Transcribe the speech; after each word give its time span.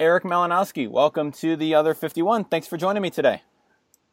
Erik 0.00 0.24
Malinowski, 0.24 0.88
welcome 0.88 1.30
to 1.30 1.54
the 1.54 1.76
Other 1.76 1.94
51. 1.94 2.46
Thanks 2.46 2.66
for 2.66 2.76
joining 2.76 3.00
me 3.00 3.10
today. 3.10 3.42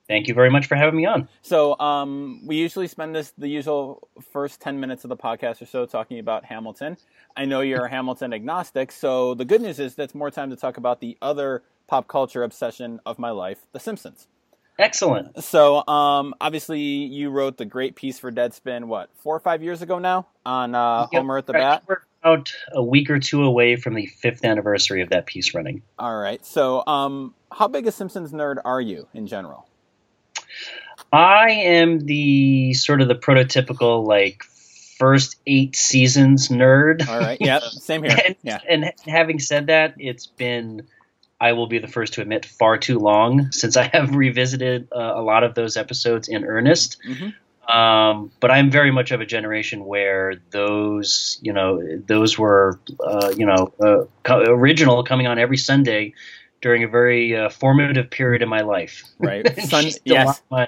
Thank 0.08 0.28
you 0.28 0.36
very 0.36 0.52
much 0.52 0.68
for 0.68 0.76
having 0.76 0.96
me 0.96 1.08
on. 1.08 1.28
So, 1.42 1.80
um, 1.80 2.46
we 2.46 2.58
usually 2.58 2.88
spend 2.88 3.16
this 3.16 3.34
the 3.36 3.48
usual 3.48 4.08
first 4.32 4.62
10 4.62 4.80
minutes 4.80 5.06
of 5.06 5.10
the 5.10 5.18
podcast 5.18 5.60
or 5.60 5.66
so 5.66 5.88
talking 5.88 6.20
about 6.20 6.46
Hamilton. 6.46 6.98
I 7.36 7.46
know 7.46 7.62
you're 7.62 7.86
a 7.86 7.90
Hamilton 7.90 8.32
agnostic, 8.32 8.92
so 8.92 9.34
the 9.34 9.46
good 9.46 9.62
news 9.62 9.80
is 9.80 9.96
that's 9.96 10.14
more 10.14 10.30
time 10.30 10.52
to 10.52 10.56
talk 10.56 10.78
about 10.78 11.02
the 11.02 11.18
other 11.20 11.64
pop 11.88 12.08
culture 12.08 12.44
obsession 12.44 13.00
of 13.08 13.18
my 13.18 13.32
life, 13.32 13.66
The 13.72 13.80
Simpsons. 13.80 14.28
Excellent. 14.78 15.44
So, 15.44 15.88
um, 15.88 16.36
obviously, 16.40 16.80
you 16.80 17.32
wrote 17.32 17.58
the 17.58 17.66
great 17.66 17.96
piece 17.96 18.20
for 18.20 18.32
Deadspin, 18.32 18.86
what, 18.86 19.10
four 19.16 19.36
or 19.36 19.40
five 19.40 19.64
years 19.64 19.82
ago 19.82 19.98
now 19.98 20.28
on 20.46 20.76
uh, 20.76 21.08
Yep, 21.12 21.22
Homer 21.22 21.38
at 21.40 21.48
the 21.48 21.54
right. 21.54 21.82
Bat? 21.88 21.98
About 22.24 22.54
a 22.72 22.84
week 22.84 23.10
or 23.10 23.20
two 23.20 23.44
away 23.44 23.78
from 23.78 23.96
the 23.96 24.06
fifth 24.06 24.46
anniversary 24.46 25.02
of 25.02 25.10
that 25.10 25.26
piece 25.26 25.56
running. 25.56 25.82
All 25.98 26.16
right. 26.16 26.46
So, 26.46 26.86
um, 26.86 27.34
how 27.52 27.68
big 27.68 27.88
a 27.88 27.92
Simpsons 27.92 28.32
nerd 28.32 28.58
are 28.64 28.80
you 28.80 29.08
in 29.16 29.26
general? 29.26 29.68
I 31.12 31.50
am 31.50 32.00
the 32.06 32.74
sort 32.74 33.02
of 33.02 33.08
the 33.08 33.16
prototypical 33.16 34.06
like 34.06 34.44
first 34.44 35.38
eight 35.48 35.76
seasons 35.76 36.50
nerd. 36.50 37.08
All 37.10 37.18
right. 37.20 37.40
Yep. 37.42 37.64
Same 37.72 38.04
here. 38.04 38.16
and, 38.24 38.36
Yeah. 38.44 38.60
and 38.70 38.94
having 39.08 39.40
said 39.40 39.68
that, 39.68 39.96
it's 39.98 40.28
been 40.28 40.88
I 41.40 41.54
will 41.54 41.66
be 41.66 41.80
the 41.80 41.88
first 41.88 42.14
to 42.14 42.22
admit 42.22 42.46
far 42.46 42.78
too 42.78 43.00
long 43.00 43.52
since 43.52 43.76
I 43.78 43.88
have 43.94 44.14
revisited 44.16 44.90
uh, 44.96 45.14
a 45.16 45.24
lot 45.24 45.44
of 45.44 45.56
those 45.56 45.76
episodes 45.76 46.28
in 46.28 46.46
earnest. 46.46 46.98
Mhm. 47.04 47.34
Um, 47.68 48.32
but 48.40 48.52
I'm 48.52 48.72
very 48.72 48.92
much 48.92 49.12
of 49.12 49.22
a 49.22 49.26
generation 49.26 49.86
where 49.86 50.36
those, 50.50 51.40
you 51.42 51.54
know, 51.54 51.82
those 52.08 52.38
were, 52.38 52.80
uh, 53.00 53.34
you 53.38 53.46
know, 53.46 53.74
uh, 53.80 54.06
co- 54.24 54.42
original 54.42 55.04
coming 55.04 55.28
on 55.28 55.38
every 55.38 55.58
Sunday 55.58 56.14
during 56.62 56.84
a 56.84 56.88
very 56.88 57.36
uh, 57.36 57.50
formative 57.50 58.10
period 58.10 58.42
in 58.42 58.50
my 58.50 58.62
life. 58.62 59.04
Right. 59.20 59.48
Sun, 59.68 59.86
a 59.86 59.92
yes. 60.06 60.42
my 60.50 60.68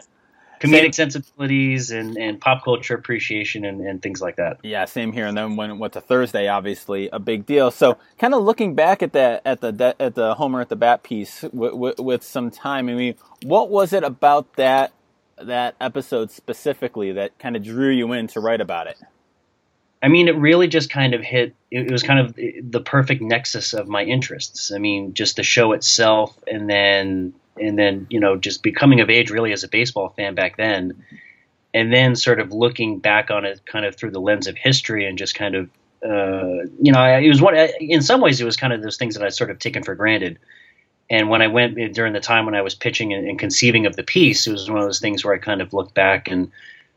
comedic 0.63 0.95
sensibilities 0.95 1.91
and, 1.91 2.17
and 2.17 2.39
pop 2.39 2.63
culture 2.63 2.95
appreciation 2.95 3.65
and, 3.65 3.81
and 3.81 4.01
things 4.01 4.21
like 4.21 4.37
that. 4.37 4.57
Yeah, 4.63 4.85
same 4.85 5.11
here. 5.11 5.25
And 5.25 5.37
then 5.37 5.55
when 5.55 5.71
it 5.71 5.75
went 5.75 5.93
to 5.93 6.01
Thursday, 6.01 6.47
obviously 6.47 7.09
a 7.11 7.19
big 7.19 7.45
deal. 7.45 7.69
So, 7.69 7.97
kind 8.17 8.33
of 8.33 8.43
looking 8.43 8.75
back 8.75 9.03
at 9.03 9.13
that 9.13 9.41
at 9.45 9.61
the 9.61 9.95
at 9.99 10.15
the 10.15 10.35
Homer 10.35 10.61
at 10.61 10.69
the 10.69 10.75
Bat 10.75 11.03
piece 11.03 11.43
with, 11.51 11.73
with, 11.73 11.99
with 11.99 12.23
some 12.23 12.49
time. 12.49 12.87
I 12.87 12.93
mean, 12.93 13.15
what 13.43 13.69
was 13.69 13.93
it 13.93 14.03
about 14.03 14.53
that 14.55 14.93
that 15.47 15.75
episode 15.79 16.31
specifically 16.31 17.11
that 17.13 17.37
kind 17.39 17.55
of 17.55 17.63
drew 17.63 17.89
you 17.89 18.11
in 18.13 18.27
to 18.27 18.39
write 18.39 18.61
about 18.61 18.87
it? 18.87 18.97
I 20.01 20.09
mean, 20.09 20.27
it 20.27 20.35
really 20.35 20.67
just 20.67 20.89
kind 20.89 21.13
of 21.13 21.21
hit. 21.21 21.55
It 21.71 21.89
was 21.89 22.03
kind 22.03 22.19
of 22.19 22.35
the 22.35 22.81
perfect 22.81 23.21
nexus 23.21 23.73
of 23.73 23.87
my 23.87 24.03
interests. 24.03 24.71
I 24.73 24.77
mean, 24.77 25.13
just 25.13 25.37
the 25.37 25.43
show 25.43 25.71
itself, 25.71 26.37
and 26.45 26.69
then 26.69 27.33
and 27.59 27.79
then 27.79 28.07
you 28.09 28.19
know 28.19 28.35
just 28.35 28.63
becoming 28.63 28.99
of 28.99 29.09
age 29.09 29.29
really 29.29 29.53
as 29.53 29.63
a 29.63 29.69
baseball 29.69 30.09
fan 30.09 30.35
back 30.35 30.57
then, 30.57 31.03
and 31.73 31.93
then 31.93 32.17
sort 32.17 32.41
of 32.41 32.51
looking 32.51 32.99
back 32.99 33.31
on 33.31 33.45
it 33.45 33.65
kind 33.65 33.85
of 33.85 33.95
through 33.95 34.11
the 34.11 34.19
lens 34.19 34.47
of 34.47 34.57
history 34.57 35.07
and 35.07 35.17
just 35.17 35.35
kind 35.35 35.55
of 35.55 35.69
uh, 36.05 36.67
you 36.81 36.91
know 36.91 37.03
it 37.05 37.29
was 37.29 37.41
one 37.41 37.55
in 37.55 38.01
some 38.01 38.19
ways 38.19 38.41
it 38.41 38.45
was 38.45 38.57
kind 38.57 38.73
of 38.73 38.81
those 38.81 38.97
things 38.97 39.15
that 39.15 39.23
I 39.23 39.29
sort 39.29 39.51
of 39.51 39.59
taken 39.59 39.83
for 39.83 39.95
granted. 39.95 40.37
And 41.13 41.29
when 41.29 41.43
I 41.43 41.47
went 41.47 41.75
during 41.93 42.11
the 42.11 42.19
time 42.19 42.45
when 42.45 42.55
I 42.55 42.63
was 42.63 42.73
pitching 42.73 43.13
and, 43.13 43.29
and 43.29 43.37
conceiving 43.37 43.85
of 43.85 43.95
the 43.95 44.01
piece, 44.01 44.47
it 44.47 44.51
was 44.51 44.67
one 44.67 44.79
of 44.79 44.85
those 44.85 44.99
things 44.99 45.23
where 45.23 45.35
I 45.35 45.37
kind 45.37 45.61
of 45.61 45.71
looked 45.71 45.93
back 45.93 46.27
and 46.27 46.51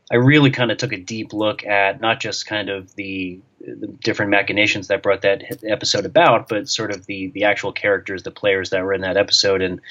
I 0.09 0.15
really 0.15 0.49
kind 0.49 0.71
of 0.71 0.79
took 0.79 0.91
a 0.91 0.97
deep 0.97 1.33
look 1.33 1.63
at 1.63 2.01
not 2.01 2.19
just 2.19 2.47
kind 2.47 2.69
of 2.69 2.95
the, 2.95 3.39
the 3.59 3.85
different 3.85 4.31
machinations 4.31 4.87
that 4.87 5.03
brought 5.03 5.21
that 5.21 5.43
episode 5.63 6.07
about, 6.07 6.49
but 6.49 6.67
sort 6.67 6.89
of 6.89 7.05
the 7.05 7.27
the 7.27 7.43
actual 7.43 7.71
characters, 7.71 8.23
the 8.23 8.31
players 8.31 8.71
that 8.71 8.83
were 8.83 8.93
in 8.93 9.01
that 9.01 9.17
episode, 9.17 9.61
and 9.61 9.81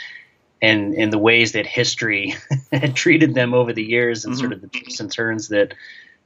and 0.60 0.94
and 0.94 1.12
the 1.12 1.19
ways 1.19 1.52
that 1.52 1.64
history 1.64 2.34
had 2.72 2.97
treated 2.97 3.32
them 3.32 3.54
over 3.54 3.72
the 3.72 3.84
years, 3.84 4.25
and 4.25 4.37
sort 4.37 4.50
mm-hmm. 4.50 4.64
of 4.64 4.72
the 4.72 4.78
twists 4.81 4.98
and 4.98 5.12
turns 5.12 5.48
that 5.48 5.75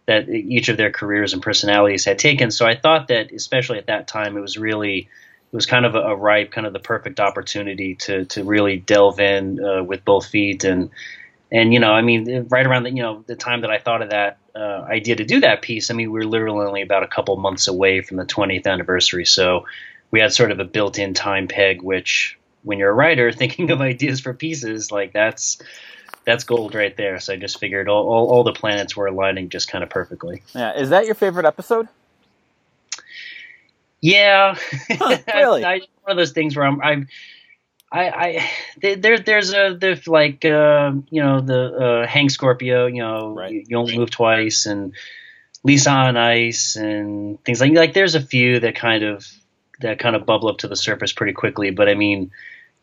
that 0.06 0.26
each 0.30 0.70
of 0.70 0.78
their 0.78 0.90
careers 0.90 1.34
and 1.34 1.42
personalities 1.42 2.06
had 2.06 2.18
taken. 2.18 2.50
So 2.50 2.64
I 2.64 2.76
thought 2.76 3.08
that, 3.08 3.30
especially 3.30 3.76
at 3.76 3.88
that 3.88 4.08
time, 4.08 4.38
it 4.38 4.40
was 4.40 4.56
really 4.56 5.10
it 5.52 5.56
was 5.56 5.66
kind 5.66 5.84
of 5.84 5.94
a, 5.94 6.00
a 6.00 6.16
ripe, 6.16 6.52
kind 6.52 6.66
of 6.66 6.72
the 6.72 6.78
perfect 6.78 7.20
opportunity 7.20 7.96
to 7.96 8.24
to 8.26 8.44
really 8.44 8.76
delve 8.76 9.20
in 9.20 9.62
uh, 9.64 9.82
with 9.82 10.04
both 10.04 10.26
feet 10.26 10.64
and 10.64 10.90
and 11.52 11.72
you 11.72 11.80
know, 11.80 11.92
I 11.92 12.02
mean, 12.02 12.46
right 12.48 12.64
around 12.64 12.84
the 12.84 12.90
you 12.90 13.02
know 13.02 13.24
the 13.26 13.36
time 13.36 13.62
that 13.62 13.70
I 13.70 13.78
thought 13.78 14.02
of 14.02 14.10
that 14.10 14.38
uh, 14.54 14.82
idea 14.88 15.16
to 15.16 15.24
do 15.24 15.40
that 15.40 15.62
piece, 15.62 15.90
I 15.90 15.94
mean, 15.94 16.10
we 16.10 16.20
were 16.20 16.26
literally 16.26 16.66
only 16.66 16.82
about 16.82 17.02
a 17.02 17.08
couple 17.08 17.36
months 17.36 17.66
away 17.66 18.02
from 18.02 18.16
the 18.16 18.24
20th 18.24 18.66
anniversary, 18.66 19.24
so 19.24 19.66
we 20.10 20.20
had 20.20 20.32
sort 20.32 20.52
of 20.52 20.60
a 20.60 20.64
built-in 20.64 21.14
time 21.14 21.48
peg. 21.48 21.82
Which, 21.82 22.38
when 22.62 22.78
you're 22.78 22.90
a 22.90 22.94
writer 22.94 23.32
thinking 23.32 23.70
of 23.70 23.80
ideas 23.80 24.20
for 24.20 24.32
pieces, 24.32 24.92
like 24.92 25.12
that's 25.12 25.60
that's 26.24 26.44
gold 26.44 26.74
right 26.74 26.96
there. 26.96 27.18
So 27.18 27.32
I 27.32 27.36
just 27.36 27.58
figured 27.58 27.88
all 27.88 28.08
all, 28.08 28.30
all 28.30 28.44
the 28.44 28.52
planets 28.52 28.96
were 28.96 29.06
aligning 29.06 29.48
just 29.48 29.68
kind 29.68 29.82
of 29.82 29.90
perfectly. 29.90 30.42
Yeah, 30.54 30.76
is 30.76 30.90
that 30.90 31.06
your 31.06 31.16
favorite 31.16 31.46
episode? 31.46 31.88
Yeah, 34.00 34.56
really? 35.34 35.64
I, 35.64 35.80
one 36.02 36.12
of 36.12 36.16
those 36.16 36.32
things 36.32 36.56
where 36.56 36.66
I'm, 36.66 36.80
I'm 36.80 37.08
I, 37.92 38.08
I, 38.08 38.50
there, 38.96 39.18
there's 39.18 39.52
a, 39.52 39.76
there's 39.78 40.06
like, 40.06 40.44
uh, 40.44 40.92
you 41.10 41.22
know, 41.22 41.40
the 41.40 42.02
uh, 42.04 42.06
Hank 42.06 42.30
Scorpio, 42.30 42.86
you 42.86 43.02
know, 43.02 43.34
Right. 43.34 43.52
you, 43.52 43.64
you 43.66 43.76
only 43.76 43.98
move 43.98 44.10
twice, 44.10 44.66
and 44.66 44.94
Lisa 45.64 45.90
on 45.90 46.16
Ice, 46.16 46.76
and 46.76 47.42
things 47.44 47.60
like 47.60 47.72
like. 47.72 47.92
There's 47.92 48.14
a 48.14 48.20
few 48.20 48.60
that 48.60 48.76
kind 48.76 49.02
of 49.02 49.26
that 49.80 49.98
kind 49.98 50.14
of 50.14 50.24
bubble 50.24 50.48
up 50.48 50.58
to 50.58 50.68
the 50.68 50.76
surface 50.76 51.12
pretty 51.12 51.32
quickly, 51.32 51.70
but 51.70 51.88
I 51.88 51.94
mean, 51.94 52.30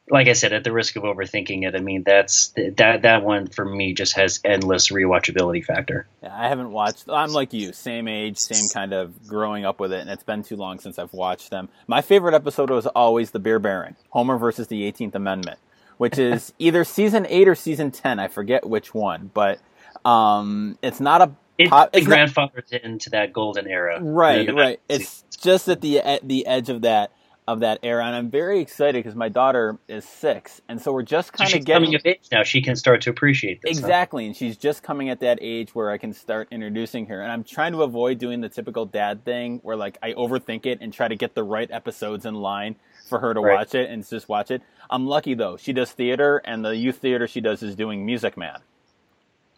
like 0.10 0.28
I 0.28 0.34
said, 0.34 0.54
at 0.54 0.64
the 0.64 0.72
risk 0.72 0.96
of 0.96 1.04
overthinking 1.04 1.68
it, 1.68 1.76
I 1.76 1.80
mean, 1.80 2.04
that's 2.06 2.54
that 2.78 3.02
that 3.02 3.24
one 3.24 3.48
for 3.48 3.66
me 3.66 3.94
just 3.94 4.16
has 4.16 4.40
endless 4.46 4.90
rewatchability 4.90 5.66
factor. 5.66 6.08
Yeah, 6.24 6.34
I 6.34 6.48
haven't 6.48 6.72
watched. 6.72 7.10
I'm 7.10 7.32
like 7.34 7.52
you, 7.54 7.74
same 7.74 8.08
age, 8.08 8.38
same 8.38 8.70
kind 8.70 8.94
of 8.94 9.28
growing 9.28 9.66
up 9.66 9.80
with 9.80 9.92
it, 9.92 10.00
and 10.00 10.10
it's 10.10 10.24
been 10.24 10.44
too 10.44 10.56
long 10.56 10.80
since 10.80 10.98
I've 10.98 11.14
watched 11.14 11.50
them. 11.50 11.68
My 11.88 12.02
favorite 12.02 12.34
episode 12.36 12.70
was 12.70 12.88
always 12.88 13.32
the 13.32 13.40
Beer 13.40 13.60
Baron, 13.60 13.96
Homer 14.12 14.38
versus 14.38 14.68
the 14.68 14.90
18th 14.92 15.16
Amendment, 15.16 15.60
which 15.98 16.18
is 16.18 16.54
either 16.60 16.84
season 16.86 17.26
eight 17.30 17.48
or 17.48 17.56
season 17.56 17.92
ten. 17.92 18.18
I 18.20 18.28
forget 18.30 18.66
which 18.68 18.94
one, 18.94 19.30
but 19.34 19.60
um, 20.06 20.78
it's 20.82 21.00
not 21.00 21.22
a 21.22 21.32
It, 21.58 21.70
pop- 21.70 21.90
it 21.94 22.00
it's 22.00 22.08
not- 22.08 22.14
grandfathers 22.16 22.72
into 22.72 23.10
that 23.12 23.34
golden 23.34 23.68
era, 23.68 24.00
right, 24.02 24.46
The- 24.46 24.54
the- 24.54 24.58
right. 24.58 24.80
It's 24.90 25.24
just 25.42 25.68
at 25.68 25.82
the 25.82 26.00
at 26.00 26.28
the 26.28 26.48
edge 26.48 26.70
of 26.70 26.82
that 26.82 27.12
of 27.48 27.62
that 27.62 27.80
era, 27.84 28.06
and 28.06 28.16
I'm 28.16 28.32
very 28.32 28.60
excited 28.62 29.04
because 29.04 29.16
my 29.16 29.30
daughter 29.30 29.80
is 29.88 30.06
six, 30.06 30.62
and 30.70 30.82
so 30.82 30.94
we're 30.94 31.04
just 31.04 31.34
kind 31.34 31.54
she's 31.54 31.56
of 31.56 31.66
getting 31.66 31.72
coming 31.84 31.96
of 31.96 32.02
age 32.06 32.28
now. 32.32 32.44
She 32.44 32.62
can 32.62 32.76
start 32.76 33.02
to 33.04 33.10
appreciate 33.12 33.62
this. 33.62 33.82
huh? 33.82 33.88
Exactly, 33.90 34.26
and 34.28 34.36
she's 34.36 34.58
just 34.58 34.84
coming 34.84 35.10
at 35.10 35.22
that 35.22 35.40
age 35.42 35.76
where 35.76 35.92
I 35.92 35.98
can 36.00 36.14
start 36.14 36.50
introducing 36.52 37.08
her. 37.08 37.22
And 37.22 37.32
I'm 37.32 37.44
trying 37.46 37.74
to 37.74 37.84
avoid 37.84 38.20
doing 38.20 38.42
the 38.42 38.50
typical 38.50 38.86
dad 38.86 39.26
thing 39.26 39.60
where 39.64 39.78
like 39.78 39.98
I 40.04 40.14
overthink 40.14 40.66
it 40.66 40.80
and 40.82 40.94
try 40.94 41.08
to 41.08 41.16
get 41.16 41.36
the 41.36 41.44
right 41.44 41.70
episodes 41.72 42.26
in 42.26 42.36
line 42.36 42.76
for 43.08 43.20
her 43.20 43.34
to 43.34 43.42
Right. 43.42 43.60
watch 43.60 43.76
it 43.76 43.90
and 43.90 44.08
just 44.08 44.30
watch 44.30 44.52
it. 44.52 44.64
I'm 44.90 45.08
lucky 45.08 45.36
though; 45.36 45.58
she 45.58 45.74
does 45.74 45.92
theater, 45.92 46.42
and 46.46 46.66
the 46.66 46.76
youth 46.76 46.98
theater 46.98 47.28
she 47.28 47.42
does 47.42 47.64
is 47.64 47.76
doing 47.76 48.06
Music 48.06 48.38
Man, 48.38 48.60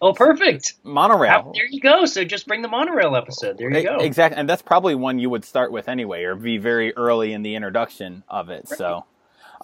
Oh, 0.01 0.13
perfect. 0.13 0.75
monorail. 0.83 1.51
There 1.53 1.65
you 1.69 1.81
go. 1.81 2.05
So 2.05 2.23
just 2.23 2.47
bring 2.47 2.61
the 2.61 2.67
monorail 2.69 3.15
episode. 3.15 3.57
There 3.57 3.69
you 3.69 3.83
go. 3.83 3.97
Exactly, 3.97 4.37
and 4.39 4.49
that's 4.49 4.61
probably 4.61 4.95
one 4.95 5.19
you 5.19 5.29
would 5.29 5.43
start 5.43 5.71
with 5.71 5.89
anyway, 5.89 6.23
or 6.23 6.35
be 6.35 6.57
very 6.57 6.95
early 6.95 7.33
in 7.33 7.41
the 7.43 7.55
introduction 7.55 8.23
of 8.29 8.49
it. 8.49 8.67
So, 8.69 9.05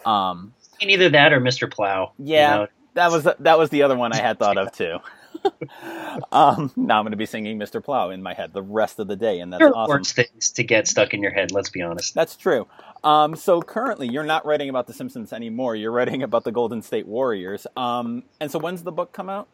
um, 0.05 0.53
And 0.81 0.91
either 0.91 1.09
that 1.09 1.31
or 1.31 1.39
Mr. 1.39 1.71
Plow. 1.71 2.11
you 2.19 2.33
Yeah, 2.35 2.55
know. 2.55 2.67
that 2.95 3.11
was 3.11 3.23
that 3.39 3.57
was 3.57 3.69
the 3.69 3.83
other 3.83 3.95
one 3.95 4.11
I 4.13 4.17
had 4.17 4.37
thought 4.37 4.57
of 4.57 4.71
too. 4.73 4.97
um, 6.31 6.71
now 6.75 6.97
I'm 6.97 7.03
going 7.03 7.11
to 7.11 7.17
be 7.17 7.25
singing 7.25 7.59
Mr. 7.59 7.83
Plow 7.83 8.09
in 8.09 8.21
my 8.23 8.33
head 8.33 8.51
the 8.53 8.61
rest 8.63 8.99
of 8.99 9.07
the 9.07 9.15
day, 9.15 9.39
and 9.39 9.53
that's 9.53 9.59
There 9.59 9.75
awesome. 9.75 9.97
worse 9.97 10.11
things 10.11 10.51
to 10.51 10.63
get 10.63 10.87
stuck 10.87 11.13
in 11.13 11.21
your 11.21 11.31
head. 11.31 11.51
Let's 11.51 11.69
be 11.69 11.81
honest. 11.81 12.13
That's 12.13 12.35
true. 12.35 12.67
Um, 13.03 13.35
so 13.35 13.61
currently, 13.61 14.07
you're 14.09 14.23
not 14.23 14.45
writing 14.45 14.69
about 14.69 14.87
the 14.87 14.93
Simpsons 14.93 15.31
anymore. 15.33 15.75
You're 15.75 15.91
writing 15.91 16.23
about 16.23 16.43
the 16.43 16.51
Golden 16.51 16.81
State 16.81 17.05
Warriors. 17.07 17.67
Um, 17.77 18.23
and 18.41 18.51
so, 18.51 18.59
when's 18.59 18.83
the 18.83 18.91
book 18.91 19.11
come 19.13 19.29
out? 19.29 19.47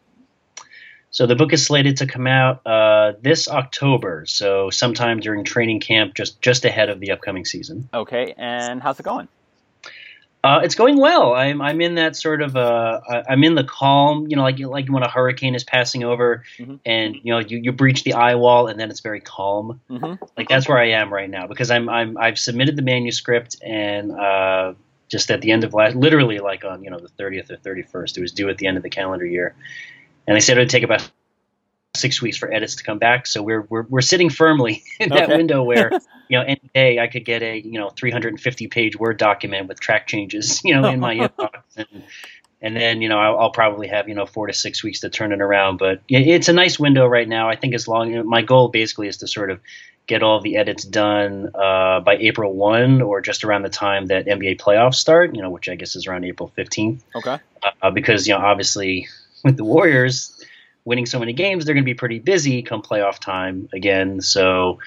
So 1.12 1.26
the 1.26 1.36
book 1.36 1.52
is 1.52 1.64
slated 1.64 1.98
to 1.98 2.06
come 2.06 2.26
out 2.26 2.66
uh, 2.66 3.12
this 3.20 3.46
October. 3.46 4.24
So 4.26 4.70
sometime 4.70 5.20
during 5.20 5.44
training 5.44 5.80
camp, 5.80 6.14
just 6.14 6.40
just 6.40 6.64
ahead 6.64 6.88
of 6.88 7.00
the 7.00 7.10
upcoming 7.12 7.44
season. 7.44 7.88
Okay, 7.92 8.34
and 8.36 8.82
how's 8.82 8.98
it 8.98 9.04
going? 9.04 9.28
Uh, 10.44 10.60
it's 10.64 10.74
going 10.74 10.96
well. 10.98 11.34
I'm 11.34 11.60
I'm 11.62 11.80
in 11.82 11.94
that 11.96 12.16
sort 12.16 12.42
of 12.42 12.56
uh, 12.56 13.00
I'm 13.28 13.44
in 13.44 13.54
the 13.54 13.62
calm. 13.62 14.26
You 14.28 14.36
know, 14.36 14.42
like 14.42 14.58
like 14.58 14.88
when 14.88 15.02
a 15.02 15.08
hurricane 15.08 15.54
is 15.54 15.62
passing 15.64 16.02
over, 16.02 16.42
Mhm. 16.58 16.80
and 16.84 17.14
you 17.22 17.32
know 17.32 17.38
you, 17.38 17.58
you 17.58 17.72
breach 17.72 18.02
the 18.04 18.14
eye 18.14 18.34
wall, 18.34 18.66
and 18.66 18.80
then 18.80 18.90
it's 18.90 19.00
very 19.00 19.20
calm. 19.20 19.80
hmm 19.88 20.14
Like 20.36 20.48
that's 20.48 20.66
where 20.66 20.78
I 20.78 20.88
am 20.92 21.12
right 21.12 21.30
now 21.30 21.46
because 21.46 21.70
I'm 21.70 21.88
I'm 21.88 22.16
I've 22.18 22.38
submitted 22.38 22.74
the 22.74 22.82
manuscript 22.82 23.56
and 23.62 24.10
uh, 24.12 24.72
just 25.08 25.30
at 25.30 25.42
the 25.42 25.52
end 25.52 25.62
of 25.62 25.74
last, 25.74 25.94
literally 25.94 26.38
like 26.38 26.64
on 26.64 26.82
you 26.82 26.90
know 26.90 26.98
the 26.98 27.10
30th 27.22 27.50
or 27.50 27.58
31st, 27.58 28.16
it 28.16 28.20
was 28.22 28.32
due 28.32 28.48
at 28.48 28.56
the 28.56 28.66
end 28.66 28.78
of 28.78 28.82
the 28.82 28.90
calendar 28.90 29.26
year, 29.26 29.54
and 30.26 30.36
they 30.36 30.40
said 30.40 30.56
it 30.56 30.60
would 30.62 30.70
take 30.70 30.82
about 30.84 31.08
six 31.94 32.22
weeks 32.22 32.36
for 32.36 32.52
edits 32.52 32.76
to 32.76 32.84
come 32.84 32.98
back. 32.98 33.26
So 33.26 33.42
we're 33.42 33.62
we're, 33.68 33.86
we're 33.88 34.00
sitting 34.00 34.30
firmly 34.30 34.82
in 35.00 35.10
that 35.10 35.24
Okay. 35.24 35.36
window 35.36 35.62
where 35.62 35.90
you 36.28 36.38
know 36.38 36.44
any 36.44 36.70
day 36.74 36.98
I 36.98 37.06
could 37.08 37.24
get 37.24 37.42
a 37.42 37.58
you 37.58 37.78
know 37.78 37.90
350 37.90 38.68
page 38.68 38.96
Word 38.98 39.18
document 39.18 39.68
with 39.68 39.80
track 39.80 40.06
changes 40.06 40.60
you 40.64 40.74
know 40.74 40.86
in 40.86 41.00
my 41.00 41.14
inbox 41.14 41.50
and 41.76 42.04
and 42.62 42.76
then 42.76 43.02
you 43.02 43.08
know 43.08 43.18
I'll, 43.18 43.38
I'll 43.38 43.50
probably 43.50 43.88
have 43.88 44.08
you 44.08 44.14
know 44.14 44.24
four 44.26 44.46
to 44.46 44.52
six 44.52 44.82
weeks 44.82 45.00
to 45.00 45.10
turn 45.10 45.32
it 45.32 45.40
around. 45.40 45.78
But 45.78 46.02
it- 46.08 46.26
it's 46.28 46.48
a 46.48 46.52
nice 46.52 46.78
window 46.78 47.06
right 47.06 47.28
now. 47.28 47.48
I 47.50 47.56
think 47.56 47.74
as 47.74 47.86
long 47.88 48.26
my 48.26 48.42
goal 48.42 48.68
basically 48.68 49.08
is 49.08 49.18
to 49.18 49.28
sort 49.28 49.50
of 49.50 49.60
get 50.08 50.22
all 50.22 50.40
the 50.40 50.56
edits 50.56 50.82
done 50.84 51.50
uh, 51.54 52.00
by 52.00 52.16
April 52.16 52.52
one 52.54 53.02
or 53.02 53.20
just 53.20 53.44
around 53.44 53.62
the 53.62 53.68
time 53.68 54.06
that 54.06 54.26
NBA 54.26 54.58
playoffs 54.60 54.94
start. 54.96 55.34
You 55.34 55.42
know, 55.42 55.50
which 55.50 55.68
I 55.68 55.74
guess 55.74 55.94
is 55.94 56.06
around 56.06 56.24
April 56.24 56.52
15th 56.56 57.00
Okay. 57.14 57.36
uh, 57.82 57.90
because 57.90 58.26
you 58.26 58.34
know 58.34 58.40
obviously 58.40 59.08
with 59.44 59.56
the 59.56 59.64
Warriors 59.64 60.44
winning 60.84 61.06
so 61.06 61.18
many 61.18 61.32
games, 61.32 61.64
they're 61.64 61.74
going 61.74 61.84
to 61.84 61.88
be 61.90 61.94
pretty 61.94 62.18
busy 62.18 62.62
come 62.62 62.82
playoff 62.82 63.18
time 63.18 63.68
again. 63.72 64.20
So 64.20 64.78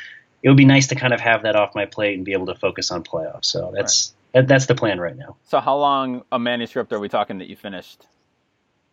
it 0.43 0.49
would 0.49 0.57
be 0.57 0.65
nice 0.65 0.87
to 0.87 0.95
kind 0.95 1.13
of 1.13 1.19
have 1.19 1.43
that 1.43 1.55
off 1.55 1.73
my 1.75 1.85
plate 1.85 2.15
and 2.15 2.25
be 2.25 2.33
able 2.33 2.47
to 2.47 2.55
focus 2.55 2.91
on 2.91 3.03
playoffs. 3.03 3.45
So 3.45 3.71
that's 3.75 4.13
that, 4.33 4.47
that's 4.47 4.65
the 4.65 4.75
plan 4.75 4.99
right 4.99 5.15
now. 5.15 5.37
So 5.47 5.59
how 5.59 5.77
long 5.77 6.23
a 6.31 6.39
manuscript 6.39 6.91
are 6.93 6.99
we 6.99 7.09
talking 7.09 7.37
that 7.39 7.47
you 7.47 7.55
finished? 7.55 8.05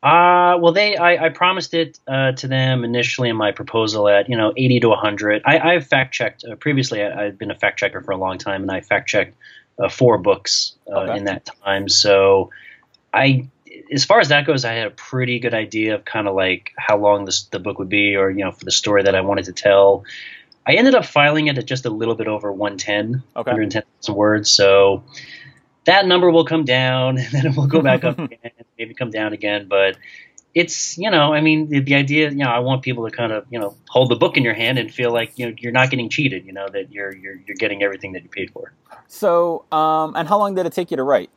Uh, 0.02 0.58
well, 0.60 0.72
they 0.72 0.96
I, 0.96 1.26
I 1.26 1.28
promised 1.28 1.74
it 1.74 2.00
uh, 2.08 2.32
to 2.32 2.48
them 2.48 2.82
initially 2.82 3.28
in 3.28 3.36
my 3.36 3.52
proposal 3.52 4.08
at 4.08 4.28
you 4.28 4.36
know 4.36 4.52
80 4.56 4.80
to 4.80 4.88
100. 4.88 5.42
I, 5.44 5.58
I've 5.58 5.86
fact 5.86 6.12
checked 6.12 6.44
uh, 6.44 6.56
previously. 6.56 7.02
I, 7.02 7.26
I've 7.26 7.38
been 7.38 7.52
a 7.52 7.54
fact 7.54 7.78
checker 7.78 8.00
for 8.00 8.10
a 8.10 8.16
long 8.16 8.38
time, 8.38 8.62
and 8.62 8.70
I 8.70 8.80
fact 8.80 9.08
checked 9.08 9.36
uh, 9.78 9.88
four 9.88 10.18
books 10.18 10.74
uh, 10.90 11.00
Okay. 11.00 11.18
in 11.18 11.24
that 11.24 11.48
time. 11.64 11.88
So 11.88 12.50
I, 13.14 13.46
as 13.92 14.04
far 14.04 14.20
as 14.20 14.28
that 14.28 14.46
goes, 14.46 14.64
I 14.64 14.72
had 14.72 14.86
a 14.86 14.90
pretty 14.90 15.38
good 15.38 15.54
idea 15.54 15.94
of 15.94 16.04
kind 16.04 16.28
of 16.28 16.34
like 16.34 16.72
how 16.76 16.98
long 16.98 17.24
this 17.24 17.44
the 17.44 17.58
book 17.58 17.78
would 17.78 17.88
be, 17.88 18.16
or 18.16 18.30
you 18.30 18.44
know, 18.44 18.52
for 18.52 18.64
the 18.64 18.70
story 18.70 19.02
that 19.04 19.14
I 19.14 19.20
wanted 19.20 19.46
to 19.46 19.52
tell. 19.52 20.04
I 20.66 20.74
ended 20.74 20.94
up 20.94 21.04
filing 21.04 21.48
it 21.48 21.58
at 21.58 21.66
just 21.66 21.86
a 21.86 21.90
little 21.90 22.14
bit 22.14 22.28
over 22.28 22.52
110, 22.52 23.22
Okay. 23.34 23.50
110,000 23.50 24.14
words. 24.14 24.48
So 24.48 25.02
that 25.84 26.06
number 26.06 26.30
will 26.30 26.44
come 26.44 26.64
down, 26.64 27.18
and 27.18 27.26
then 27.32 27.46
it 27.46 27.56
will 27.56 27.66
go 27.66 27.82
back 27.82 28.04
up 28.04 28.18
again, 28.18 28.52
maybe 28.78 28.94
come 28.94 29.10
down 29.10 29.32
again. 29.32 29.66
But 29.68 29.96
it's 30.54 30.98
you 30.98 31.10
know, 31.10 31.32
I 31.32 31.40
mean, 31.40 31.68
the, 31.68 31.80
the 31.80 31.94
idea, 31.94 32.30
you 32.30 32.36
know, 32.36 32.50
I 32.50 32.60
want 32.60 32.82
people 32.82 33.08
to 33.08 33.16
kind 33.16 33.32
of 33.32 33.46
you 33.50 33.58
know 33.58 33.76
hold 33.88 34.10
the 34.10 34.16
book 34.16 34.36
in 34.36 34.44
your 34.44 34.54
hand 34.54 34.78
and 34.78 34.92
feel 34.92 35.12
like 35.12 35.38
you 35.38 35.46
know 35.46 35.54
you're 35.58 35.72
not 35.72 35.90
getting 35.90 36.08
cheated. 36.08 36.46
You 36.46 36.52
know 36.52 36.68
that 36.68 36.92
you're 36.92 37.14
you're 37.14 37.36
you're 37.46 37.56
getting 37.58 37.82
everything 37.82 38.12
that 38.12 38.22
you 38.22 38.28
paid 38.28 38.50
for. 38.50 38.72
So, 39.08 39.64
um, 39.72 40.14
and 40.16 40.28
how 40.28 40.38
long 40.38 40.54
did 40.54 40.66
it 40.66 40.72
take 40.72 40.90
you 40.90 40.96
to 40.96 41.02
write? 41.02 41.30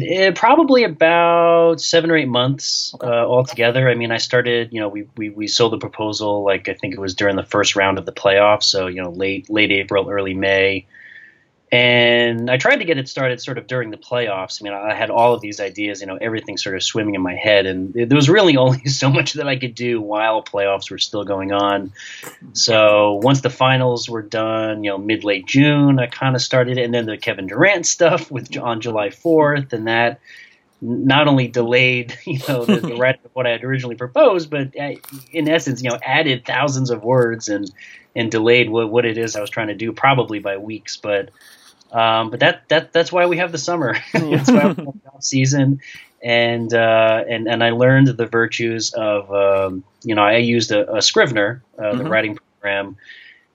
Eh, 0.00 0.32
probably 0.34 0.84
about 0.84 1.80
seven 1.80 2.10
or 2.10 2.16
eight 2.16 2.28
months 2.28 2.94
uh, 3.00 3.06
altogether. 3.06 3.88
I 3.88 3.94
mean, 3.94 4.10
I 4.10 4.16
started, 4.16 4.72
you 4.72 4.80
know, 4.80 4.88
we, 4.88 5.06
we 5.16 5.30
we 5.30 5.46
sold 5.46 5.72
the 5.72 5.78
proposal 5.78 6.44
like 6.44 6.68
I 6.68 6.74
think 6.74 6.94
it 6.94 7.00
was 7.00 7.14
during 7.14 7.36
the 7.36 7.44
first 7.44 7.76
round 7.76 7.98
of 7.98 8.06
the 8.06 8.12
playoffs, 8.12 8.64
so 8.64 8.88
you 8.88 9.02
know, 9.02 9.10
late 9.10 9.48
late 9.50 9.70
April, 9.70 10.10
early 10.10 10.34
May, 10.34 10.86
and 11.74 12.48
I 12.52 12.56
tried 12.56 12.76
to 12.76 12.84
get 12.84 12.98
it 12.98 13.08
started 13.08 13.40
sort 13.40 13.58
of 13.58 13.66
during 13.66 13.90
the 13.90 13.96
playoffs. 13.96 14.62
I 14.62 14.64
mean, 14.64 14.72
I 14.72 14.94
had 14.94 15.10
all 15.10 15.34
of 15.34 15.40
these 15.40 15.58
ideas, 15.58 16.00
you 16.00 16.06
know, 16.06 16.16
everything 16.20 16.56
sort 16.56 16.76
of 16.76 16.84
swimming 16.84 17.16
in 17.16 17.20
my 17.20 17.34
head, 17.34 17.66
and 17.66 17.92
there 17.92 18.14
was 18.14 18.28
really 18.28 18.56
only 18.64 18.84
so 18.84 19.10
much 19.10 19.32
that 19.32 19.48
I 19.48 19.56
could 19.56 19.74
do 19.74 20.00
while 20.00 20.40
playoffs 20.40 20.88
were 20.88 20.98
still 20.98 21.24
going 21.24 21.50
on. 21.50 21.92
So 22.52 23.14
once 23.14 23.40
the 23.40 23.50
finals 23.50 24.08
were 24.08 24.22
done, 24.22 24.84
you 24.84 24.90
know, 24.90 24.98
mid 24.98 25.24
late 25.24 25.46
June, 25.46 25.98
I 25.98 26.06
kind 26.06 26.36
of 26.36 26.42
started, 26.42 26.78
it. 26.78 26.84
and 26.84 26.94
then 26.94 27.06
the 27.06 27.16
Kevin 27.16 27.48
Durant 27.48 27.86
stuff 27.86 28.30
with 28.30 28.56
on 28.56 28.80
July 28.80 29.10
fourth, 29.10 29.72
and 29.72 29.88
that 29.88 30.20
not 30.80 31.26
only 31.26 31.48
delayed, 31.48 32.16
you 32.24 32.38
know, 32.48 32.64
the, 32.64 32.76
the 32.76 32.94
writing 32.98 33.22
of 33.24 33.32
what 33.32 33.48
I 33.48 33.50
had 33.50 33.64
originally 33.64 33.96
proposed, 33.96 34.48
but 34.48 34.78
uh, 34.78 34.92
in 35.32 35.48
essence, 35.48 35.82
you 35.82 35.90
know, 35.90 35.98
added 36.04 36.44
thousands 36.46 36.90
of 36.90 37.02
words 37.02 37.48
and 37.48 37.68
and 38.14 38.30
delayed 38.30 38.70
what, 38.70 38.92
what 38.92 39.04
it 39.04 39.18
is 39.18 39.34
I 39.34 39.40
was 39.40 39.50
trying 39.50 39.66
to 39.66 39.74
do, 39.74 39.92
probably 39.92 40.38
by 40.38 40.56
weeks. 40.56 40.96
But 40.96 41.30
um, 41.94 42.30
but 42.30 42.40
that 42.40 42.68
that 42.68 42.92
that's 42.92 43.12
why 43.12 43.26
we 43.26 43.36
have 43.38 43.52
the 43.52 43.58
summer. 43.58 43.94
that's 44.12 44.50
why 44.50 44.54
we 44.54 44.60
have 44.60 44.76
the 44.76 45.10
off 45.14 45.22
season. 45.22 45.80
And 46.22 46.72
uh, 46.74 47.22
and 47.28 47.46
and 47.46 47.62
I 47.62 47.70
learned 47.70 48.08
the 48.08 48.26
virtues 48.26 48.92
of 48.94 49.30
um, 49.32 49.84
you 50.02 50.14
know 50.14 50.22
I 50.22 50.38
used 50.38 50.72
a, 50.72 50.96
a 50.96 51.02
Scrivener, 51.02 51.62
uh, 51.78 51.94
the 51.94 52.04
Mhm. 52.04 52.10
writing 52.10 52.38
program, 52.38 52.96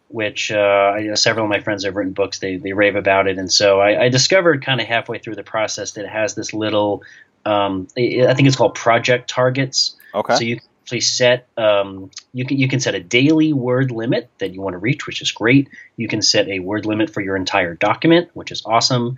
which 0.08 0.52
uh, 0.52 0.94
I, 0.96 1.14
several 1.16 1.46
of 1.46 1.50
my 1.50 1.62
friends 1.62 1.84
have 1.84 1.96
written 1.96 2.14
books. 2.14 2.40
They 2.40 2.58
they 2.58 2.74
rave 2.74 2.96
about 2.96 3.28
it, 3.28 3.38
and 3.40 3.52
so 3.52 3.80
I, 3.82 4.06
I 4.06 4.10
discovered 4.10 4.64
kind 4.64 4.80
of 4.80 4.88
halfway 4.88 5.18
through 5.18 5.36
the 5.36 5.44
process 5.44 5.94
that 5.94 6.06
it 6.06 6.12
has 6.12 6.36
this 6.36 6.54
little, 6.54 7.04
um, 7.44 7.88
I 7.98 8.26
I 8.30 8.34
think 8.36 8.48
it's 8.48 8.56
called 8.58 8.76
project 8.76 9.30
targets. 9.30 9.96
Okay. 10.14 10.36
So 10.36 10.44
you 10.44 10.58
can 10.58 10.69
actually 10.90 11.02
set 11.02 11.48
um, 11.56 12.10
you 12.34 12.46
can 12.46 12.58
you 12.58 12.68
can 12.68 12.80
set 12.80 12.96
a 12.96 13.00
daily 13.00 13.54
word 13.54 13.92
limit 13.92 14.28
that 14.40 14.56
you 14.56 14.62
want 14.62 14.74
to 14.74 14.80
reach, 14.80 15.06
which 15.06 15.22
is 15.22 15.32
great. 15.32 15.70
You 15.98 16.08
can 16.08 16.24
set 16.24 16.48
a 16.48 16.60
word 16.60 16.88
limit 16.88 17.12
for 17.12 17.22
your 17.22 17.36
entire 17.36 17.76
document, 17.76 18.32
which 18.34 18.52
is 18.52 18.64
awesome. 18.66 19.18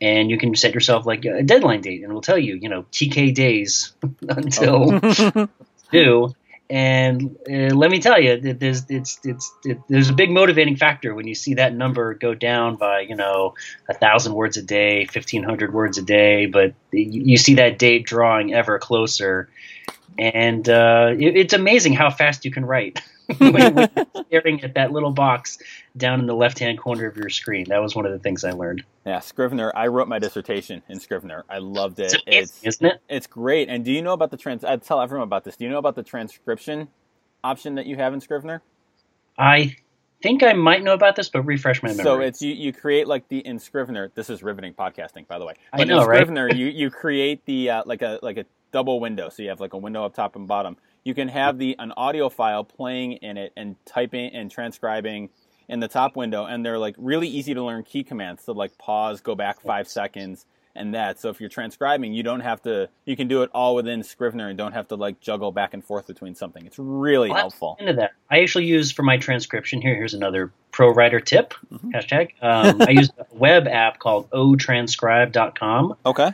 And 0.00 0.30
you 0.30 0.38
can 0.38 0.54
set 0.54 0.72
yourself 0.72 1.04
like 1.04 1.26
a 1.26 1.42
deadline 1.42 1.82
date, 1.82 2.02
and 2.02 2.10
it 2.10 2.14
will 2.14 2.22
tell 2.22 2.38
you, 2.38 2.54
you 2.54 2.70
know, 2.70 2.84
TK 2.90 3.34
days 3.34 3.92
until 4.28 4.98
do. 5.92 6.34
And 6.70 7.36
uh, 7.50 7.74
let 7.74 7.90
me 7.90 7.98
tell 7.98 8.18
you, 8.18 8.40
there's 8.40 8.86
it's 8.88 9.18
it's 9.22 9.52
it, 9.64 9.78
there's 9.88 10.08
a 10.08 10.14
big 10.14 10.30
motivating 10.30 10.76
factor 10.76 11.14
when 11.14 11.26
you 11.26 11.34
see 11.34 11.54
that 11.54 11.74
number 11.74 12.14
go 12.14 12.32
down 12.32 12.76
by 12.76 13.00
you 13.00 13.16
know 13.16 13.54
a 13.90 13.94
thousand 13.94 14.32
words 14.32 14.56
a 14.56 14.62
day, 14.62 15.04
fifteen 15.04 15.42
hundred 15.42 15.74
words 15.74 15.98
a 15.98 16.02
day, 16.02 16.46
but 16.46 16.72
you, 16.92 17.22
you 17.32 17.36
see 17.36 17.54
that 17.54 17.78
date 17.78 18.06
drawing 18.06 18.54
ever 18.54 18.78
closer, 18.78 19.50
and 20.18 20.68
uh, 20.68 21.14
it, 21.18 21.36
it's 21.36 21.54
amazing 21.54 21.94
how 21.94 22.10
fast 22.10 22.44
you 22.44 22.50
can 22.50 22.64
write 22.64 23.00
when, 23.38 23.74
when 23.74 23.88
you're 23.96 24.06
staring 24.42 24.62
at 24.64 24.74
that 24.74 24.92
little 24.92 25.12
box 25.12 25.58
down 25.96 26.20
in 26.20 26.26
the 26.26 26.34
left 26.34 26.58
hand 26.58 26.78
corner 26.78 27.06
of 27.06 27.16
your 27.16 27.30
screen. 27.30 27.66
That 27.68 27.82
was 27.82 27.94
one 27.94 28.06
of 28.06 28.12
the 28.12 28.18
things 28.18 28.44
I 28.44 28.52
learned. 28.52 28.84
yeah, 29.06 29.20
Scrivener. 29.20 29.72
I 29.74 29.88
wrote 29.88 30.08
my 30.08 30.18
dissertation 30.18 30.82
in 30.88 31.00
Scrivener. 31.00 31.44
I 31.48 31.58
loved 31.58 32.00
it. 32.00 32.20
It's 32.26 32.60
isn't 32.62 32.86
it? 32.86 33.00
it's 33.08 33.26
great. 33.26 33.68
And 33.68 33.84
do 33.84 33.92
you 33.92 34.02
know 34.02 34.12
about 34.14 34.30
the 34.30 34.36
trans? 34.36 34.64
I 34.64 34.76
tell 34.76 35.00
everyone 35.00 35.26
about 35.26 35.44
this. 35.44 35.56
Do 35.56 35.64
you 35.64 35.70
know 35.70 35.78
about 35.78 35.96
the 35.96 36.02
transcription 36.02 36.88
option 37.44 37.76
that 37.76 37.86
you 37.86 37.96
have 37.96 38.14
in 38.14 38.20
Scrivener? 38.20 38.62
I 39.38 39.76
think 40.22 40.42
I 40.42 40.52
might 40.54 40.82
know 40.82 40.94
about 40.94 41.16
this, 41.16 41.28
but 41.30 41.42
refresh 41.42 41.82
my 41.82 41.94
memory. 41.94 42.04
So 42.04 42.20
it's 42.20 42.42
you, 42.42 42.52
you 42.54 42.72
create 42.72 43.08
like 43.08 43.28
the 43.28 43.38
in 43.46 43.58
Scrivener. 43.58 44.10
This 44.14 44.30
is 44.30 44.42
riveting 44.42 44.74
podcasting, 44.74 45.26
by 45.28 45.38
the 45.38 45.46
way. 45.46 45.54
I 45.72 45.78
But 45.78 45.88
know, 45.88 46.02
in 46.02 46.06
right? 46.06 46.16
Scrivener, 46.18 46.50
you 46.50 46.66
you 46.66 46.90
create 46.92 47.44
the 47.46 47.70
uh, 47.70 47.82
like 47.86 48.02
a 48.02 48.18
like 48.22 48.38
a 48.38 48.44
double 48.72 49.00
window. 49.00 49.28
So 49.28 49.42
you 49.42 49.48
have 49.50 49.60
like 49.60 49.72
a 49.74 49.78
window 49.78 50.04
up 50.04 50.14
top 50.14 50.36
and 50.36 50.46
bottom. 50.48 50.76
You 51.04 51.14
can 51.14 51.28
have 51.28 51.58
the 51.58 51.76
an 51.78 51.92
audio 51.96 52.28
file 52.28 52.64
playing 52.64 53.12
in 53.14 53.36
it 53.36 53.52
and 53.56 53.76
typing 53.86 54.32
and 54.34 54.50
transcribing 54.50 55.30
in 55.68 55.80
the 55.80 55.88
top 55.88 56.16
window, 56.16 56.44
and 56.46 56.64
they're 56.66 56.78
like 56.78 56.94
really 56.98 57.28
easy 57.28 57.54
to 57.54 57.62
learn 57.62 57.84
key 57.84 58.02
commands. 58.02 58.44
So 58.44 58.52
like 58.52 58.76
pause, 58.78 59.20
go 59.20 59.34
back 59.34 59.60
five 59.60 59.88
seconds, 59.88 60.44
and 60.74 60.94
that. 60.94 61.20
So 61.20 61.28
if 61.30 61.40
you're 61.40 61.48
transcribing, 61.48 62.12
you 62.12 62.22
don't 62.22 62.40
have 62.40 62.60
to. 62.62 62.88
You 63.06 63.16
can 63.16 63.28
do 63.28 63.42
it 63.42 63.50
all 63.54 63.74
within 63.76 64.02
Scrivener 64.02 64.48
and 64.48 64.58
don't 64.58 64.72
have 64.72 64.88
to 64.88 64.96
like 64.96 65.20
juggle 65.20 65.52
back 65.52 65.72
and 65.72 65.84
forth 65.84 66.06
between 66.06 66.34
something. 66.34 66.66
It's 66.66 66.78
really 66.78 67.30
Well, 67.30 67.38
helpful. 67.38 67.76
Into 67.78 67.92
that, 67.94 68.12
I 68.30 68.40
actually 68.40 68.66
use 68.66 68.90
for 68.92 69.02
my 69.04 69.16
transcription. 69.16 69.80
Here, 69.80 69.94
here's 69.94 70.14
another 70.14 70.52
pro 70.72 70.90
writer 70.92 71.20
tip. 71.20 71.54
Mm-hmm. 71.72 71.90
Hashtag. 71.90 72.30
Um, 72.42 72.82
I 72.82 72.90
use 72.90 73.10
a 73.18 73.26
web 73.32 73.66
app 73.68 73.98
called 74.00 74.28
otranscribe.com, 74.30 75.94
Okay. 76.04 76.32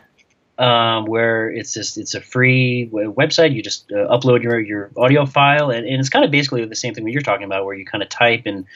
Um, 0.59 1.05
where 1.07 1.51
it's 1.51 1.75
just 1.75 1.99
it's 1.99 2.15
a 2.15 2.21
free 2.21 2.89
website. 2.93 3.55
You 3.55 3.63
just 3.63 3.91
uh, 3.93 4.09
upload 4.09 4.43
your 4.43 4.59
your 4.61 4.91
audio 4.97 5.27
file, 5.27 5.71
and, 5.71 5.87
and 5.87 6.01
it's 6.01 6.09
kind 6.09 6.25
of 6.25 6.31
basically 6.31 6.65
the 6.65 6.77
same 6.77 6.95
thing 6.95 7.05
that 7.05 7.11
you're 7.11 7.23
talking 7.23 7.45
about, 7.45 7.65
where 7.65 7.75
you 7.75 7.85
kind 7.85 8.03
of 8.03 8.09
type 8.09 8.43
and 8.47 8.67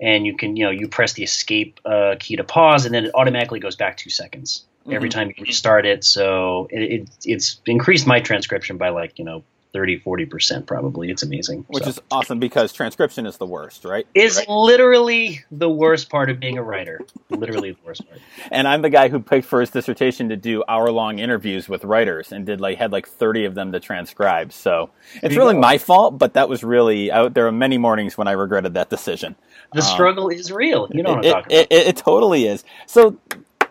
and 0.00 0.26
you 0.26 0.36
can 0.36 0.56
you 0.56 0.64
know 0.64 0.70
you 0.70 0.88
press 0.88 1.14
the 1.14 1.22
escape 1.22 1.80
uh, 1.84 2.16
key 2.18 2.36
to 2.36 2.44
pause, 2.44 2.84
and 2.84 2.94
then 2.94 3.06
it 3.06 3.10
automatically 3.14 3.60
goes 3.60 3.76
back 3.76 3.96
two 3.96 4.10
seconds 4.10 4.64
every 4.90 5.08
Mhm. 5.08 5.12
time 5.12 5.32
you 5.36 5.52
start 5.52 5.84
it. 5.86 6.04
So 6.04 6.68
it, 6.70 6.82
it, 6.82 7.08
it's 7.24 7.60
increased 7.66 8.06
my 8.06 8.20
transcription 8.20 8.76
by 8.76 8.90
like 8.90 9.18
you 9.18 9.24
know 9.24 9.42
30 9.76 9.98
40 9.98 10.24
percent 10.26 10.66
probably. 10.66 11.10
It's 11.10 11.22
amazing. 11.22 11.66
Which 11.68 11.84
So. 11.84 11.90
is 11.90 12.00
awesome 12.10 12.40
because 12.40 12.72
transcription 12.72 13.26
is 13.26 13.36
the 13.36 13.46
worst, 13.46 13.84
right? 13.84 14.06
is 14.14 14.42
literally 14.48 15.44
the 15.50 15.68
worst 15.68 16.08
part 16.08 16.30
of 16.30 16.40
being 16.40 16.56
a 16.56 16.62
writer. 16.62 17.02
Literally 17.30 17.72
the 17.72 17.78
worst 17.84 18.08
part. 18.08 18.22
And 18.50 18.66
I'm 18.66 18.82
the 18.82 18.90
guy 18.90 19.08
who 19.08 19.20
picked 19.20 19.46
for 19.46 19.60
his 19.60 19.70
dissertation 19.70 20.30
to 20.30 20.36
do 20.36 20.64
hour 20.66 20.90
long 20.90 21.18
interviews 21.18 21.68
with 21.68 21.84
writers 21.84 22.32
and 22.32 22.46
did 22.46 22.60
like 22.60 22.78
had 22.78 22.92
like 22.92 23.06
30 23.06 23.44
of 23.44 23.54
them 23.54 23.72
to 23.72 23.80
transcribe. 23.80 24.52
So 24.52 24.90
it's 25.22 25.36
really 25.36 25.56
my 25.58 25.78
fault, 25.78 26.18
but 26.18 26.34
that 26.34 26.48
was 26.48 26.64
really 26.64 27.12
I, 27.12 27.28
there 27.28 27.44
were 27.44 27.52
many 27.52 27.78
mornings 27.78 28.16
when 28.16 28.28
I 28.28 28.32
regretted 28.32 28.74
that 28.74 28.90
decision. 28.90 29.36
The 29.74 29.80
um, 29.80 29.86
struggle 29.86 30.30
is 30.30 30.50
real. 30.52 30.88
You 30.92 31.02
know 31.02 31.10
what 31.10 31.18
I'm 31.20 31.24
it, 31.26 31.30
talking 31.32 31.58
it, 31.58 31.68
it, 31.70 31.86
it 31.88 31.96
totally 31.98 32.46
is. 32.46 32.64
So 32.86 33.18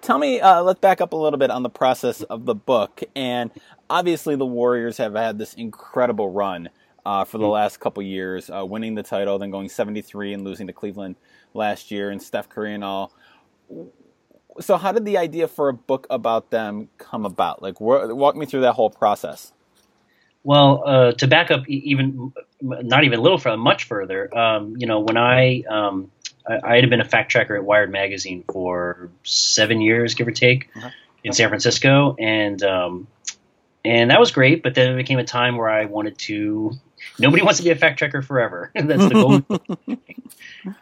tell 0.05 0.19
me, 0.19 0.39
uh, 0.39 0.62
let's 0.62 0.79
back 0.79 1.01
up 1.01 1.13
a 1.13 1.15
little 1.15 1.39
bit 1.39 1.50
on 1.50 1.63
the 1.63 1.69
process 1.69 2.21
of 2.24 2.45
the 2.45 2.53
book. 2.53 3.01
And 3.15 3.50
obviously, 3.89 4.35
the 4.35 4.45
Warriors 4.45 4.97
have 4.97 5.15
had 5.15 5.39
this 5.39 5.55
incredible 5.55 6.29
run 6.29 6.69
uh, 7.05 7.25
for 7.25 7.39
the 7.39 7.47
last 7.47 7.79
couple 7.79 8.03
years, 8.03 8.50
uh, 8.50 8.63
winning 8.65 8.95
the 8.95 9.03
title, 9.03 9.39
then 9.39 9.50
going 9.50 9.67
73 9.67 10.33
and 10.33 10.43
losing 10.43 10.67
to 10.67 10.74
Cleveland 10.74 11.15
last 11.53 11.89
year, 11.89 12.12
and 12.12 12.21
Steph 12.21 12.47
Curry 12.50 12.75
and 12.75 12.83
all. 12.83 13.12
So, 14.59 14.77
how 14.77 14.91
did 14.91 15.05
the 15.05 15.17
idea 15.17 15.47
for 15.47 15.69
a 15.69 15.74
book 15.74 16.05
about 16.09 16.51
them 16.51 16.89
come 16.97 17.25
about? 17.25 17.62
Like, 17.62 17.81
wa- 17.81 18.13
walk 18.13 18.35
me 18.35 18.45
through 18.45 18.62
that 18.62 18.74
whole 18.74 18.91
process. 18.91 19.53
Well, 20.43 20.83
uh, 20.85 21.12
to 21.13 21.27
back 21.27 21.50
up 21.50 21.67
even, 21.67 22.31
not 22.62 23.03
even 23.03 23.17
a 23.17 23.21
little 23.21 23.39
further, 23.39 23.57
much 23.57 23.85
further. 23.85 24.35
Um, 24.38 24.75
you 24.77 24.85
know, 24.85 25.00
when 25.00 25.17
I, 25.17 25.63
um, 25.67 26.12
I, 26.47 26.59
I 26.63 26.75
had 26.75 26.89
been 26.89 27.01
a 27.01 27.05
fact 27.05 27.31
checker 27.31 27.55
at 27.55 27.63
Wired 27.63 27.91
magazine 27.91 28.43
for 28.51 29.09
seven 29.23 29.81
years, 29.81 30.13
give 30.13 30.27
or 30.27 30.31
take, 30.31 30.69
uh-huh. 30.75 30.89
in 31.23 31.33
San 31.33 31.49
Francisco, 31.49 32.15
and 32.19 32.61
um, 32.63 33.07
and 33.83 34.11
that 34.11 34.19
was 34.19 34.31
great. 34.31 34.63
But 34.63 34.75
then 34.75 34.93
it 34.93 34.95
became 34.95 35.19
a 35.19 35.23
time 35.23 35.57
where 35.57 35.69
I 35.69 35.85
wanted 35.85 36.17
to. 36.19 36.71
Nobody 37.19 37.43
wants 37.43 37.59
to 37.59 37.63
be 37.63 37.69
a 37.69 37.75
fact 37.75 37.99
checker 37.99 38.21
forever. 38.21 38.71
That's 38.75 39.07
the 39.07 39.09
goal. 39.09 39.41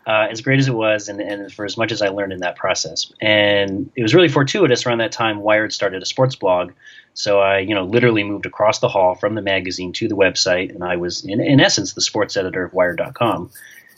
uh, 0.08 0.28
as 0.32 0.42
great 0.42 0.60
as 0.60 0.68
it 0.68 0.74
was, 0.74 1.10
and, 1.10 1.20
and 1.20 1.52
for 1.52 1.66
as 1.66 1.78
much 1.78 1.92
as 1.92 2.02
I 2.02 2.10
learned 2.10 2.34
in 2.34 2.40
that 2.40 2.56
process, 2.56 3.12
and 3.22 3.92
it 3.96 4.02
was 4.02 4.14
really 4.14 4.30
fortuitous. 4.30 4.86
Around 4.86 5.00
that 5.00 5.12
time, 5.12 5.40
Wired 5.40 5.74
started 5.74 6.02
a 6.02 6.06
sports 6.06 6.36
blog, 6.36 6.72
so 7.14 7.40
I, 7.40 7.60
you 7.60 7.76
know, 7.76 7.84
literally 7.84 8.24
moved 8.24 8.46
across 8.46 8.80
the 8.80 8.88
hall 8.88 9.16
from 9.16 9.36
the 9.36 9.42
magazine 9.42 9.94
to 9.94 10.08
the 10.08 10.16
website, 10.16 10.74
and 10.74 10.84
I 10.84 10.96
was, 10.96 11.24
in, 11.26 11.42
in 11.42 11.60
essence, 11.60 11.94
the 11.94 12.02
sports 12.02 12.38
editor 12.38 12.64
of 12.64 12.74
Wired.com. 12.74 13.52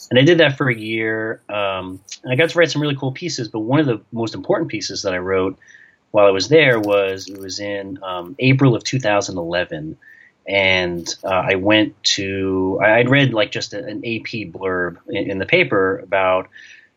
And 0.09 0.19
I 0.19 0.23
did 0.23 0.39
that 0.39 0.57
for 0.57 0.69
a 0.69 0.75
year. 0.75 1.41
Um, 1.49 1.99
and 2.23 2.31
I 2.31 2.35
got 2.35 2.49
to 2.49 2.57
write 2.57 2.71
some 2.71 2.81
really 2.81 2.95
cool 2.95 3.11
pieces, 3.11 3.47
but 3.47 3.59
one 3.59 3.79
of 3.79 3.85
the 3.85 4.01
most 4.11 4.35
important 4.35 4.69
pieces 4.69 5.01
that 5.03 5.13
I 5.13 5.17
wrote 5.17 5.57
while 6.15 6.27
I 6.27 6.31
was 6.31 6.47
there 6.47 6.79
was 6.79 7.27
it 7.27 7.37
was 7.37 7.59
in 7.59 7.99
um, 8.01 8.37
April 8.39 8.73
of 8.73 8.85
2011, 8.85 9.97
and 10.47 11.15
uh, 11.25 11.27
I 11.27 11.55
went 11.55 12.01
to 12.15 12.79
I'd 12.81 13.09
read 13.09 13.33
like 13.33 13.51
just 13.51 13.73
a, 13.73 13.79
an 13.79 13.97
AP 13.97 14.47
blurb 14.53 14.95
in, 15.09 15.31
in, 15.31 15.39
the 15.39 15.45
paper 15.45 15.97
about 15.97 16.47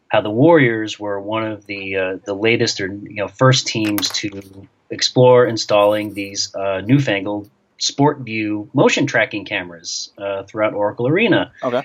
how 0.07 0.21
the 0.21 0.31
Warriors 0.31 1.01
were 1.01 1.21
one 1.21 1.45
of 1.45 1.67
the 1.67 1.97
uh, 1.97 2.19
the 2.25 2.35
latest 2.35 2.81
or 2.81 2.87
you 2.87 3.17
know 3.17 3.27
first 3.27 3.67
teams 3.67 4.09
to 4.11 4.69
explore 4.89 5.47
installing 5.47 6.15
these 6.15 6.55
uh, 6.55 6.81
newfangled 6.83 7.51
SportVU 7.81 8.69
motion 8.73 9.07
tracking 9.07 9.45
cameras 9.45 10.13
uh, 10.19 10.45
throughout 10.45 10.75
Oracle 10.75 11.09
Arena. 11.09 11.51
Okay. 11.63 11.83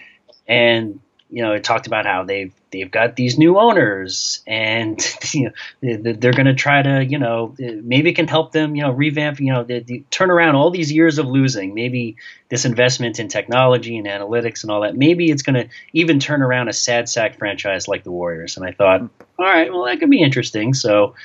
And 0.48 1.00
you 1.34 1.42
know, 1.42 1.54
it 1.54 1.64
talked 1.64 1.88
about 1.88 2.06
how 2.06 2.24
they've 2.24 2.54
they've 2.70 2.92
got 2.92 3.16
these 3.16 3.40
new 3.40 3.58
owners, 3.58 4.44
and 4.46 5.04
you 5.34 5.52
know, 5.82 6.14
they're 6.14 6.32
going 6.32 6.46
to 6.46 6.54
try 6.54 6.80
to, 6.80 7.04
you 7.04 7.18
know, 7.18 7.56
maybe 7.58 8.12
it 8.12 8.14
can 8.14 8.28
help 8.28 8.52
them, 8.52 8.76
you 8.76 8.84
know, 8.84 8.92
revamp, 8.92 9.40
you 9.40 9.52
know, 9.52 9.64
the, 9.64 9.80
the, 9.80 10.04
turn 10.12 10.30
around 10.30 10.54
all 10.54 10.70
these 10.70 10.92
years 10.92 11.18
of 11.18 11.26
losing. 11.26 11.74
Maybe 11.74 12.18
this 12.50 12.66
investment 12.66 13.20
in 13.20 13.30
technology 13.30 13.98
and 13.98 14.06
analytics 14.06 14.62
and 14.62 14.72
all 14.72 14.82
that, 14.82 14.96
maybe 14.96 15.32
it's 15.32 15.42
going 15.42 15.56
to 15.56 15.74
even 15.92 16.20
turn 16.20 16.44
around 16.44 16.68
a 16.68 16.74
sad 16.74 17.10
sack 17.10 17.40
franchise 17.40 17.88
like 17.88 18.04
the 18.04 18.12
Warriors. 18.12 18.56
And 18.56 18.64
I 18.64 18.72
thought, 18.72 19.02
all 19.02 19.10
right, 19.46 19.74
well, 19.74 19.86
that 19.86 20.00
could 20.00 20.12
be 20.12 20.22
interesting. 20.22 20.76
So. 20.76 21.16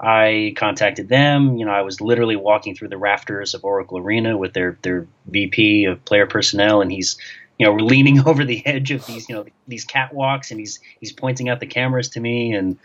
I 0.00 0.54
contacted 0.56 1.08
them. 1.08 1.56
You 1.56 1.66
know, 1.66 1.72
I 1.72 1.82
was 1.82 2.00
literally 2.00 2.36
walking 2.36 2.76
through 2.76 2.90
the 2.90 2.96
rafters 2.96 3.54
of 3.54 3.64
Oracle 3.64 3.98
Arena 3.98 4.38
with 4.38 4.52
their 4.52 4.78
their 4.82 5.08
VP 5.26 5.86
of 5.86 6.04
player 6.04 6.24
personnel, 6.24 6.80
and 6.80 6.92
he's 6.92 7.18
you 7.58 7.66
know, 7.66 7.72
we're 7.72 7.80
leaning 7.80 8.20
over 8.26 8.44
the 8.44 8.64
edge 8.66 8.90
of 8.90 9.04
these, 9.06 9.28
you 9.28 9.34
know, 9.34 9.44
these 9.66 9.84
catwalks, 9.84 10.50
and 10.50 10.60
he's 10.60 10.80
he's 11.00 11.12
pointing 11.12 11.48
out 11.48 11.60
the 11.60 11.66
cameras 11.66 12.10
to 12.10 12.20
me, 12.20 12.52
and 12.52 12.78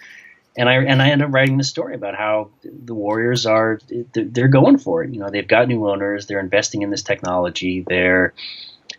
and 0.58 0.70
I 0.70 0.75
and 0.75 1.01
I 1.01 1.10
end 1.10 1.22
up 1.22 1.34
writing 1.34 1.58
the 1.58 1.63
story 1.63 1.96
about 1.96 2.15
how 2.15 2.50
the 2.63 2.94
Warriors 2.94 3.46
are 3.46 3.80
they're 4.13 4.48
going 4.48 4.77
for 4.77 5.03
it. 5.03 5.13
You 5.13 5.20
know, 5.20 5.30
they've 5.30 5.48
got 5.48 5.68
new 5.68 5.88
owners, 5.88 6.27
they're 6.27 6.39
investing 6.39 6.82
in 6.82 6.89
this 6.89 7.03
technology, 7.03 7.86
they're 7.88 8.34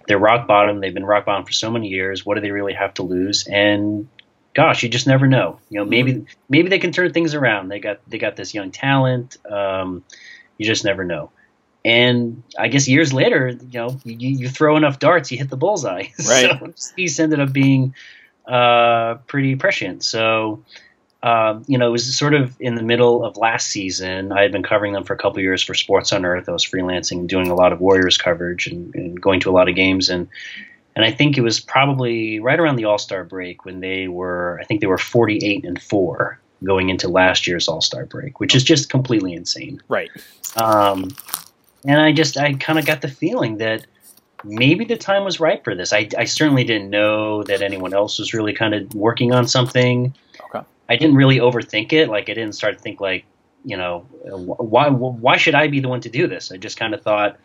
they're 0.07 0.19
rock 0.19 0.47
bottom. 0.47 0.81
They've 0.81 0.95
been 0.95 1.05
rock 1.05 1.27
bottom 1.27 1.45
for 1.45 1.53
so 1.53 1.71
many 1.71 1.89
years. 1.89 2.27
What 2.27 2.35
do 2.35 2.41
they 2.41 2.51
really 2.51 2.75
have 2.75 2.95
to 2.95 3.03
lose? 3.03 3.47
And 3.47 4.09
gosh, 4.55 4.83
you 4.83 4.89
just 4.89 5.07
never 5.07 5.27
know. 5.27 5.61
You 5.71 5.81
know, 5.81 5.85
maybe 5.85 6.27
maybe 6.49 6.69
they 6.69 6.79
can 6.79 6.93
turn 6.93 7.13
things 7.13 7.35
around. 7.35 7.69
They 7.69 7.81
got 7.81 8.01
they 8.09 8.19
got 8.19 8.37
this 8.37 8.55
young 8.55 8.71
talent. 8.71 9.37
Um, 9.51 10.05
you 10.59 10.67
just 10.67 10.85
never 10.85 11.05
know. 11.05 11.31
And 11.85 12.43
I 12.59 12.69
guess 12.69 12.89
years 12.89 13.13
later, 13.13 13.49
you 13.49 13.79
know, 13.79 14.01
you, 14.05 14.31
you 14.31 14.49
throw 14.49 14.77
enough 14.77 14.99
darts, 14.99 15.31
you 15.31 15.39
hit 15.39 15.51
the 15.51 15.57
bullseye. 15.57 16.07
Right. 16.29 16.59
so 16.59 16.73
Cease 16.77 17.21
ended 17.21 17.41
up 17.41 17.53
being 17.53 17.95
uh, 18.47 19.17
pretty 19.27 19.57
prescient. 19.57 20.03
So, 20.03 20.65
uh, 21.23 21.61
you 21.67 21.79
know, 21.79 21.89
it 21.89 21.93
was 21.93 22.17
sort 22.17 22.35
of 22.35 22.55
in 22.61 22.75
the 22.75 22.83
middle 22.83 23.25
of 23.25 23.37
last 23.37 23.67
season. 23.67 24.33
I 24.33 24.43
had 24.43 24.53
been 24.53 24.63
covering 24.63 24.93
them 24.93 25.05
for 25.05 25.15
a 25.15 25.19
couple 25.19 25.41
years 25.41 25.63
for 25.63 25.75
Sports 25.75 26.13
on 26.13 26.25
Earth. 26.25 26.49
I 26.49 26.53
was 26.53 26.65
freelancing, 26.65 27.27
doing 27.27 27.51
a 27.51 27.55
lot 27.55 27.73
of 27.73 27.81
Warriors 27.81 28.17
coverage, 28.17 28.67
and, 28.67 28.95
and 28.95 29.21
going 29.21 29.41
to 29.41 29.51
a 29.51 29.53
lot 29.53 29.69
of 29.69 29.75
games. 29.75 30.09
And 30.09 30.29
and 30.97 31.05
I 31.05 31.11
think 31.11 31.37
it 31.37 31.41
was 31.41 31.61
probably 31.61 32.41
right 32.41 32.61
around 32.61 32.77
the 32.77 32.85
All 32.85 32.99
Star 32.99 33.25
break 33.25 33.65
when 33.65 33.81
they 33.81 34.07
were, 34.07 34.59
I 34.61 34.65
think 34.65 34.81
they 34.81 34.87
were 34.87 34.99
forty 34.99 35.39
eight 35.43 35.65
and 35.65 35.81
four 35.81 36.39
going 36.63 36.91
into 36.91 37.09
last 37.09 37.47
year's 37.47 37.69
All 37.69 37.81
Star 37.81 38.05
break, 38.05 38.39
which 38.39 38.55
is 38.55 38.63
just 38.63 38.91
completely 38.91 39.33
insane. 39.33 39.81
Right. 39.89 40.11
Um, 40.57 41.09
and 41.85 42.01
I 42.01 42.13
just 42.13 42.37
I 42.37 42.55
kind 42.55 42.79
of 42.79 42.87
got 42.87 43.01
the 43.03 43.09
feeling 43.09 43.59
that 43.59 43.87
maybe 44.45 44.85
the 44.85 44.97
time 44.97 45.25
was 45.25 45.41
right 45.41 45.63
for 45.65 45.75
this. 45.75 45.93
I, 45.93 46.09
I 46.17 46.25
certainly 46.25 46.65
didn't 46.65 46.91
know 46.91 47.43
that 47.45 47.63
anyone 47.63 47.95
else 47.95 48.19
was 48.19 48.35
really 48.35 48.53
kind 48.53 48.75
of 48.75 48.95
working 48.95 49.33
on 49.33 49.49
something. 49.49 50.15
Okay. 50.47 50.67
I 50.89 50.97
didn't 50.97 51.17
really 51.17 51.39
overthink 51.39 51.93
it. 51.93 52.09
Like 52.09 52.29
I 52.29 52.35
didn't 52.35 52.55
start 52.55 52.77
to 52.77 52.81
think 52.81 53.01
like, 53.01 53.25
you 53.65 53.77
know, 53.77 54.01
why 54.01 54.91
why 54.91 55.37
should 55.39 55.55
I 55.55 55.69
be 55.69 55.81
the 55.81 55.89
one 55.89 56.03
to 56.03 56.11
do 56.11 56.27
this? 56.27 56.53
I 56.53 56.59
just 56.59 56.79
kind 56.79 56.95
of 56.95 57.03
thought, 57.03 57.39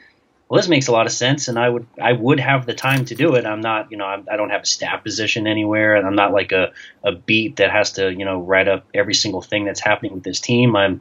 well, 0.50 0.60
this 0.60 0.68
makes 0.68 0.88
a 0.88 0.92
lot 0.92 1.06
of 1.06 1.14
sense, 1.14 1.48
and 1.48 1.58
I 1.58 1.70
would 1.70 1.88
I 2.02 2.12
would 2.12 2.40
have 2.40 2.66
the 2.66 2.74
time 2.74 3.06
to 3.06 3.16
do 3.16 3.36
it. 3.36 3.46
I'm 3.46 3.62
not, 3.62 3.92
you 3.92 3.98
know, 3.98 4.06
I'm, 4.06 4.28
I 4.30 4.36
do 4.36 4.42
not 4.42 4.52
have 4.52 4.64
a 4.64 4.66
staff 4.66 5.04
position 5.04 5.48
anywhere, 5.48 5.96
and 5.96 6.06
I'm 6.06 6.16
not 6.16 6.34
like 6.34 6.52
a 6.52 6.74
a 7.04 7.14
beat 7.14 7.58
that 7.58 7.72
has 7.72 7.94
to, 7.94 8.12
you 8.12 8.26
know, 8.26 8.42
write 8.42 8.68
up 8.68 8.86
every 8.94 9.14
single 9.14 9.42
thing 9.42 9.64
that's 9.64 9.80
happening 9.80 10.14
with 10.14 10.24
this 10.24 10.42
team. 10.42 10.76
I'm 10.76 11.00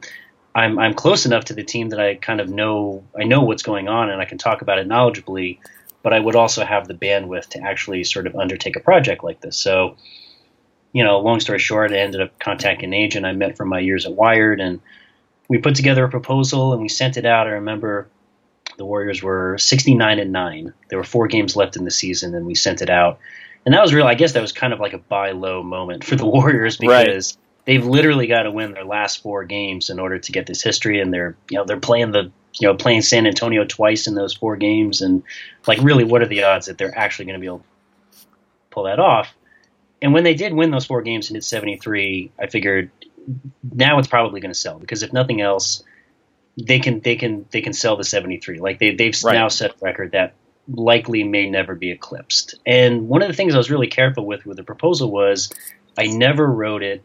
I'm 0.59 0.77
I'm 0.77 0.93
close 0.93 1.25
enough 1.25 1.45
to 1.45 1.53
the 1.53 1.63
team 1.63 1.89
that 1.89 1.99
I 1.99 2.15
kind 2.15 2.41
of 2.41 2.49
know 2.49 3.05
I 3.17 3.23
know 3.23 3.41
what's 3.43 3.63
going 3.63 3.87
on 3.87 4.09
and 4.09 4.21
I 4.21 4.25
can 4.25 4.37
talk 4.37 4.61
about 4.61 4.77
it 4.77 4.87
knowledgeably, 4.87 5.59
but 6.03 6.13
I 6.13 6.19
would 6.19 6.35
also 6.35 6.65
have 6.65 6.87
the 6.87 6.93
bandwidth 6.93 7.49
to 7.49 7.61
actually 7.61 8.03
sort 8.03 8.27
of 8.27 8.35
undertake 8.35 8.75
a 8.75 8.81
project 8.81 9.23
like 9.23 9.39
this. 9.39 9.57
So, 9.57 9.95
you 10.91 11.03
know, 11.03 11.19
long 11.19 11.39
story 11.39 11.59
short, 11.59 11.93
I 11.93 11.99
ended 11.99 12.21
up 12.21 12.37
contacting 12.39 12.89
an 12.89 12.93
agent 12.93 13.25
I 13.25 13.31
met 13.31 13.55
from 13.55 13.69
my 13.69 13.79
years 13.79 14.05
at 14.05 14.13
Wired, 14.13 14.59
and 14.59 14.81
we 15.47 15.59
put 15.59 15.75
together 15.75 16.03
a 16.03 16.09
proposal 16.09 16.73
and 16.73 16.81
we 16.81 16.89
sent 16.89 17.15
it 17.15 17.25
out. 17.25 17.47
I 17.47 17.51
remember 17.51 18.09
the 18.77 18.85
Warriors 18.85 19.23
were 19.23 19.57
69 19.57 20.19
and 20.19 20.31
nine. 20.33 20.73
There 20.89 20.99
were 20.99 21.05
four 21.05 21.27
games 21.27 21.55
left 21.55 21.77
in 21.77 21.85
the 21.85 21.91
season, 21.91 22.35
and 22.35 22.45
we 22.45 22.55
sent 22.55 22.81
it 22.81 22.89
out. 22.89 23.19
And 23.65 23.73
that 23.73 23.81
was 23.81 23.93
real. 23.93 24.07
I 24.07 24.15
guess 24.15 24.33
that 24.33 24.41
was 24.41 24.51
kind 24.51 24.73
of 24.73 24.79
like 24.79 24.93
a 24.93 24.97
buy 24.97 25.31
low 25.31 25.63
moment 25.63 26.03
for 26.03 26.17
the 26.17 26.25
Warriors 26.37 26.75
because. 26.75 27.37
Right 27.37 27.45
they've 27.69 27.85
literally 27.85 28.25
got 28.25 28.43
to 28.43 28.51
win 28.51 28.71
their 28.73 28.83
last 28.83 29.21
four 29.21 29.45
games 29.45 29.91
in 29.91 29.99
order 29.99 30.17
to 30.17 30.31
get 30.31 30.47
this 30.47 30.63
history, 30.63 30.99
and 30.99 31.13
they're 31.13 31.37
you 31.51 31.57
know 31.59 31.65
they're 31.65 31.79
playing 31.79 32.11
the 32.11 32.31
you 32.59 32.67
know 32.67 32.73
playing 32.73 33.03
San 33.03 33.27
Antonio 33.27 33.63
twice 33.63 34.07
in 34.07 34.15
those 34.15 34.33
four 34.33 34.57
games, 34.57 35.01
and 35.03 35.21
like 35.67 35.77
really, 35.83 36.03
what 36.03 36.23
are 36.23 36.27
the 36.27 36.43
odds 36.45 36.65
that 36.65 36.79
they're 36.79 36.97
actually 36.97 37.25
going 37.25 37.35
to 37.35 37.39
be 37.39 37.45
able 37.45 37.59
to 37.59 37.65
pull 38.71 38.83
that 38.85 38.99
off? 38.99 39.31
And 40.01 40.15
when 40.15 40.23
they 40.23 40.33
did 40.33 40.51
win 40.51 40.71
those 40.71 40.87
four 40.87 41.03
games 41.03 41.29
and 41.29 41.35
hit 41.35 41.43
73, 41.43 42.31
I 42.39 42.47
figured 42.47 42.89
now 43.71 43.99
it's 43.99 44.07
probably 44.07 44.41
going 44.41 44.53
to 44.53 44.59
sell 44.59 44.79
because 44.79 45.03
if 45.03 45.13
nothing 45.13 45.39
else, 45.39 45.83
they 46.57 46.79
can 46.79 47.01
they 47.01 47.17
can 47.17 47.45
they 47.51 47.61
can 47.61 47.73
sell 47.73 47.97
the 47.97 48.03
73. 48.03 48.59
Like 48.59 48.79
they 48.79 48.95
they've 48.95 49.15
right. 49.23 49.33
now 49.33 49.47
set 49.47 49.71
a 49.71 49.75
record 49.79 50.13
that 50.13 50.33
likely 50.67 51.23
may 51.23 51.47
never 51.47 51.75
be 51.75 51.91
eclipsed. 51.91 52.55
And 52.65 53.07
one 53.07 53.21
of 53.21 53.27
the 53.27 53.35
things 53.35 53.53
I 53.53 53.59
was 53.59 53.69
really 53.69 53.87
careful 53.87 54.25
with 54.25 54.43
with 54.47 54.57
the 54.57 54.63
proposal 54.63 55.11
was 55.11 55.53
I 55.95 56.07
never 56.07 56.47
wrote 56.47 56.81
it 56.81 57.03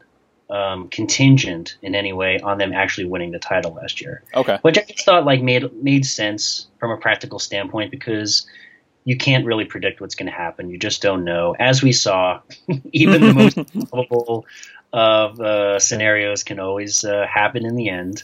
um, 0.50 0.88
contingent 0.88 1.76
in 1.82 1.94
any 1.94 2.12
way 2.12 2.38
on 2.40 2.58
them 2.58 2.72
actually 2.72 3.06
winning 3.06 3.30
the 3.30 3.38
title 3.38 3.72
last 3.74 4.00
year. 4.00 4.22
Okay. 4.34 4.58
Which 4.62 4.78
I 4.78 4.82
just 4.82 5.04
thought 5.04 5.24
like 5.24 5.42
made 5.42 5.72
made 5.82 6.04
sense 6.04 6.66
from 6.78 6.90
a 6.90 6.96
practical 6.96 7.38
standpoint 7.38 7.90
because 7.90 8.46
you 9.04 9.16
can't 9.16 9.44
really 9.44 9.64
predict 9.64 10.00
what's 10.00 10.14
going 10.14 10.30
to 10.30 10.36
happen. 10.36 10.70
You 10.70 10.78
just 10.78 11.02
don't 11.02 11.24
know. 11.24 11.54
As 11.58 11.82
we 11.82 11.92
saw, 11.92 12.40
even 12.92 13.20
the 13.20 13.34
most 13.34 13.58
probable 13.90 14.46
of 14.92 15.40
uh, 15.40 15.78
scenarios 15.78 16.42
can 16.42 16.58
always 16.58 17.04
uh, 17.04 17.26
happen 17.26 17.66
in 17.66 17.74
the 17.76 17.88
end. 17.88 18.22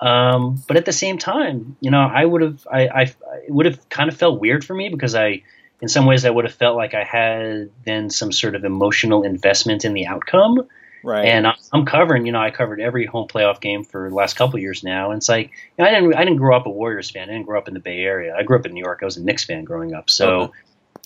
Um, 0.00 0.62
but 0.68 0.76
at 0.76 0.84
the 0.84 0.92
same 0.92 1.18
time, 1.18 1.76
you 1.80 1.90
know, 1.90 2.00
I 2.00 2.24
would 2.24 2.42
have, 2.42 2.66
I, 2.70 2.88
I, 2.88 3.02
it 3.02 3.50
would 3.50 3.66
have 3.66 3.88
kind 3.88 4.08
of 4.10 4.16
felt 4.16 4.40
weird 4.40 4.64
for 4.64 4.74
me 4.74 4.88
because 4.88 5.14
I, 5.14 5.42
in 5.80 5.88
some 5.88 6.06
ways, 6.06 6.24
I 6.24 6.30
would 6.30 6.44
have 6.44 6.54
felt 6.54 6.76
like 6.76 6.94
I 6.94 7.04
had 7.04 7.70
then 7.84 8.10
some 8.10 8.32
sort 8.32 8.54
of 8.54 8.64
emotional 8.64 9.22
investment 9.22 9.84
in 9.84 9.94
the 9.94 10.06
outcome. 10.06 10.68
Right. 11.02 11.26
And 11.26 11.46
I'm 11.72 11.84
covering, 11.84 12.26
you 12.26 12.32
know, 12.32 12.40
I 12.40 12.50
covered 12.50 12.80
every 12.80 13.06
home 13.06 13.28
playoff 13.28 13.60
game 13.60 13.84
for 13.84 14.08
the 14.08 14.14
last 14.14 14.34
couple 14.34 14.58
years 14.58 14.82
now. 14.82 15.10
And 15.10 15.18
it's 15.18 15.28
like, 15.28 15.50
you 15.76 15.84
know, 15.84 15.90
I 15.90 15.94
didn't, 15.94 16.14
I 16.14 16.24
didn't 16.24 16.38
grow 16.38 16.56
up 16.56 16.66
a 16.66 16.70
Warriors 16.70 17.10
fan. 17.10 17.28
I 17.28 17.32
didn't 17.32 17.46
grow 17.46 17.58
up 17.58 17.68
in 17.68 17.74
the 17.74 17.80
Bay 17.80 18.00
Area. 18.00 18.34
I 18.36 18.42
grew 18.42 18.58
up 18.58 18.66
in 18.66 18.72
New 18.72 18.82
York. 18.82 19.00
I 19.02 19.04
was 19.04 19.16
a 19.16 19.22
Knicks 19.22 19.44
fan 19.44 19.64
growing 19.64 19.94
up. 19.94 20.10
So, 20.10 20.52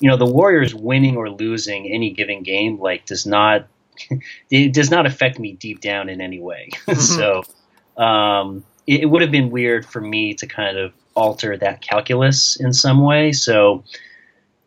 you 0.00 0.08
know, 0.08 0.16
the 0.16 0.26
Warriors 0.26 0.74
winning 0.74 1.16
or 1.16 1.30
losing 1.30 1.92
any 1.92 2.10
given 2.10 2.42
game, 2.42 2.80
like, 2.80 3.06
does 3.06 3.26
not, 3.26 3.68
it 4.50 4.72
does 4.72 4.90
not 4.90 5.06
affect 5.06 5.38
me 5.38 5.52
deep 5.52 5.80
down 5.80 6.08
in 6.08 6.20
any 6.20 6.40
way. 6.40 6.70
so, 6.96 7.42
um, 7.96 8.64
it, 8.86 9.02
it 9.02 9.06
would 9.06 9.22
have 9.22 9.30
been 9.30 9.50
weird 9.50 9.84
for 9.86 10.00
me 10.00 10.34
to 10.34 10.46
kind 10.46 10.78
of 10.78 10.92
alter 11.14 11.56
that 11.58 11.82
calculus 11.82 12.56
in 12.58 12.72
some 12.72 13.02
way. 13.02 13.32
So, 13.32 13.84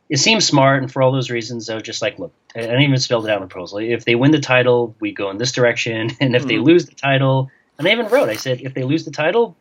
it 0.10 0.18
seems 0.18 0.46
smart, 0.46 0.84
and 0.84 0.92
for 0.92 1.02
all 1.02 1.12
those 1.12 1.32
reasons, 1.32 1.70
I 1.70 1.74
was 1.74 1.84
just 1.84 2.02
like, 2.02 2.20
look, 2.20 2.34
I 2.56 2.62
didn't 2.62 2.82
even 2.82 2.98
spell 2.98 3.26
it 3.26 3.30
out 3.30 3.38
in 3.38 3.44
the 3.44 3.48
proposal. 3.48 3.80
If 3.80 4.06
they 4.06 4.16
win 4.16 4.32
the 4.32 4.40
title, 4.40 4.96
we 5.00 5.12
go 5.12 5.30
in 5.30 5.38
this 5.38 5.52
direction, 5.52 6.12
and 6.20 6.36
if 6.36 6.42
mm-hmm. 6.42 6.48
they 6.48 6.58
lose 6.58 6.86
the 6.86 6.96
title, 6.96 7.50
and 7.78 7.88
I 7.88 7.92
even 7.92 8.08
wrote, 8.08 8.30
I 8.30 8.36
said, 8.36 8.62
if 8.62 8.74
they 8.74 8.84
lose 8.84 9.06
the 9.06 9.12
title, 9.12 9.58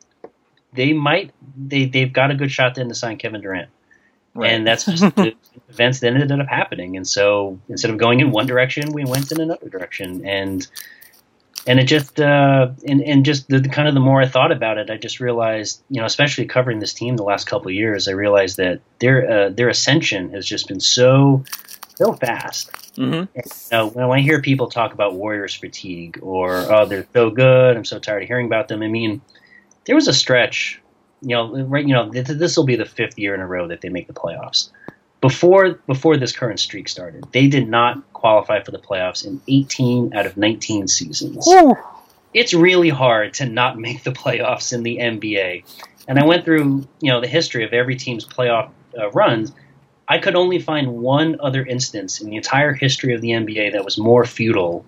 they 0.73 0.93
might 0.93 1.33
they 1.57 1.87
they've 1.87 2.13
got 2.13 2.31
a 2.31 2.35
good 2.35 2.51
shot 2.51 2.75
then 2.75 2.89
to 2.89 2.95
sign 2.95 3.17
Kevin 3.17 3.41
Durant. 3.41 3.71
Right. 4.35 4.51
And 4.51 4.67
that's 4.67 4.85
just 4.85 5.03
the 5.17 5.35
events 5.69 6.01
that 6.01 6.13
ended 6.13 6.33
up 6.33 6.49
happening. 6.49 6.97
And 6.97 7.07
so 7.07 7.61
instead 7.69 7.91
of 7.91 7.99
going 7.99 8.21
in 8.21 8.33
one 8.33 8.47
direction, 8.47 8.93
we 8.93 9.05
went 9.05 9.31
in 9.31 9.41
another 9.41 9.69
direction. 9.69 10.27
And 10.27 10.67
and 11.67 11.81
it 11.81 11.85
just 11.85 12.21
uh, 12.21 12.71
and 12.87 13.03
and 13.03 13.25
just 13.25 13.49
the, 13.49 13.59
the 13.59 13.69
kind 13.69 13.89
of 13.89 13.95
the 13.95 14.01
more 14.01 14.21
I 14.21 14.27
thought 14.27 14.53
about 14.53 14.79
it, 14.79 14.91
I 14.91 14.97
just 14.97 15.21
realized, 15.21 15.83
you 15.89 16.01
know, 16.01 16.07
especially 16.07 16.47
covering 16.47 16.79
this 16.79 16.93
team 16.93 17.17
the 17.17 17.23
last 17.23 17.47
couple 17.47 17.69
of 17.69 17.75
years, 17.75 18.07
I 18.09 18.13
realized 18.13 18.57
that 18.59 18.81
their 18.99 19.31
uh, 19.31 19.49
their 19.51 19.69
ascension 19.69 20.31
has 20.31 20.47
just 20.47 20.69
been 20.69 20.81
so 20.81 21.45
so 21.97 22.13
fast. 22.13 22.71
Mhm. 22.97 23.29
You 23.35 23.43
know, 23.73 23.87
when 23.89 24.19
I 24.19 24.21
hear 24.21 24.41
people 24.41 24.69
talk 24.69 24.93
about 24.93 25.15
Warriors 25.15 25.55
fatigue 25.55 26.19
or 26.23 26.57
oh 26.73 26.87
they're 26.87 27.07
so 27.13 27.31
good, 27.31 27.77
I'm 27.77 27.85
so 27.85 27.99
tired 27.99 28.23
of 28.23 28.29
hearing 28.29 28.47
about 28.47 28.69
them. 28.69 28.83
I 28.83 28.89
mean, 28.89 29.21
there 29.87 29.95
was 29.95 30.09
a 30.09 30.13
stretch, 30.13 30.81
you 31.23 31.31
know, 31.35 31.63
right, 31.65 31.87
you 31.87 31.95
know, 31.95 32.11
th- 32.11 32.27
this 32.27 32.57
will 32.57 32.65
be 32.65 32.77
the 32.77 32.85
fifth 32.85 33.19
year 33.19 33.35
in 33.35 33.41
a 33.41 33.47
row 33.47 33.69
that 33.69 33.81
they 33.81 33.89
make 33.89 34.07
the 34.07 34.13
playoffs. 34.13 34.71
Before 35.25 35.81
before 35.87 36.19
this 36.19 36.33
current 36.33 36.61
streak 36.61 36.87
started, 36.87 37.25
they 37.33 37.47
did 37.47 37.67
not 37.67 38.13
qualify 38.13 38.63
for 38.63 38.73
the 38.73 38.79
playoffs 38.79 39.25
in 39.25 39.41
18 39.49 40.15
out 40.15 40.27
of 40.27 40.37
19 40.37 40.87
seasons. 40.87 41.49
It's 42.35 42.53
really 42.53 42.91
hard 42.91 43.33
to 43.35 43.47
not 43.47 43.79
make 43.79 44.03
the 44.03 44.13
playoffs 44.13 44.75
in 44.75 44.83
the 44.83 44.99
NBA. 44.99 45.65
And 46.07 46.19
I 46.19 46.27
went 46.27 46.45
through, 46.45 46.87
you 47.01 47.11
know, 47.11 47.23
the 47.23 47.27
history 47.27 47.65
of 47.65 47.73
every 47.73 47.97
team's 47.97 48.27
playoff 48.27 48.69
uh, 48.99 49.11
runs. 49.13 49.51
I 50.07 50.19
could 50.19 50.35
only 50.35 50.59
find 50.59 50.99
one 50.99 51.41
other 51.41 51.65
instance 51.65 52.21
in 52.21 52.29
the 52.29 52.37
entire 52.37 52.75
history 52.75 53.15
of 53.15 53.23
the 53.23 53.31
NBA 53.31 53.73
that 53.73 53.83
was 53.83 53.97
more 53.97 54.27
futile 54.27 54.85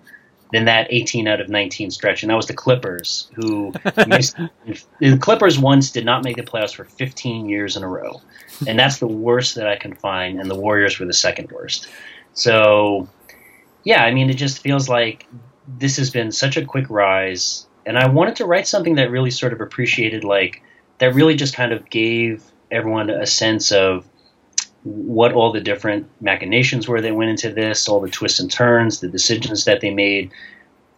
than 0.51 0.65
that 0.65 0.87
18 0.89 1.27
out 1.27 1.41
of 1.41 1.49
19 1.49 1.91
stretch, 1.91 2.23
and 2.23 2.29
that 2.29 2.35
was 2.35 2.47
the 2.47 2.53
Clippers, 2.53 3.29
who 3.35 3.73
missed, 4.07 4.37
the 4.99 5.17
Clippers 5.17 5.59
once 5.59 5.91
did 5.91 6.05
not 6.05 6.23
make 6.23 6.37
the 6.37 6.43
playoffs 6.43 6.75
for 6.75 6.85
15 6.85 7.49
years 7.49 7.75
in 7.75 7.83
a 7.83 7.87
row, 7.87 8.21
and 8.65 8.79
that's 8.79 8.99
the 8.99 9.07
worst 9.07 9.55
that 9.55 9.67
I 9.67 9.75
can 9.75 9.93
find, 9.93 10.39
and 10.39 10.49
the 10.49 10.55
Warriors 10.55 10.99
were 10.99 11.05
the 11.05 11.13
second 11.13 11.51
worst. 11.51 11.87
So, 12.33 13.09
yeah, 13.83 14.03
I 14.03 14.13
mean, 14.13 14.29
it 14.29 14.35
just 14.35 14.59
feels 14.59 14.87
like 14.87 15.27
this 15.67 15.97
has 15.97 16.09
been 16.09 16.31
such 16.31 16.57
a 16.57 16.65
quick 16.65 16.89
rise, 16.89 17.67
and 17.85 17.97
I 17.97 18.07
wanted 18.07 18.37
to 18.37 18.45
write 18.45 18.67
something 18.67 18.95
that 18.95 19.11
really 19.11 19.31
sort 19.31 19.53
of 19.53 19.61
appreciated, 19.61 20.23
like, 20.23 20.61
that 20.99 21.13
really 21.13 21.35
just 21.35 21.55
kind 21.55 21.73
of 21.73 21.89
gave 21.89 22.43
everyone 22.71 23.09
a 23.09 23.25
sense 23.25 23.71
of 23.71 24.05
what 24.83 25.33
all 25.33 25.51
the 25.51 25.61
different 25.61 26.07
machinations 26.21 26.87
were 26.87 27.01
that 27.01 27.15
went 27.15 27.29
into 27.31 27.51
this, 27.51 27.87
all 27.89 27.99
the 27.99 28.09
twists 28.09 28.39
and 28.39 28.51
turns, 28.51 28.99
the 28.99 29.07
decisions 29.07 29.65
that 29.65 29.81
they 29.81 29.93
made, 29.93 30.31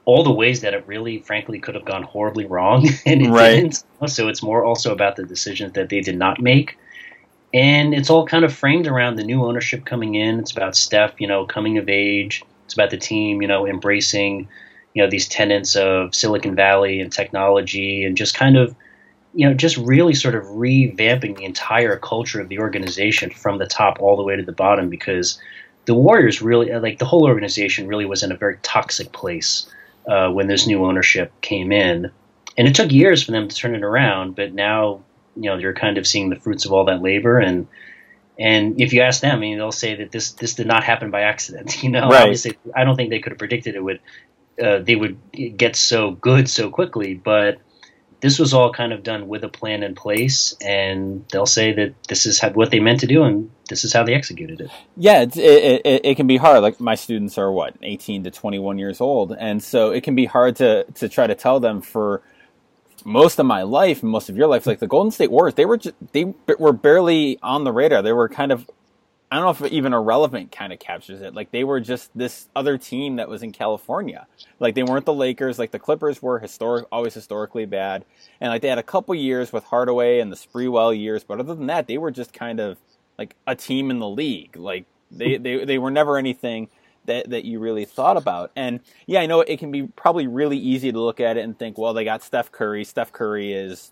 all 0.05 0.23
the 0.23 0.31
ways 0.31 0.61
that 0.61 0.73
it 0.73 0.85
really, 0.87 1.19
frankly, 1.19 1.59
could 1.59 1.75
have 1.75 1.85
gone 1.85 2.03
horribly 2.03 2.45
wrong, 2.45 2.87
and 3.05 3.21
it 3.21 3.29
Right. 3.29 3.51
didn't. 3.51 3.83
So 4.07 4.27
it's 4.27 4.43
more 4.43 4.63
also 4.63 4.91
about 4.93 5.15
the 5.15 5.25
decisions 5.25 5.73
that 5.73 5.89
they 5.89 6.01
did 6.01 6.17
not 6.17 6.41
make. 6.41 6.77
And 7.53 7.93
it's 7.95 8.09
all 8.09 8.25
kind 8.27 8.45
of 8.45 8.53
framed 8.53 8.87
around 8.87 9.15
the 9.15 9.23
new 9.23 9.43
ownership 9.43 9.85
coming 9.85 10.15
in. 10.15 10.39
It's 10.39 10.51
about 10.51 10.75
Steph, 10.75 11.19
you 11.19 11.27
know, 11.27 11.45
coming 11.45 11.77
of 11.79 11.89
age. 11.89 12.43
It's 12.65 12.75
about 12.75 12.91
the 12.91 12.97
team, 12.97 13.41
you 13.41 13.47
know, 13.47 13.65
embracing, 13.65 14.47
you 14.93 15.03
know, 15.03 15.09
these 15.09 15.27
tenets 15.27 15.75
of 15.75 16.13
Silicon 16.13 16.55
Valley 16.55 17.01
and 17.01 17.11
technology 17.11 18.03
and 18.03 18.15
just 18.15 18.35
kind 18.35 18.55
of 18.55 18.75
you 19.33 19.47
know, 19.47 19.53
just 19.53 19.77
really 19.77 20.13
sort 20.15 20.35
of 20.35 20.43
revamping 20.45 21.37
the 21.37 21.45
entire 21.45 21.97
culture 21.97 22.41
of 22.41 22.49
the 22.49 22.59
organization 22.59 23.29
from 23.29 23.57
the 23.57 23.67
top 23.67 23.99
all 24.01 24.17
the 24.17 24.23
way 24.23 24.35
to 24.35 24.43
the 24.43 24.51
bottom 24.51 24.89
because 24.89 25.39
the 25.85 25.93
Warriors 25.93 26.41
really, 26.41 26.71
like 26.73 26.99
the 26.99 27.05
whole 27.05 27.25
organization 27.25 27.87
really 27.87 28.05
was 28.05 28.23
in 28.23 28.31
a 28.31 28.37
very 28.37 28.57
toxic 28.61 29.11
place 29.11 29.69
uh, 30.07 30.29
when 30.29 30.47
this 30.47 30.67
new 30.67 30.83
ownership 30.85 31.31
came 31.41 31.71
in. 31.71 32.11
And 32.57 32.67
it 32.67 32.75
took 32.75 32.91
years 32.91 33.23
for 33.23 33.31
them 33.31 33.47
to 33.47 33.55
turn 33.55 33.75
it 33.75 33.83
around, 33.83 34.35
but 34.35 34.53
now, 34.53 35.01
you 35.35 35.49
know, 35.49 35.57
you're 35.57 35.73
kind 35.73 35.97
of 35.97 36.05
seeing 36.07 36.29
the 36.29 36.35
fruits 36.35 36.65
of 36.65 36.73
all 36.73 36.85
that 36.85 37.01
labor. 37.01 37.39
And, 37.39 37.67
and 38.37 38.81
if 38.81 38.93
you 38.93 39.01
ask 39.01 39.21
them, 39.21 39.35
I 39.35 39.39
mean, 39.39 39.57
they'll 39.57 39.71
say 39.71 39.95
that 39.95 40.11
this, 40.11 40.31
this 40.33 40.55
did 40.55 40.67
not 40.67 40.83
happen 40.83 41.11
by 41.11 41.21
accident. 41.21 41.81
You 41.83 41.91
know, 41.91 42.09
Right. 42.09 42.23
obviously, 42.23 42.57
I 42.75 42.83
don't 42.83 42.95
think 42.95 43.11
they 43.11 43.19
could 43.19 43.31
have 43.31 43.39
predicted 43.39 43.75
it 43.75 43.83
would, 43.83 43.99
uh, 44.61 44.79
they 44.79 44.95
would 44.95 45.17
get 45.55 45.75
so 45.75 46.11
good 46.11 46.49
so 46.49 46.69
quickly, 46.69 47.13
but 47.13 47.59
this 48.21 48.37
was 48.37 48.53
all 48.53 48.71
kind 48.73 48.91
of 48.91 49.03
done 49.03 49.27
with 49.27 49.43
a 49.43 49.49
plan 49.49 49.83
in 49.83 49.95
place, 49.95 50.55
and 50.61 51.25
they'll 51.31 51.45
say 51.45 51.73
that 51.73 51.93
this 52.07 52.25
is 52.25 52.41
what 52.53 52.71
they 52.71 52.79
meant 52.79 52.99
to 53.01 53.07
do, 53.07 53.23
and 53.23 53.49
this 53.69 53.83
is 53.83 53.93
how 53.93 54.03
they 54.03 54.13
executed 54.13 54.59
it. 54.61 54.69
Yeah, 54.97 55.21
it's, 55.21 55.37
it, 55.37 55.81
it 55.85 56.01
it 56.03 56.15
can 56.15 56.27
be 56.27 56.37
hard. 56.37 56.61
Like 56.61 56.79
my 56.79 56.95
students 56.95 57.37
are 57.37 57.51
what 57.51 57.75
eighteen 57.81 58.23
to 58.25 58.31
twenty 58.31 58.59
one 58.59 58.77
years 58.77 58.99
old, 58.99 59.35
and 59.39 59.63
so 59.63 59.91
it 59.91 60.03
can 60.03 60.15
be 60.15 60.25
hard 60.25 60.55
to 60.57 60.83
to 60.95 61.07
try 61.07 61.27
to 61.27 61.35
tell 61.35 61.59
them 61.59 61.81
for 61.81 62.21
most 63.05 63.39
of 63.39 63.45
my 63.45 63.61
life, 63.63 64.03
most 64.03 64.29
of 64.29 64.35
your 64.35 64.47
life. 64.47 64.67
Like 64.67 64.79
the 64.79 64.87
Golden 64.87 65.11
State 65.11 65.31
Warriors, 65.31 65.55
they 65.55 65.65
were 65.65 65.77
just, 65.77 65.95
they 66.11 66.33
were 66.57 66.73
barely 66.73 67.39
on 67.41 67.63
the 67.63 67.71
radar. 67.71 68.01
They 68.01 68.11
were 68.11 68.27
kind 68.27 68.51
of 68.51 68.69
I 69.31 69.35
don't 69.35 69.45
know 69.45 69.65
if 69.67 69.71
even 69.71 69.93
irrelevant 69.93 70.51
kind 70.51 70.73
of 70.73 70.79
captures 70.79 71.21
it. 71.21 71.35
Like 71.35 71.51
they 71.51 71.63
were 71.63 71.79
just 71.79 72.09
this 72.15 72.49
other 72.55 72.77
team 72.79 73.17
that 73.17 73.29
was 73.29 73.43
in 73.43 73.51
California. 73.51 74.25
Like 74.59 74.73
they 74.73 74.81
weren't 74.83 75.05
the 75.05 75.13
Lakers. 75.13 75.59
Like 75.59 75.71
the 75.71 75.79
Clippers 75.79 76.21
were 76.21 76.39
historic, 76.39 76.85
always 76.91 77.13
historically 77.13 77.65
bad, 77.65 78.05
and 78.41 78.49
like 78.49 78.61
they 78.61 78.69
had 78.69 78.79
a 78.79 78.83
couple 78.83 79.13
years 79.13 79.53
with 79.53 79.63
Hardaway 79.65 80.19
and 80.19 80.31
the 80.31 80.35
Sprewell 80.35 80.97
years, 80.97 81.23
but 81.23 81.39
other 81.39 81.53
than 81.53 81.67
that, 81.67 81.87
they 81.87 81.97
were 81.97 82.11
just 82.11 82.33
kind 82.33 82.59
of 82.59 82.77
like 83.17 83.35
a 83.45 83.55
team 83.55 83.91
in 83.91 83.99
the 83.99 84.09
league. 84.09 84.55
Like 84.57 84.85
they 85.11 85.37
they 85.37 85.63
they 85.63 85.77
were 85.77 85.91
never 85.91 86.17
anything 86.17 86.69
that 87.05 87.29
that 87.29 87.45
you 87.45 87.59
really 87.59 87.85
thought 87.85 88.17
about. 88.17 88.51
And 88.55 88.79
yeah, 89.05 89.19
I 89.19 89.27
know 89.27 89.41
it 89.41 89.59
can 89.59 89.71
be 89.71 89.83
probably 89.83 90.25
really 90.25 90.57
easy 90.57 90.91
to 90.91 90.99
look 90.99 91.19
at 91.19 91.37
it 91.37 91.43
and 91.43 91.57
think, 91.57 91.77
well, 91.77 91.93
they 91.93 92.03
got 92.03 92.23
Steph 92.23 92.51
Curry. 92.51 92.83
Steph 92.83 93.11
Curry 93.11 93.53
is 93.53 93.91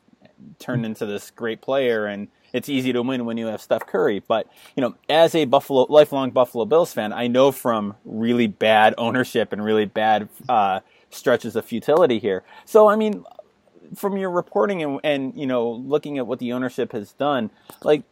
turned 0.60 0.86
into 0.86 1.06
this 1.06 1.32
great 1.32 1.62
player 1.62 2.06
and 2.06 2.28
it's 2.53 2.69
easy 2.69 2.93
to 2.93 3.01
win 3.01 3.25
when 3.25 3.38
you 3.38 3.47
have 3.47 3.62
Steph 3.62 3.86
Curry. 3.86 4.23
But, 4.27 4.47
you 4.75 4.81
know, 4.81 4.95
as 5.10 5.36
a 5.36 5.45
Buffalo 5.45 5.86
lifelong 5.89 6.31
Buffalo 6.31 6.65
Bills 6.65 6.93
fan, 6.93 7.13
I 7.13 7.27
know 7.27 7.51
from 7.51 7.95
really 8.05 8.47
bad 8.47 8.93
ownership 8.99 9.53
and 9.53 9.63
really 9.63 9.86
bad 9.86 10.29
uh, 10.47 10.81
stretches 11.10 11.55
of 11.55 11.65
futility 11.65 12.19
here. 12.19 12.43
So, 12.65 12.88
I 12.88 12.95
mean, 12.95 13.23
from 13.95 14.17
your 14.17 14.29
reporting 14.31 14.83
and, 14.83 14.99
and 15.03 15.38
you 15.38 15.47
know 15.47 15.71
looking 15.71 16.17
at 16.17 16.27
what 16.27 16.39
the 16.39 16.53
ownership 16.53 16.91
has 16.91 17.13
done, 17.13 17.49
like 17.83 18.03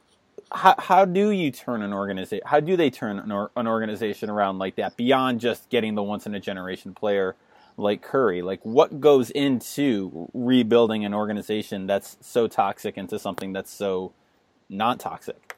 how 0.52 0.76
how 0.78 1.06
do 1.06 1.32
you 1.32 1.52
turn 1.52 1.82
an 1.82 1.93
organization? 1.93 2.45
How 2.45 2.60
do 2.60 2.76
they 2.78 2.89
turn 2.89 3.19
an, 3.19 3.32
or, 3.32 3.52
an 3.56 3.67
organization 3.67 4.30
around 4.30 4.60
like 4.60 4.76
that 4.76 4.98
beyond 4.98 5.39
just 5.39 5.69
getting 5.69 5.95
the 5.95 6.04
once 6.04 6.26
in 6.26 6.36
a 6.36 6.39
generation 6.39 6.93
player 6.93 7.36
like 7.78 8.02
Curry? 8.02 8.41
Like 8.41 8.63
what 8.63 9.02
goes 9.02 9.30
into 9.32 10.30
rebuilding 10.34 11.04
an 11.06 11.13
organization 11.13 11.88
that's 11.88 12.17
so 12.21 12.48
toxic 12.48 12.98
into 12.98 13.19
something 13.19 13.54
that's 13.54 13.71
so 13.71 14.13
not 14.69 14.99
toxic? 14.99 15.56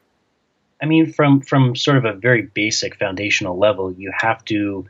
I 0.80 0.86
mean, 0.86 1.12
from 1.12 1.40
from 1.40 1.74
sort 1.74 1.96
of 1.96 2.04
a 2.04 2.12
very 2.12 2.42
basic 2.42 2.96
foundational 2.96 3.58
level, 3.58 3.92
you 3.92 4.12
have 4.16 4.44
to, 4.46 4.86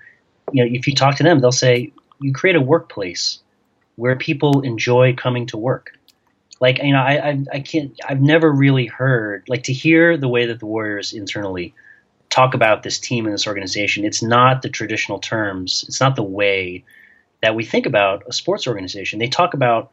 you 0.52 0.64
know, 0.64 0.70
if 0.70 0.86
you 0.86 0.94
talk 0.94 1.16
to 1.16 1.22
them, 1.22 1.40
they'll 1.40 1.52
say 1.52 1.92
you 2.20 2.32
create 2.32 2.56
a 2.56 2.60
workplace 2.60 3.40
where 3.96 4.16
people 4.16 4.60
enjoy 4.62 5.14
coming 5.14 5.46
to 5.46 5.56
work. 5.56 5.98
Like 6.60 6.82
you 6.82 6.92
know, 6.92 7.00
I, 7.00 7.30
I 7.30 7.44
I 7.54 7.60
can't. 7.60 7.98
I've 8.06 8.20
never 8.20 8.50
really 8.50 8.86
heard 8.86 9.44
like 9.48 9.64
to 9.64 9.72
hear 9.72 10.16
the 10.16 10.28
way 10.28 10.46
that 10.46 10.58
the 10.58 10.66
Warriors 10.66 11.12
internally 11.12 11.74
talk 12.28 12.54
about 12.54 12.82
this 12.82 12.98
team 12.98 13.24
and 13.24 13.32
this 13.32 13.46
organization. 13.46 14.04
It's 14.04 14.22
not 14.22 14.62
the 14.62 14.68
traditional 14.68 15.18
terms. 15.18 15.84
It's 15.88 16.00
not 16.00 16.16
the 16.16 16.22
way 16.22 16.84
that 17.40 17.54
we 17.54 17.64
think 17.64 17.86
about 17.86 18.24
a 18.26 18.32
sports 18.32 18.66
organization. 18.66 19.18
They 19.18 19.28
talk 19.28 19.54
about 19.54 19.90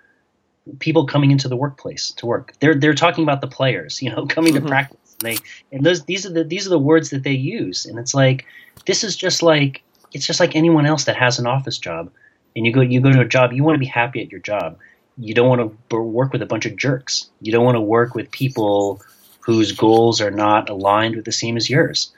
people 0.80 1.06
coming 1.06 1.32
into 1.32 1.48
the 1.48 1.56
workplace 1.56 2.12
to 2.12 2.26
work. 2.26 2.54
They're 2.60 2.76
they're 2.76 2.94
talking 2.94 3.24
about 3.24 3.42
the 3.42 3.48
players, 3.48 4.02
you 4.02 4.10
know, 4.12 4.26
coming 4.26 4.54
Mhm. 4.54 4.62
to 4.64 4.68
practice. 4.68 5.16
And 5.22 5.32
they 5.32 5.38
and 5.72 5.86
those 5.86 6.04
these 6.06 6.26
are 6.26 6.32
the 6.32 6.44
these 6.44 6.66
are 6.68 6.72
the 6.72 6.80
words 6.80 7.10
that 7.12 7.24
they 7.24 7.34
use. 7.34 7.86
And 7.86 7.98
it's 8.00 8.14
like 8.14 8.46
this 8.86 9.04
is 9.04 9.16
just 9.16 9.42
like 9.44 9.82
it's 10.14 10.26
just 10.26 10.40
like 10.40 10.56
anyone 10.56 10.86
else 10.86 11.06
that 11.06 11.16
has 11.16 11.40
an 11.40 11.48
office 11.48 11.78
job. 11.78 12.12
And 12.56 12.66
you 12.66 12.72
go 12.74 12.82
you 12.82 13.02
go 13.02 13.12
to 13.12 13.22
a 13.22 13.26
job, 13.26 13.54
you 13.54 13.64
want 13.64 13.76
to 13.76 13.80
be 13.80 13.86
happy 13.86 14.22
at 14.22 14.32
your 14.32 14.42
job. 14.42 14.78
You 15.18 15.34
don't 15.34 15.48
want 15.48 15.78
to 15.90 15.98
work 16.02 16.34
with 16.34 16.42
a 16.42 16.46
bunch 16.46 16.66
of 16.66 16.76
jerks. 16.76 17.30
You 17.42 17.52
don't 17.54 17.64
want 17.64 17.76
to 17.76 17.82
work 17.82 18.16
with 18.16 18.32
people 18.32 19.02
whose 19.40 19.72
goals 19.74 20.20
are 20.22 20.32
not 20.32 20.70
aligned 20.70 21.16
with 21.16 21.24
the 21.26 21.32
same 21.32 21.56
as 21.56 21.70
yours. 21.70 22.12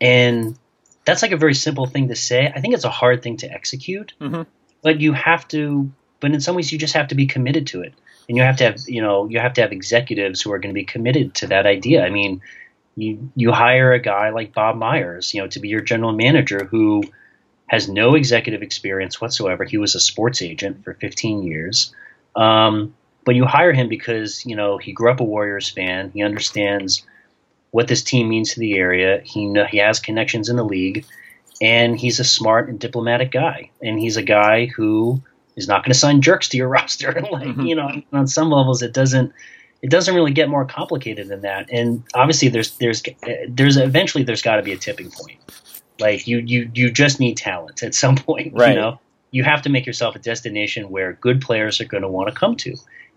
And 0.00 0.56
that's 1.04 1.22
like 1.22 1.32
a 1.32 1.36
very 1.36 1.54
simple 1.54 1.86
thing 1.86 2.08
to 2.08 2.14
say. 2.16 2.52
I 2.54 2.60
think 2.60 2.74
it's 2.74 2.84
a 2.84 2.90
hard 2.90 3.22
thing 3.22 3.36
to 3.38 3.50
execute 3.50 4.12
Mm-hmm. 4.20 4.42
but 4.82 5.00
you 5.00 5.12
have 5.12 5.48
to 5.48 5.90
but 6.20 6.32
in 6.32 6.40
some 6.40 6.56
ways 6.56 6.72
you 6.72 6.78
just 6.78 6.94
have 6.94 7.08
to 7.08 7.14
be 7.14 7.26
committed 7.26 7.66
to 7.68 7.82
it. 7.82 7.94
And 8.28 8.36
you 8.36 8.42
have 8.42 8.56
to 8.56 8.64
have 8.64 8.80
you 8.86 9.02
know 9.02 9.28
you 9.28 9.38
have 9.38 9.54
to 9.54 9.60
have 9.60 9.72
executives 9.72 10.40
who 10.40 10.52
are 10.52 10.58
going 10.58 10.74
to 10.74 10.78
be 10.78 10.84
committed 10.84 11.34
to 11.36 11.48
that 11.48 11.66
idea. 11.66 12.04
I 12.04 12.10
mean 12.10 12.40
you 12.96 13.30
you 13.34 13.52
hire 13.52 13.92
a 13.92 14.00
guy 14.00 14.30
like 14.30 14.54
bob 14.54 14.76
myers 14.76 15.34
you 15.34 15.42
know 15.42 15.48
to 15.48 15.60
be 15.60 15.68
your 15.68 15.82
general 15.82 16.12
manager 16.12 16.64
who 16.64 17.02
has 17.68 17.88
no 17.88 18.14
executive 18.14 18.62
experience 18.62 19.20
whatsoever. 19.20 19.64
He 19.64 19.78
was 19.78 19.94
a 19.94 20.00
sports 20.00 20.40
agent 20.40 20.84
for 20.84 20.94
15 20.94 21.42
years. 21.42 21.92
Um, 22.36 22.94
but 23.24 23.34
you 23.34 23.44
hire 23.44 23.72
him 23.72 23.88
because 23.88 24.46
you 24.46 24.56
know 24.56 24.78
he 24.78 24.92
grew 24.92 25.10
up 25.10 25.20
a 25.20 25.24
warriors 25.24 25.68
fan. 25.68 26.10
He 26.14 26.22
understands 26.22 27.04
what 27.76 27.88
this 27.88 28.02
team 28.02 28.28
means 28.28 28.54
to 28.54 28.60
the 28.60 28.78
area. 28.78 29.20
He 29.22 29.44
know, 29.44 29.66
he 29.66 29.76
has 29.76 30.00
connections 30.00 30.48
in 30.48 30.56
the 30.56 30.64
league. 30.64 31.04
And 31.60 31.98
he's 31.98 32.20
a 32.20 32.24
smart 32.24 32.70
and 32.70 32.80
diplomatic 32.80 33.30
guy. 33.30 33.70
And 33.82 33.98
he's 33.98 34.16
a 34.16 34.22
guy 34.22 34.64
who 34.64 35.22
is 35.56 35.66
not 35.68 35.82
going 35.82 35.92
to 35.92 35.98
sign 35.98 36.20
jerks 36.22 36.48
to 36.50 36.56
your 36.56 36.68
roster 36.76 37.12
like 37.32 37.48
Mhm. 37.48 37.68
you 37.68 37.74
know 37.74 37.90
on 38.12 38.26
some 38.26 38.50
levels 38.50 38.82
it 38.82 38.92
doesn't 38.92 39.32
it 39.82 39.90
doesn't 39.90 40.14
really 40.14 40.32
get 40.32 40.48
more 40.48 40.64
complicated 40.64 41.28
than 41.28 41.42
that. 41.42 41.68
And 41.70 42.02
obviously, 42.14 42.48
there's 42.48 42.76
there's 42.78 43.02
there's 43.46 43.76
eventually 43.76 44.24
there's 44.24 44.40
got 44.42 44.56
to 44.56 44.62
be 44.62 44.72
a 44.72 44.76
tipping 44.76 45.10
point. 45.10 45.38
Like 46.00 46.26
you 46.26 46.38
you 46.38 46.70
you 46.74 46.90
just 46.90 47.20
need 47.20 47.36
talent 47.36 47.82
at 47.82 47.94
some 47.94 48.16
point. 48.28 48.54
Right. 48.54 48.70
You 48.70 48.74
know, 48.80 49.00
you 49.32 49.44
have 49.44 49.60
to 49.62 49.68
make 49.68 49.84
yourself 49.84 50.16
a 50.16 50.18
destination 50.18 50.88
where 50.90 51.12
good 51.12 51.42
players 51.42 51.78
are 51.80 51.84
going 51.84 52.02
to 52.02 52.08
want 52.08 52.28
to 52.30 52.34
come 52.34 52.56
to. 52.56 52.74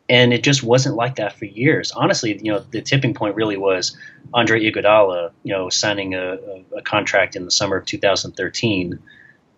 And 0.10 0.34
it 0.34 0.43
just 0.43 0.62
wasn't 0.62 0.95
like 0.95 1.15
that 1.15 1.38
for 1.39 1.45
years. 1.45 1.91
Honestly, 1.91 2.38
you 2.43 2.52
know, 2.52 2.60
the 2.60 2.82
tipping 2.82 3.13
point 3.13 3.36
really 3.36 3.58
was 3.58 3.97
Andre 4.34 4.62
Iguodala, 4.62 5.32
you 5.43 5.54
know, 5.54 5.69
signing 5.69 6.13
a, 6.13 6.34
a, 6.34 6.63
a 6.80 6.82
contract 6.82 7.38
in 7.38 7.45
the 7.45 7.52
summer 7.52 7.78
of 7.78 7.86
2013. 7.86 8.99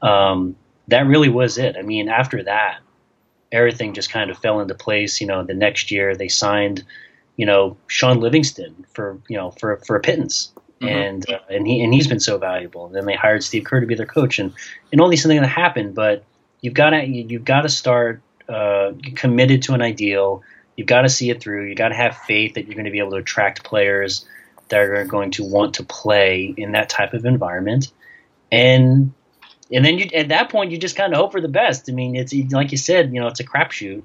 Um, 0.03 0.55
that 0.87 1.05
really 1.05 1.29
was 1.29 1.57
it. 1.57 1.75
I 1.77 1.81
mean, 1.81 2.09
after 2.09 2.43
that, 2.43 2.79
everything 3.51 3.93
just 3.93 4.11
kind 4.11 4.31
of 4.31 4.37
fell 4.37 4.59
into 4.59 4.75
place. 4.75 5.21
You 5.21 5.27
know, 5.27 5.43
the 5.43 5.53
next 5.53 5.91
year 5.91 6.15
they 6.15 6.27
signed, 6.27 6.83
you 7.37 7.45
know, 7.45 7.77
Shaun 7.87 8.19
Livingston 8.19 8.85
for 8.93 9.19
you 9.27 9.37
know 9.37 9.51
for 9.51 9.77
for 9.77 9.95
a 9.95 9.99
pittance, 9.99 10.51
mm-hmm. 10.81 10.87
and 10.87 11.29
uh, 11.29 11.39
and 11.49 11.67
he 11.67 11.83
and 11.83 11.93
he's 11.93 12.07
been 12.07 12.19
so 12.19 12.37
valuable. 12.37 12.85
And 12.85 12.95
then 12.95 13.05
they 13.05 13.15
hired 13.15 13.43
Steve 13.43 13.63
Kerr 13.63 13.79
to 13.79 13.87
be 13.87 13.95
their 13.95 14.05
coach, 14.05 14.39
and 14.39 14.53
and 14.91 15.01
all 15.01 15.09
these 15.09 15.25
things 15.25 15.41
that 15.41 15.47
happened. 15.47 15.95
But 15.95 16.23
you've 16.61 16.73
got 16.73 16.91
to 16.91 17.05
you've 17.05 17.45
got 17.45 17.61
to 17.61 17.69
start 17.69 18.21
uh, 18.49 18.93
committed 19.15 19.63
to 19.63 19.73
an 19.73 19.81
ideal. 19.81 20.43
You've 20.77 20.87
got 20.87 21.01
to 21.01 21.09
see 21.09 21.29
it 21.29 21.41
through. 21.41 21.65
You 21.65 21.75
got 21.75 21.89
to 21.89 21.95
have 21.95 22.17
faith 22.17 22.55
that 22.55 22.65
you're 22.65 22.75
going 22.75 22.85
to 22.85 22.91
be 22.91 22.99
able 22.99 23.11
to 23.11 23.17
attract 23.17 23.63
players 23.63 24.25
that 24.69 24.79
are 24.79 25.05
going 25.05 25.31
to 25.31 25.43
want 25.43 25.75
to 25.75 25.83
play 25.83 26.53
in 26.55 26.71
that 26.71 26.89
type 26.89 27.13
of 27.13 27.25
environment, 27.25 27.91
and 28.51 29.13
and 29.71 29.85
then 29.85 29.97
you 29.97 30.09
at 30.13 30.29
that 30.29 30.49
point 30.49 30.71
you 30.71 30.77
just 30.77 30.95
kind 30.95 31.13
of 31.13 31.19
hope 31.19 31.31
for 31.31 31.41
the 31.41 31.47
best. 31.47 31.89
I 31.89 31.93
mean, 31.93 32.15
it's 32.15 32.33
like 32.51 32.71
you 32.71 32.77
said, 32.77 33.13
you 33.13 33.19
know, 33.19 33.27
it's 33.27 33.39
a 33.39 33.45
crapshoot, 33.45 34.03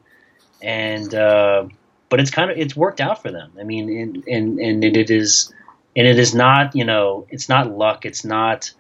and 0.63 1.15
uh, 1.15 1.67
but 2.09 2.21
it's 2.21 2.31
kind 2.31 2.51
of 2.51 2.59
it's 2.59 2.77
worked 2.77 3.01
out 3.01 3.23
for 3.23 3.31
them. 3.31 3.53
I 3.59 3.65
mean, 3.65 3.91
and 3.99 4.27
and 4.27 4.59
and 4.61 4.85
it 4.85 5.11
is 5.11 5.53
and 5.97 6.07
it 6.07 6.19
is 6.19 6.35
not 6.35 6.77
you 6.77 6.85
know 6.85 7.27
it's 7.31 7.49
not 7.49 7.71
luck. 7.71 8.05
It's 8.07 8.25
not 8.25 8.73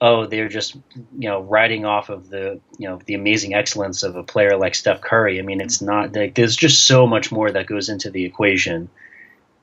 oh 0.00 0.26
they're 0.26 0.48
just 0.48 0.76
you 1.18 1.28
know 1.28 1.40
riding 1.40 1.84
off 1.84 2.10
of 2.10 2.28
the 2.28 2.60
you 2.78 2.88
know 2.88 3.00
the 3.06 3.14
amazing 3.14 3.54
excellence 3.54 4.02
of 4.02 4.16
a 4.16 4.22
player 4.22 4.56
like 4.56 4.74
Steph 4.76 5.00
Curry. 5.00 5.40
I 5.40 5.42
mean, 5.42 5.60
it's 5.60 5.82
not 5.82 6.14
like 6.14 6.34
there's 6.34 6.56
just 6.56 6.86
so 6.86 7.06
much 7.06 7.32
more 7.32 7.50
that 7.50 7.66
goes 7.66 7.88
into 7.88 8.10
the 8.10 8.24
equation. 8.24 8.88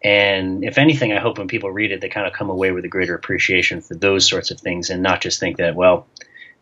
And 0.04 0.64
if 0.66 0.80
anything, 0.80 1.14
I 1.14 1.20
hope 1.20 1.38
when 1.38 1.48
people 1.48 1.70
read 1.70 1.92
it, 1.92 2.02
they 2.02 2.10
kind 2.10 2.26
of 2.26 2.34
come 2.34 2.50
away 2.50 2.72
with 2.72 2.84
a 2.86 2.88
greater 2.88 3.14
appreciation 3.14 3.82
for 3.82 3.94
those 3.94 4.28
sorts 4.28 4.50
of 4.50 4.60
things, 4.60 4.90
and 4.90 5.04
not 5.04 5.22
just 5.22 5.40
think 5.40 5.58
that 5.58 5.76
well 5.76 6.08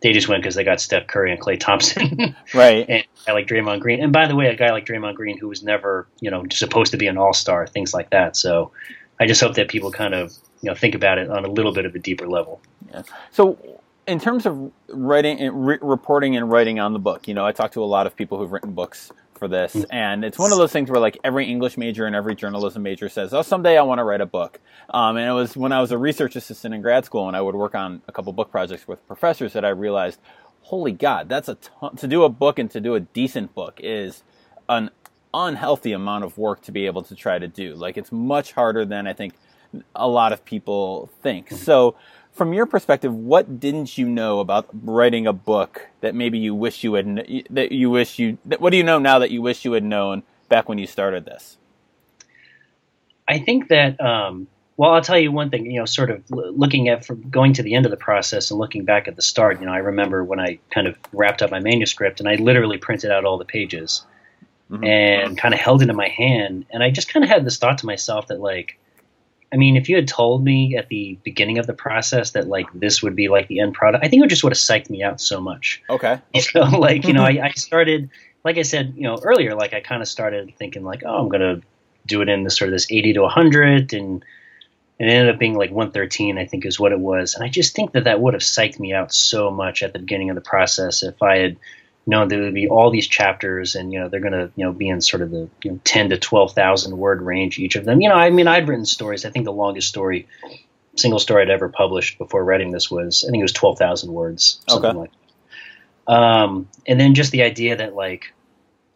they 0.02 0.12
just 0.12 0.28
went 0.28 0.42
because 0.42 0.54
they 0.54 0.64
got 0.64 0.80
Steph 0.80 1.06
Curry 1.06 1.32
and 1.32 1.40
Klay 1.40 1.58
Thompson, 1.58 2.34
right? 2.54 2.86
And 2.88 3.02
a 3.02 3.26
guy 3.26 3.32
like 3.32 3.46
Draymond 3.46 3.80
Green. 3.80 4.02
And 4.02 4.12
by 4.12 4.26
the 4.26 4.34
way, 4.34 4.46
a 4.46 4.56
guy 4.56 4.70
like 4.70 4.86
Draymond 4.86 5.14
Green 5.14 5.38
who 5.38 5.48
was 5.48 5.62
never, 5.62 6.06
you 6.20 6.30
know, 6.30 6.44
supposed 6.50 6.92
to 6.92 6.96
be 6.96 7.06
an 7.06 7.18
All 7.18 7.34
Star, 7.34 7.66
things 7.66 7.92
like 7.92 8.10
that. 8.10 8.36
So 8.36 8.72
I 9.18 9.26
just 9.26 9.40
hope 9.40 9.54
that 9.54 9.68
people 9.68 9.90
kind 9.90 10.14
of, 10.14 10.32
you 10.62 10.70
know, 10.70 10.74
think 10.74 10.94
about 10.94 11.18
it 11.18 11.28
on 11.30 11.44
a 11.44 11.48
little 11.48 11.72
bit 11.72 11.84
of 11.84 11.94
a 11.94 11.98
deeper 11.98 12.26
level. 12.26 12.60
Yeah. 12.90 13.02
So 13.30 13.58
in 14.06 14.18
terms 14.18 14.46
of 14.46 14.72
writing, 14.88 15.38
re- 15.52 15.78
reporting, 15.80 16.36
and 16.36 16.50
writing 16.50 16.80
on 16.80 16.92
the 16.94 16.98
book, 16.98 17.28
you 17.28 17.34
know, 17.34 17.44
I 17.44 17.52
talk 17.52 17.72
to 17.72 17.82
a 17.82 17.86
lot 17.86 18.06
of 18.06 18.16
people 18.16 18.38
who've 18.38 18.50
written 18.50 18.72
books 18.72 19.12
for 19.40 19.48
this. 19.48 19.74
Mm. 19.74 19.86
And 19.90 20.24
it's 20.24 20.38
one 20.38 20.52
of 20.52 20.58
those 20.58 20.70
things 20.70 20.88
where 20.88 21.00
like 21.00 21.18
every 21.24 21.46
English 21.46 21.76
major 21.76 22.06
and 22.06 22.14
every 22.14 22.36
journalism 22.36 22.84
major 22.84 23.08
says, 23.08 23.34
"Oh, 23.34 23.42
someday 23.42 23.76
I 23.76 23.82
want 23.82 23.98
to 23.98 24.04
write 24.04 24.20
a 24.20 24.26
book." 24.26 24.60
Um, 24.90 25.16
and 25.16 25.28
it 25.28 25.32
was 25.32 25.56
when 25.56 25.72
I 25.72 25.80
was 25.80 25.90
a 25.90 25.98
research 25.98 26.36
assistant 26.36 26.74
in 26.74 26.82
grad 26.82 27.04
school 27.04 27.26
and 27.26 27.36
I 27.36 27.40
would 27.40 27.56
work 27.56 27.74
on 27.74 28.02
a 28.06 28.12
couple 28.12 28.32
book 28.32 28.52
projects 28.52 28.86
with 28.86 29.04
professors 29.08 29.54
that 29.54 29.64
I 29.64 29.70
realized, 29.70 30.20
holy 30.62 30.92
God, 30.92 31.28
that's 31.28 31.48
a 31.48 31.56
ton, 31.56 31.96
to 31.96 32.06
do 32.06 32.22
a 32.22 32.28
book 32.28 32.60
and 32.60 32.70
to 32.70 32.80
do 32.80 32.94
a 32.94 33.00
decent 33.00 33.54
book 33.54 33.80
is 33.82 34.22
an 34.68 34.90
unhealthy 35.32 35.92
amount 35.92 36.24
of 36.24 36.36
work 36.38 36.60
to 36.62 36.72
be 36.72 36.86
able 36.86 37.02
to 37.02 37.14
try 37.14 37.38
to 37.38 37.48
do. 37.48 37.74
Like 37.74 37.96
it's 37.96 38.12
much 38.12 38.52
harder 38.52 38.84
than 38.84 39.06
I 39.06 39.14
think 39.14 39.34
a 39.94 40.08
lot 40.08 40.32
of 40.32 40.44
people 40.44 41.10
think. 41.22 41.46
Mm-hmm. 41.46 41.56
So 41.56 41.96
from 42.40 42.54
your 42.54 42.64
perspective, 42.64 43.14
what 43.14 43.60
didn't 43.60 43.98
you 43.98 44.08
know 44.08 44.40
about 44.40 44.66
writing 44.72 45.26
a 45.26 45.32
book 45.34 45.88
that 46.00 46.14
maybe 46.14 46.38
you 46.38 46.54
wish 46.54 46.82
you 46.82 46.94
had 46.94 47.44
that 47.50 47.70
you 47.70 47.90
wish 47.90 48.18
you 48.18 48.38
what 48.58 48.70
do 48.70 48.78
you 48.78 48.82
know 48.82 48.98
now 48.98 49.18
that 49.18 49.30
you 49.30 49.42
wish 49.42 49.62
you 49.66 49.72
had 49.72 49.84
known 49.84 50.22
back 50.48 50.66
when 50.66 50.78
you 50.78 50.86
started 50.86 51.26
this? 51.26 51.58
I 53.28 53.40
think 53.40 53.68
that 53.68 54.00
um, 54.00 54.46
well, 54.78 54.92
I'll 54.92 55.02
tell 55.02 55.18
you 55.18 55.30
one 55.30 55.50
thing. 55.50 55.70
You 55.70 55.80
know, 55.80 55.84
sort 55.84 56.10
of 56.10 56.24
looking 56.30 56.88
at 56.88 57.04
from 57.04 57.28
going 57.28 57.52
to 57.52 57.62
the 57.62 57.74
end 57.74 57.84
of 57.84 57.90
the 57.90 57.98
process 57.98 58.50
and 58.50 58.58
looking 58.58 58.86
back 58.86 59.06
at 59.06 59.16
the 59.16 59.22
start. 59.22 59.60
You 59.60 59.66
know, 59.66 59.72
I 59.74 59.80
remember 59.80 60.24
when 60.24 60.40
I 60.40 60.60
kind 60.70 60.86
of 60.86 60.96
wrapped 61.12 61.42
up 61.42 61.50
my 61.50 61.60
manuscript 61.60 62.20
and 62.20 62.28
I 62.28 62.36
literally 62.36 62.78
printed 62.78 63.10
out 63.10 63.26
all 63.26 63.36
the 63.36 63.44
pages 63.44 64.02
mm-hmm. 64.70 64.82
and 64.82 65.36
kind 65.36 65.52
of 65.52 65.60
held 65.60 65.82
it 65.82 65.90
in 65.90 65.96
my 65.96 66.08
hand, 66.08 66.64
and 66.70 66.82
I 66.82 66.90
just 66.90 67.12
kind 67.12 67.22
of 67.22 67.28
had 67.28 67.44
this 67.44 67.58
thought 67.58 67.76
to 67.80 67.86
myself 67.86 68.28
that 68.28 68.40
like 68.40 68.78
I 69.52 69.56
mean, 69.56 69.76
if 69.76 69.88
you 69.88 69.96
had 69.96 70.06
told 70.06 70.44
me 70.44 70.76
at 70.76 70.88
the 70.88 71.18
beginning 71.24 71.58
of 71.58 71.66
the 71.66 71.72
process 71.72 72.32
that 72.32 72.46
like 72.46 72.66
this 72.72 73.02
would 73.02 73.16
be 73.16 73.28
like 73.28 73.48
the 73.48 73.60
end 73.60 73.74
product, 73.74 74.04
I 74.04 74.08
think 74.08 74.20
it 74.20 74.22
would 74.22 74.30
just 74.30 74.44
would 74.44 74.52
have 74.52 74.58
psyched 74.58 74.90
me 74.90 75.02
out 75.02 75.20
so 75.20 75.40
much. 75.40 75.82
Okay. 75.90 76.20
You 76.34 76.42
know, 76.54 76.78
like 76.78 77.06
you 77.06 77.12
know, 77.12 77.24
I, 77.24 77.40
I 77.42 77.50
started, 77.52 78.10
like 78.44 78.58
I 78.58 78.62
said, 78.62 78.94
you 78.96 79.02
know, 79.02 79.18
earlier, 79.22 79.54
like 79.54 79.74
I 79.74 79.80
kind 79.80 80.02
of 80.02 80.08
started 80.08 80.54
thinking 80.56 80.84
like, 80.84 81.02
oh, 81.04 81.16
I'm 81.16 81.28
gonna 81.28 81.60
do 82.06 82.22
it 82.22 82.28
in 82.28 82.44
this 82.44 82.56
sort 82.56 82.68
of 82.68 82.72
this 82.72 82.90
80 82.90 83.14
to 83.14 83.22
100, 83.22 83.92
and 83.92 84.24
it 84.98 85.04
ended 85.04 85.34
up 85.34 85.40
being 85.40 85.56
like 85.56 85.70
113, 85.70 86.38
I 86.38 86.46
think 86.46 86.64
is 86.64 86.78
what 86.78 86.92
it 86.92 87.00
was, 87.00 87.34
and 87.34 87.44
I 87.44 87.48
just 87.48 87.74
think 87.74 87.92
that 87.92 88.04
that 88.04 88.20
would 88.20 88.34
have 88.34 88.42
psyched 88.42 88.78
me 88.78 88.92
out 88.92 89.12
so 89.12 89.50
much 89.50 89.82
at 89.82 89.92
the 89.92 89.98
beginning 89.98 90.30
of 90.30 90.36
the 90.36 90.42
process 90.42 91.02
if 91.02 91.20
I 91.22 91.38
had 91.38 91.56
know 92.06 92.26
there 92.26 92.40
would 92.40 92.54
be 92.54 92.68
all 92.68 92.90
these 92.90 93.06
chapters, 93.06 93.74
and 93.74 93.92
you 93.92 94.00
know 94.00 94.08
they're 94.08 94.20
going 94.20 94.32
to 94.32 94.50
you 94.56 94.64
know 94.64 94.72
be 94.72 94.88
in 94.88 95.00
sort 95.00 95.22
of 95.22 95.30
the 95.30 95.48
you 95.62 95.72
know, 95.72 95.80
ten 95.84 96.10
to 96.10 96.18
twelve 96.18 96.52
thousand 96.54 96.96
word 96.96 97.22
range 97.22 97.58
each 97.58 97.76
of 97.76 97.84
them. 97.84 98.00
You 98.00 98.08
know, 98.08 98.14
I 98.14 98.30
mean, 98.30 98.48
I'd 98.48 98.68
written 98.68 98.86
stories. 98.86 99.24
I 99.24 99.30
think 99.30 99.44
the 99.44 99.52
longest 99.52 99.88
story, 99.88 100.26
single 100.96 101.18
story 101.18 101.42
I'd 101.42 101.50
ever 101.50 101.68
published 101.68 102.18
before 102.18 102.44
writing 102.44 102.70
this 102.70 102.90
was 102.90 103.24
I 103.24 103.30
think 103.30 103.40
it 103.40 103.44
was 103.44 103.52
twelve 103.52 103.78
thousand 103.78 104.12
words, 104.12 104.60
something 104.68 104.90
okay. 104.90 104.98
like. 104.98 105.10
That. 106.06 106.12
Um, 106.12 106.68
and 106.86 106.98
then 106.98 107.14
just 107.14 107.30
the 107.30 107.42
idea 107.42 107.76
that 107.76 107.94
like 107.94 108.32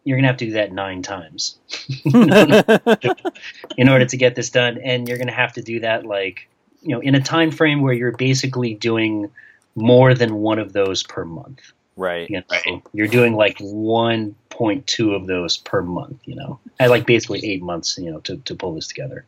you're 0.04 0.18
gonna 0.18 0.28
have 0.28 0.38
to 0.38 0.46
do 0.46 0.52
that 0.52 0.72
nine 0.72 1.02
times 1.02 1.58
in 2.04 3.88
order 3.88 4.04
to 4.04 4.16
get 4.16 4.34
this 4.34 4.50
done, 4.50 4.78
and 4.78 5.08
you're 5.08 5.18
gonna 5.18 5.32
have 5.32 5.54
to 5.54 5.62
do 5.62 5.80
that 5.80 6.04
like 6.06 6.48
you 6.82 6.94
know 6.94 7.00
in 7.00 7.14
a 7.14 7.20
time 7.20 7.50
frame 7.50 7.82
where 7.82 7.92
you're 7.92 8.16
basically 8.16 8.74
doing 8.74 9.30
more 9.74 10.14
than 10.14 10.36
one 10.36 10.58
of 10.58 10.72
those 10.72 11.02
per 11.02 11.24
month. 11.24 11.60
Right. 11.96 12.28
You 12.28 12.42
know, 12.48 12.82
you're 12.92 13.08
doing 13.08 13.34
like 13.34 13.58
1.2 13.58 15.14
of 15.14 15.26
those 15.26 15.56
per 15.56 15.82
month, 15.82 16.20
you 16.24 16.34
know, 16.34 16.58
at 16.80 16.90
like 16.90 17.06
basically 17.06 17.44
eight 17.44 17.62
months, 17.62 17.98
you 17.98 18.10
know, 18.10 18.20
to, 18.20 18.36
to 18.38 18.54
pull 18.54 18.74
this 18.74 18.88
together. 18.88 19.24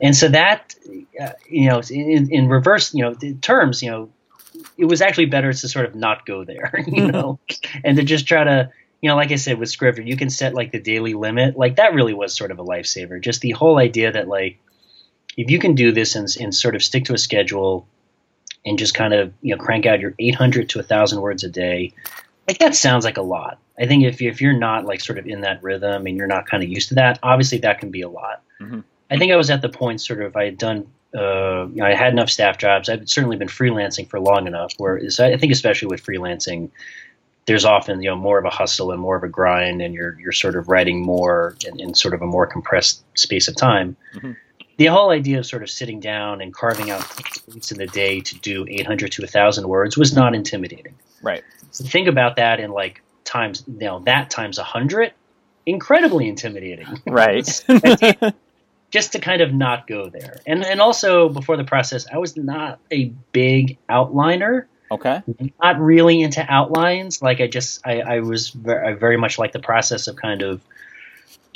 And 0.00 0.14
so 0.14 0.28
that, 0.28 0.74
uh, 1.20 1.30
you 1.48 1.68
know, 1.68 1.80
in, 1.90 2.30
in 2.30 2.48
reverse, 2.48 2.92
you 2.92 3.02
know, 3.02 3.14
terms, 3.40 3.82
you 3.82 3.90
know, 3.90 4.10
it 4.76 4.84
was 4.84 5.00
actually 5.00 5.26
better 5.26 5.52
to 5.52 5.68
sort 5.68 5.86
of 5.86 5.94
not 5.94 6.26
go 6.26 6.44
there, 6.44 6.84
you 6.86 7.10
know, 7.10 7.38
and 7.84 7.96
to 7.96 8.02
just 8.02 8.26
try 8.26 8.44
to, 8.44 8.70
you 9.00 9.08
know, 9.08 9.16
like 9.16 9.32
I 9.32 9.36
said 9.36 9.58
with 9.58 9.70
Scrivener, 9.70 10.06
you 10.06 10.16
can 10.16 10.30
set 10.30 10.54
like 10.54 10.72
the 10.72 10.80
daily 10.80 11.14
limit. 11.14 11.56
Like 11.56 11.76
that 11.76 11.94
really 11.94 12.14
was 12.14 12.36
sort 12.36 12.50
of 12.50 12.58
a 12.58 12.64
lifesaver. 12.64 13.20
Just 13.20 13.40
the 13.40 13.52
whole 13.52 13.78
idea 13.78 14.12
that 14.12 14.28
like, 14.28 14.58
if 15.36 15.50
you 15.50 15.58
can 15.58 15.74
do 15.74 15.92
this 15.92 16.14
and, 16.14 16.28
and 16.40 16.54
sort 16.54 16.76
of 16.76 16.82
stick 16.82 17.06
to 17.06 17.14
a 17.14 17.18
schedule, 17.18 17.86
and 18.66 18.78
just 18.78 18.94
kind 18.94 19.14
of 19.14 19.32
you 19.40 19.54
know 19.54 19.62
crank 19.62 19.86
out 19.86 20.00
your 20.00 20.14
800 20.18 20.68
to 20.70 20.78
1000 20.78 21.20
words 21.20 21.44
a 21.44 21.48
day 21.48 21.92
like 22.46 22.58
that 22.58 22.74
sounds 22.74 23.04
like 23.04 23.16
a 23.16 23.22
lot 23.22 23.58
i 23.78 23.86
think 23.86 24.04
if, 24.04 24.20
if 24.20 24.40
you're 24.40 24.52
not 24.52 24.84
like 24.84 25.00
sort 25.00 25.18
of 25.18 25.26
in 25.26 25.40
that 25.40 25.62
rhythm 25.62 26.06
and 26.06 26.16
you're 26.16 26.26
not 26.26 26.46
kind 26.46 26.62
of 26.62 26.68
used 26.68 26.88
to 26.90 26.94
that 26.96 27.18
obviously 27.22 27.58
that 27.58 27.78
can 27.78 27.90
be 27.90 28.02
a 28.02 28.08
lot 28.08 28.42
mm-hmm. 28.60 28.80
i 29.10 29.16
think 29.16 29.32
i 29.32 29.36
was 29.36 29.48
at 29.48 29.62
the 29.62 29.68
point 29.68 30.00
sort 30.00 30.20
of 30.20 30.36
i 30.36 30.44
had 30.44 30.58
done 30.58 30.86
uh, 31.16 31.66
you 31.68 31.76
know, 31.76 31.86
I 31.86 31.94
had 31.94 32.12
enough 32.12 32.28
staff 32.28 32.58
jobs. 32.58 32.90
I've 32.90 33.08
certainly 33.08 33.38
been 33.38 33.48
freelancing 33.48 34.06
for 34.06 34.20
long 34.20 34.46
enough. 34.46 34.74
Where 34.76 35.00
I 35.18 35.36
think, 35.38 35.50
especially 35.50 35.88
with 35.88 36.04
freelancing, 36.04 36.68
there's 37.46 37.64
often 37.64 38.02
you 38.02 38.10
know 38.10 38.16
more 38.16 38.38
of 38.38 38.44
a 38.44 38.50
hustle 38.50 38.90
and 38.90 39.00
more 39.00 39.16
of 39.16 39.22
a 39.22 39.28
grind, 39.28 39.80
and 39.80 39.94
you're 39.94 40.18
you're 40.20 40.32
sort 40.32 40.56
of 40.56 40.68
writing 40.68 41.00
more 41.00 41.56
in, 41.66 41.80
in 41.80 41.94
sort 41.94 42.12
of 42.12 42.20
a 42.20 42.26
more 42.26 42.46
compressed 42.46 43.02
space 43.16 43.48
of 43.48 43.56
time. 43.56 43.96
Mm-hmm 44.14 44.32
the 44.76 44.86
whole 44.86 45.10
idea 45.10 45.38
of 45.38 45.46
sort 45.46 45.62
of 45.62 45.70
sitting 45.70 46.00
down 46.00 46.40
and 46.40 46.52
carving 46.52 46.90
out 46.90 47.04
weeks 47.48 47.72
in 47.72 47.78
the 47.78 47.86
day 47.86 48.20
to 48.20 48.38
do 48.38 48.66
800 48.68 49.12
to 49.12 49.22
1,000 49.22 49.68
words 49.68 49.96
was 49.96 50.14
not 50.14 50.34
intimidating. 50.34 50.94
Right. 51.22 51.42
So 51.70 51.84
think 51.84 52.08
about 52.08 52.36
that 52.36 52.60
in 52.60 52.70
like 52.70 53.02
times, 53.24 53.64
you 53.66 53.86
know, 53.86 54.00
that 54.00 54.30
times 54.30 54.58
100, 54.58 55.12
incredibly 55.64 56.28
intimidating. 56.28 57.00
Right. 57.06 57.46
just 58.90 59.12
to 59.12 59.18
kind 59.18 59.40
of 59.40 59.52
not 59.52 59.86
go 59.86 60.08
there. 60.08 60.40
And 60.46 60.64
and 60.64 60.80
also 60.80 61.28
before 61.28 61.56
the 61.56 61.64
process, 61.64 62.06
I 62.12 62.18
was 62.18 62.36
not 62.36 62.78
a 62.90 63.12
big 63.32 63.78
outliner. 63.88 64.66
Okay. 64.90 65.22
Not 65.60 65.80
really 65.80 66.22
into 66.22 66.44
outlines. 66.48 67.20
Like 67.20 67.40
I 67.40 67.48
just 67.48 67.86
I, 67.86 68.00
I 68.00 68.20
was 68.20 68.50
very, 68.50 68.88
I 68.88 68.94
very 68.94 69.16
much 69.16 69.38
like 69.38 69.52
the 69.52 69.60
process 69.60 70.06
of 70.06 70.16
kind 70.16 70.42
of 70.42 70.60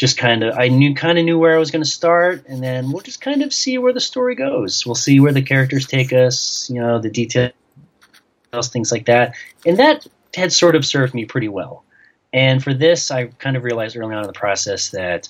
just 0.00 0.16
kind 0.16 0.42
of 0.42 0.58
I 0.58 0.68
knew 0.68 0.94
kind 0.94 1.18
of 1.18 1.26
knew 1.26 1.38
where 1.38 1.54
I 1.54 1.58
was 1.58 1.70
going 1.70 1.84
to 1.84 1.88
start, 1.88 2.46
and 2.48 2.62
then 2.62 2.90
we'll 2.90 3.02
just 3.02 3.20
kind 3.20 3.42
of 3.42 3.52
see 3.52 3.76
where 3.76 3.92
the 3.92 4.00
story 4.00 4.34
goes. 4.34 4.86
We'll 4.86 4.94
see 4.94 5.20
where 5.20 5.30
the 5.30 5.42
characters 5.42 5.86
take 5.86 6.10
us, 6.14 6.70
you 6.70 6.80
know, 6.80 6.98
the 6.98 7.10
details, 7.10 7.52
things 8.68 8.90
like 8.90 9.04
that, 9.06 9.34
and 9.66 9.78
that 9.78 10.06
had 10.34 10.54
sort 10.54 10.74
of 10.74 10.86
served 10.86 11.12
me 11.12 11.26
pretty 11.26 11.48
well. 11.48 11.84
And 12.32 12.64
for 12.64 12.72
this, 12.72 13.10
I 13.10 13.26
kind 13.26 13.58
of 13.58 13.62
realized 13.62 13.94
early 13.94 14.14
on 14.14 14.22
in 14.22 14.26
the 14.26 14.32
process 14.32 14.88
that 14.92 15.28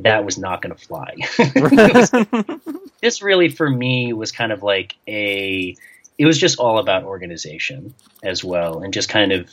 that 0.00 0.24
was 0.24 0.36
not 0.36 0.62
going 0.62 0.74
to 0.74 0.84
fly. 0.84 1.14
this 3.00 3.22
really, 3.22 3.50
for 3.50 3.70
me, 3.70 4.12
was 4.12 4.32
kind 4.32 4.50
of 4.50 4.64
like 4.64 4.96
a. 5.06 5.76
It 6.18 6.26
was 6.26 6.38
just 6.38 6.58
all 6.58 6.80
about 6.80 7.04
organization 7.04 7.94
as 8.24 8.42
well, 8.42 8.80
and 8.80 8.92
just 8.92 9.08
kind 9.08 9.30
of, 9.30 9.48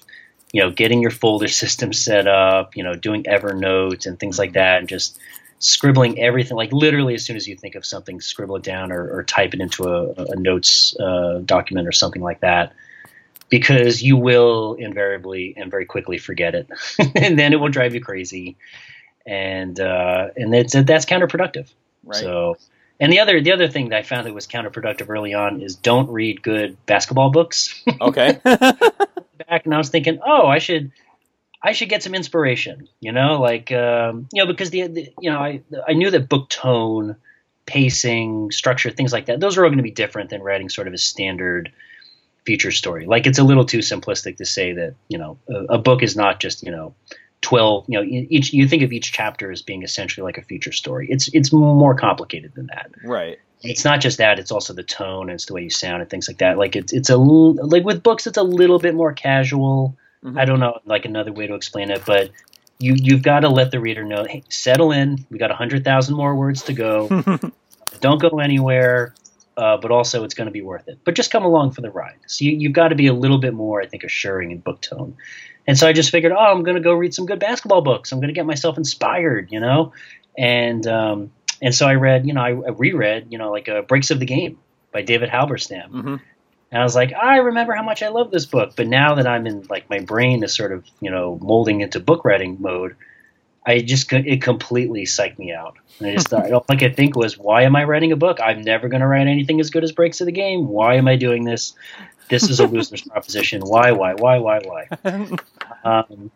you 0.56 0.62
know, 0.62 0.72
getting 0.72 1.02
your 1.02 1.12
folder 1.12 1.50
system 1.50 1.92
set 1.92 2.30
up, 2.30 2.78
you 2.78 2.84
know, 2.84 2.96
doing 2.96 3.24
Evernote 3.24 4.06
and 4.06 4.18
things 4.18 4.40
like 4.40 4.54
that, 4.54 4.80
and 4.80 4.88
just 4.88 5.20
scribbling 5.60 6.18
everything. 6.18 6.56
Like 6.56 6.72
literally, 6.72 7.14
as 7.14 7.26
soon 7.26 7.36
as 7.36 7.46
you 7.46 7.58
think 7.58 7.76
of 7.76 7.86
something, 7.86 8.22
scribble 8.22 8.56
it 8.56 8.64
down 8.64 8.94
or, 8.94 9.18
or 9.18 9.24
type 9.26 9.54
it 9.54 9.60
into 9.60 9.84
a, 9.84 10.14
a 10.14 10.38
notes 10.38 10.96
uh, 10.98 11.42
document 11.44 11.90
or 11.90 11.92
something 11.92 12.22
like 12.22 12.40
that 12.40 12.72
because 13.50 14.02
you 14.02 14.16
will 14.16 14.76
invariably 14.76 15.54
and 15.58 15.70
very 15.70 15.86
quickly 15.86 16.18
forget 16.20 16.56
it, 16.56 16.70
and 17.16 17.38
then 17.38 17.52
it 17.52 17.58
will 17.58 17.68
drive 17.68 17.94
you 17.94 18.00
crazy, 18.00 18.56
and 19.26 19.78
uh, 19.78 20.30
and 20.38 20.54
that's 20.54 20.72
that's 20.72 21.04
counterproductive. 21.06 21.70
Right. 22.06 22.22
So, 22.22 22.56
and 22.98 23.12
the 23.12 23.20
other 23.20 23.42
the 23.42 23.52
other 23.52 23.68
thing 23.68 23.90
that 23.90 23.98
I 23.98 24.04
found 24.04 24.26
that 24.26 24.34
was 24.34 24.48
counterproductive 24.48 25.10
early 25.10 25.34
on 25.34 25.62
is 25.62 25.76
don't 25.76 26.10
read 26.10 26.42
good 26.42 26.78
basketball 26.86 27.32
books. 27.32 27.84
Okay. 28.00 28.40
Back 29.50 29.66
and 29.66 29.74
I 29.74 29.78
was 29.78 29.90
thinking, 29.90 30.20
oh, 30.26 30.48
I 30.48 30.60
should. 30.60 30.92
I 31.64 31.72
should 31.72 31.90
get 31.90 32.04
some 32.04 32.14
inspiration, 32.14 32.90
you 33.00 33.12
know, 33.12 33.42
like 33.42 33.72
um, 33.72 34.28
you 34.32 34.44
know, 34.44 34.46
because 34.46 34.70
the, 34.70 34.86
the 34.86 35.14
you 35.20 35.32
know 35.32 35.40
I 35.40 35.62
I 35.88 35.94
knew 35.94 36.12
that 36.12 36.30
book 36.30 36.48
tone, 36.48 37.16
pacing, 37.66 38.52
structure, 38.52 38.92
things 38.92 39.12
like 39.12 39.26
that, 39.28 39.40
those 39.40 39.58
are 39.58 39.64
all 39.64 39.70
going 39.70 39.78
to 39.78 39.84
be 39.84 39.90
different 39.90 40.30
than 40.30 40.44
writing 40.44 40.70
sort 40.70 40.88
of 40.88 40.94
a 40.94 41.00
standard 41.00 41.72
feature 42.46 42.72
story. 42.72 43.06
Like 43.08 43.26
it's 43.26 43.40
a 43.40 43.44
little 43.44 43.66
too 43.66 43.80
simplistic 43.80 44.38
to 44.38 44.46
say 44.46 44.74
that 44.74 44.96
you 45.08 45.18
know 45.18 45.40
a, 45.50 45.76
a 45.76 45.78
book 45.78 46.04
is 46.04 46.16
not 46.16 46.40
just 46.40 46.64
you 46.64 46.72
know 46.72 46.94
twelve. 47.42 47.86
You 47.88 48.00
know 48.00 48.04
each 48.06 48.54
you 48.54 48.68
think 48.68 48.84
of 48.84 48.94
each 48.94 49.12
chapter 49.12 49.52
as 49.52 49.62
being 49.62 49.84
essentially 49.84 50.24
like 50.24 50.38
a 50.38 50.44
feature 50.44 50.72
story. 50.72 51.08
It's 51.10 51.30
it's 51.34 51.52
more 51.52 51.96
complicated 51.96 52.54
than 52.54 52.68
that. 52.68 52.92
right. 53.04 53.40
It's 53.62 53.84
not 53.86 54.02
just 54.02 54.18
that; 54.20 54.40
it's 54.40 54.52
also 54.52 54.74
the 54.74 54.84
tone, 54.84 55.30
and 55.30 55.32
it's 55.32 55.46
the 55.46 55.54
way 55.54 55.64
you 55.64 55.70
sound, 55.70 56.02
and 56.02 56.10
things 56.10 56.28
like 56.28 56.38
that. 56.40 56.58
Like 56.58 56.76
it's 56.76 56.94
it's 56.94 57.10
a 57.10 57.18
like 57.18 57.84
with 57.84 58.04
books, 58.04 58.28
it's 58.28 58.38
a 58.38 58.44
little 58.44 58.80
bit 58.80 58.96
more 58.96 59.14
casual. 59.14 59.98
Mhm. 60.24 60.40
I 60.40 60.46
don't 60.46 60.60
know 60.60 60.80
like 60.86 61.06
another 61.06 61.32
way 61.34 61.48
to 61.48 61.56
explain 61.56 61.90
it, 61.90 62.04
but 62.06 62.32
you 62.80 62.96
you've 62.96 63.24
got 63.24 63.42
to 63.42 63.50
let 63.50 63.72
the 63.72 63.80
reader 63.80 64.04
know, 64.04 64.26
hey, 64.26 64.44
settle 64.50 64.92
in. 64.92 65.26
We 65.30 65.38
got 65.38 65.52
a 65.52 65.56
hundred 65.56 65.84
thousand 65.84 66.16
more 66.16 66.36
words 66.36 66.64
to 66.64 66.74
go. 66.74 67.08
don't 68.02 68.22
go 68.22 68.40
anywhere, 68.40 69.14
uh, 69.58 69.78
but 69.78 69.92
also 69.92 70.24
it's 70.24 70.34
going 70.34 70.48
to 70.48 70.52
be 70.52 70.62
worth 70.62 70.88
it. 70.88 71.00
But 71.04 71.16
just 71.16 71.32
come 71.32 71.46
along 71.46 71.72
for 71.72 71.82
the 71.82 71.90
ride. 71.90 72.18
So 72.28 72.46
you, 72.46 72.52
you've 72.52 72.74
got 72.74 72.90
to 72.90 72.96
be 72.96 73.08
a 73.08 73.14
little 73.14 73.40
bit 73.40 73.54
more, 73.54 73.82
I 73.82 73.88
think, 73.88 74.04
assuring 74.04 74.52
in 74.52 74.60
book 74.60 74.82
tone. 74.82 75.16
And 75.68 75.78
so 75.78 75.88
I 75.88 75.94
just 75.94 76.12
figured, 76.12 76.32
oh, 76.32 76.38
I'm 76.38 76.64
going 76.64 76.76
to 76.76 76.82
go 76.82 76.94
read 76.94 77.14
some 77.14 77.26
good 77.26 77.40
basketball 77.40 77.82
books. 77.82 78.12
I'm 78.12 78.20
going 78.20 78.28
to 78.28 78.34
get 78.34 78.46
myself 78.46 78.78
inspired, 78.78 79.52
you 79.52 79.60
know, 79.60 79.94
and 80.38 80.86
um, 80.86 81.32
and 81.62 81.74
so 81.74 81.88
I 81.88 81.96
read, 81.96 82.28
you 82.28 82.34
know, 82.34 82.42
I, 82.42 82.50
I 82.50 82.70
reread, 82.72 83.28
you 83.32 83.38
know, 83.38 83.52
like 83.52 83.70
uh, 83.70 83.82
Breaks 83.82 84.12
of 84.12 84.20
the 84.20 84.26
Game 84.26 84.60
by 84.92 85.02
David 85.02 85.30
Halberstam. 85.30 85.90
hmm 85.90 86.16
And 86.72 86.82
I 86.82 86.84
was 86.84 86.96
like, 86.96 87.14
I 87.14 87.38
remember 87.38 87.74
how 87.74 87.84
much 87.84 88.04
I 88.04 88.10
love 88.10 88.32
this 88.32 88.46
book. 88.46 88.74
But 88.76 88.88
now 88.88 89.16
that 89.16 89.28
I'm 89.28 89.48
in 89.48 89.66
like 89.70 89.90
my 89.90 90.00
brain 90.00 90.44
is 90.44 90.54
sort 90.54 90.72
of 90.72 90.86
you 91.00 91.12
know 91.12 91.38
molding 91.42 91.82
into 91.82 92.00
book 92.00 92.26
writing 92.26 92.58
mode, 92.60 92.96
I 93.66 93.80
just 93.80 94.12
it 94.14 94.42
completely 94.42 95.04
psyched 95.06 95.40
me 95.40 95.52
out. 95.54 95.78
And 96.00 96.10
I 96.10 96.14
just 96.14 96.30
thought, 96.30 96.52
all 96.52 96.66
I 96.70 96.76
could 96.76 96.96
think 96.96 97.16
was, 97.16 97.38
why 97.38 97.64
am 97.64 97.76
I 97.76 97.84
writing 97.86 98.12
a 98.12 98.18
book? 98.18 98.40
I'm 98.42 98.62
never 98.62 98.90
going 98.90 99.02
to 99.02 99.08
write 99.08 99.28
anything 99.28 99.60
as 99.60 99.70
good 99.70 99.84
as 99.84 99.92
Breaks 99.92 100.22
of 100.22 100.26
the 100.26 100.32
Game. 100.34 100.68
Why 100.68 100.96
am 100.96 101.08
I 101.08 101.16
doing 101.16 101.46
this? 101.46 101.74
This 102.30 102.50
is 102.50 102.60
a 102.60 102.68
loser's 102.68 103.02
proposition. 103.02 103.62
Why? 103.62 103.92
Why? 103.92 104.14
Why? 104.14 104.40
Why? 104.40 104.60
Why? 104.60 105.30
Um, 105.84 106.32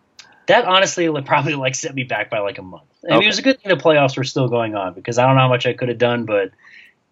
that 0.49 0.65
honestly 0.65 1.09
probably 1.21 1.55
like 1.55 1.75
set 1.75 1.95
me 1.95 2.03
back 2.03 2.29
by 2.29 2.39
like 2.39 2.57
a 2.57 2.61
month. 2.61 2.83
I 3.03 3.07
mean, 3.07 3.17
Okay. 3.17 3.25
it 3.25 3.27
was 3.27 3.39
a 3.39 3.41
good 3.41 3.61
thing 3.61 3.75
the 3.75 3.81
playoffs 3.81 4.17
were 4.17 4.23
still 4.23 4.49
going 4.49 4.75
on 4.75 4.93
because 4.93 5.17
I 5.17 5.25
don't 5.25 5.35
know 5.35 5.41
how 5.41 5.47
much 5.47 5.65
I 5.65 5.73
could 5.73 5.89
have 5.89 5.97
done, 5.97 6.25
but 6.25 6.51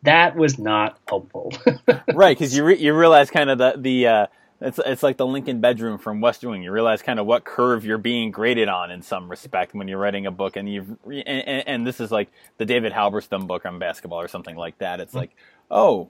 that 0.04 0.36
was 0.36 0.60
not 0.60 0.98
helpful. 1.08 1.54
right, 2.14 2.38
because 2.38 2.56
you 2.56 2.64
re- 2.64 2.78
you 2.78 2.94
realize 2.94 3.30
kind 3.32 3.50
of 3.50 3.58
the 3.58 3.76
the 3.78 4.08
uh, 4.08 4.28
it's 4.60 4.80
it's 4.86 5.04
like 5.04 5.18
the 5.18 5.26
Lincoln 5.26 5.62
bedroom 5.62 5.98
from 5.98 6.20
West 6.20 6.44
Wing. 6.44 6.64
You 6.64 6.72
realize 6.72 7.02
kind 7.02 7.20
of 7.20 7.26
what 7.26 7.46
curve 7.46 7.86
you're 7.86 7.98
being 7.98 8.32
graded 8.32 8.68
on 8.70 8.92
in 8.92 9.02
some 9.02 9.30
respect 9.30 9.74
when 9.74 9.88
you're 9.88 10.00
writing 10.00 10.26
a 10.26 10.32
book, 10.32 10.56
and 10.56 10.68
you've 10.72 10.98
re- 11.06 11.24
and, 11.26 11.48
and, 11.48 11.68
and 11.68 11.88
this 11.88 12.00
is 12.00 12.12
like 12.12 12.30
the 12.58 12.66
David 12.66 12.92
Halberstam 12.92 13.48
book 13.48 13.66
on 13.66 13.80
basketball 13.80 14.20
or 14.20 14.28
something 14.28 14.56
like 14.56 14.78
that. 14.80 15.00
It's 15.00 15.14
like, 15.14 15.36
oh, 15.70 16.10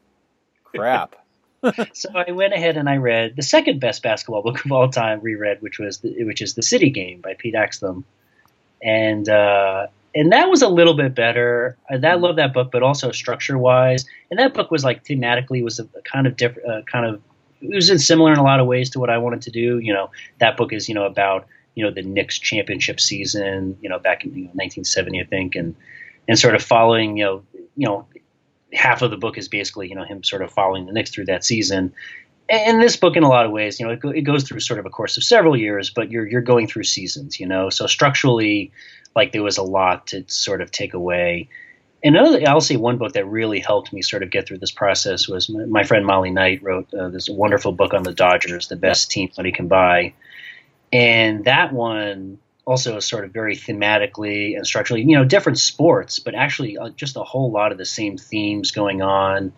crap. 0.63 1.15
so 1.93 2.09
I 2.13 2.31
went 2.31 2.53
ahead 2.53 2.77
and 2.77 2.89
I 2.89 2.97
read 2.97 3.35
the 3.35 3.41
second 3.41 3.79
best 3.79 4.03
basketball 4.03 4.41
book 4.41 4.63
of 4.63 4.71
all 4.71 4.89
time, 4.89 5.21
reread, 5.21 5.61
which 5.61 5.79
was 5.79 5.99
the, 5.99 6.23
which 6.23 6.41
is 6.41 6.53
the 6.53 6.63
City 6.63 6.89
Game 6.89 7.21
by 7.21 7.35
Pete 7.37 7.55
Axthelm, 7.55 8.03
and 8.81 9.27
uh, 9.27 9.87
and 10.13 10.31
that 10.31 10.49
was 10.49 10.61
a 10.61 10.67
little 10.67 10.93
bit 10.93 11.15
better. 11.15 11.77
I 11.89 11.97
that 11.97 12.21
love 12.21 12.35
that 12.35 12.53
book, 12.53 12.71
but 12.71 12.83
also 12.83 13.11
structure 13.11 13.57
wise, 13.57 14.05
and 14.29 14.39
that 14.39 14.53
book 14.53 14.69
was 14.69 14.83
like 14.83 15.03
thematically 15.03 15.63
was 15.63 15.79
a, 15.79 15.83
a 15.83 16.01
kind 16.03 16.27
of 16.27 16.37
different, 16.37 16.69
uh, 16.69 16.81
kind 16.83 17.05
of 17.05 17.21
it 17.61 17.73
was 17.73 17.89
in 17.89 17.99
similar 17.99 18.31
in 18.31 18.37
a 18.37 18.43
lot 18.43 18.59
of 18.59 18.67
ways 18.67 18.91
to 18.91 18.99
what 18.99 19.09
I 19.09 19.17
wanted 19.17 19.43
to 19.43 19.51
do. 19.51 19.79
You 19.79 19.93
know, 19.93 20.11
that 20.39 20.57
book 20.57 20.73
is 20.73 20.87
you 20.87 20.95
know 20.95 21.05
about 21.05 21.47
you 21.75 21.83
know 21.83 21.91
the 21.91 22.03
Knicks 22.03 22.37
championship 22.37 22.99
season, 22.99 23.77
you 23.81 23.89
know 23.89 23.99
back 23.99 24.23
in 24.25 24.31
you 24.31 24.43
know, 24.43 24.51
1970, 24.53 25.21
I 25.21 25.23
think, 25.23 25.55
and 25.55 25.75
and 26.27 26.37
sort 26.37 26.55
of 26.55 26.61
following 26.61 27.17
you 27.17 27.25
know 27.25 27.43
you 27.75 27.87
know 27.87 28.05
half 28.73 29.01
of 29.01 29.11
the 29.11 29.17
book 29.17 29.37
is 29.37 29.47
basically 29.47 29.89
you 29.89 29.95
know 29.95 30.03
him 30.03 30.23
sort 30.23 30.41
of 30.41 30.51
following 30.51 30.85
the 30.85 30.91
Knicks 30.91 31.11
through 31.11 31.25
that 31.25 31.43
season. 31.43 31.93
And 32.49 32.81
this 32.81 32.95
book, 32.95 33.17
in 33.17 33.23
a 33.23 33.27
lot 33.27 33.45
of 33.45 33.51
ways, 33.51 33.77
you 33.77 33.85
know, 33.85 33.91
it, 33.91 33.99
go, 33.99 34.09
it 34.09 34.21
goes 34.21 34.43
through 34.45 34.61
sort 34.61 34.79
of 34.79 34.85
a 34.85 34.89
course 34.89 35.17
of 35.17 35.23
several 35.25 35.57
years, 35.57 35.89
but 35.89 36.11
you're 36.11 36.25
you're 36.25 36.41
going 36.41 36.67
through 36.67 36.83
seasons, 36.83 37.39
you 37.39 37.45
know. 37.45 37.69
So 37.69 37.87
structurally, 37.87 38.71
like 39.15 39.33
there 39.33 39.43
was 39.43 39.57
a 39.57 39.63
lot 39.63 40.07
to 40.07 40.23
sort 40.27 40.61
of 40.61 40.71
take 40.71 40.93
away. 40.93 41.49
And 42.03 42.15
another, 42.15 42.41
I'll 42.47 42.61
say 42.61 42.77
one 42.77 42.97
book 42.97 43.13
that 43.13 43.25
really 43.25 43.59
helped 43.59 43.91
me 43.91 44.01
sort 44.01 44.23
of 44.23 44.29
get 44.29 44.47
through 44.47 44.59
this 44.59 44.71
process 44.71 45.27
was 45.27 45.49
my, 45.49 45.65
my 45.65 45.83
friend 45.83 46.05
Molly 46.05 46.29
Knight 46.29 46.61
wrote 46.63 46.93
uh, 46.93 47.09
this 47.09 47.27
wonderful 47.27 47.71
book 47.71 47.93
on 47.93 48.03
the 48.03 48.13
Dodgers, 48.13 48.67
the 48.67 48.75
best 48.75 49.09
team 49.11 49.29
money 49.35 49.51
can 49.51 49.67
buy, 49.67 50.13
and 50.93 51.43
that 51.45 51.73
one 51.73 52.37
also 52.67 52.99
sort 52.99 53.23
of 53.23 53.31
very 53.31 53.55
thematically 53.55 54.57
and 54.57 54.67
structurally, 54.67 55.01
you 55.01 55.15
know, 55.15 55.23
different 55.23 55.57
sports, 55.57 56.19
but 56.19 56.35
actually 56.35 56.77
uh, 56.77 56.89
just 56.89 57.15
a 57.15 57.23
whole 57.23 57.49
lot 57.49 57.71
of 57.71 57.77
the 57.77 57.85
same 57.85 58.17
themes 58.17 58.71
going 58.71 59.01
on. 59.01 59.53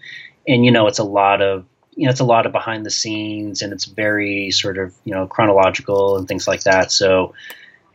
And 0.48 0.64
you 0.64 0.72
know, 0.72 0.86
it's 0.86 1.00
a 1.00 1.04
lot 1.04 1.42
of 1.42 1.66
you 1.96 2.06
know, 2.06 2.12
it's 2.12 2.20
a 2.20 2.26
lot 2.26 2.46
of 2.46 2.52
behind 2.52 2.86
the 2.86 2.92
scenes, 2.92 3.64
and 3.64 3.74
it's 3.74 3.86
very 3.86 4.52
sort 4.52 4.78
of 4.78 4.94
you 5.06 5.14
know 5.14 5.26
chronological 5.26 6.18
and 6.18 6.28
things 6.28 6.48
like 6.48 6.62
that. 6.62 6.92
So, 6.92 7.34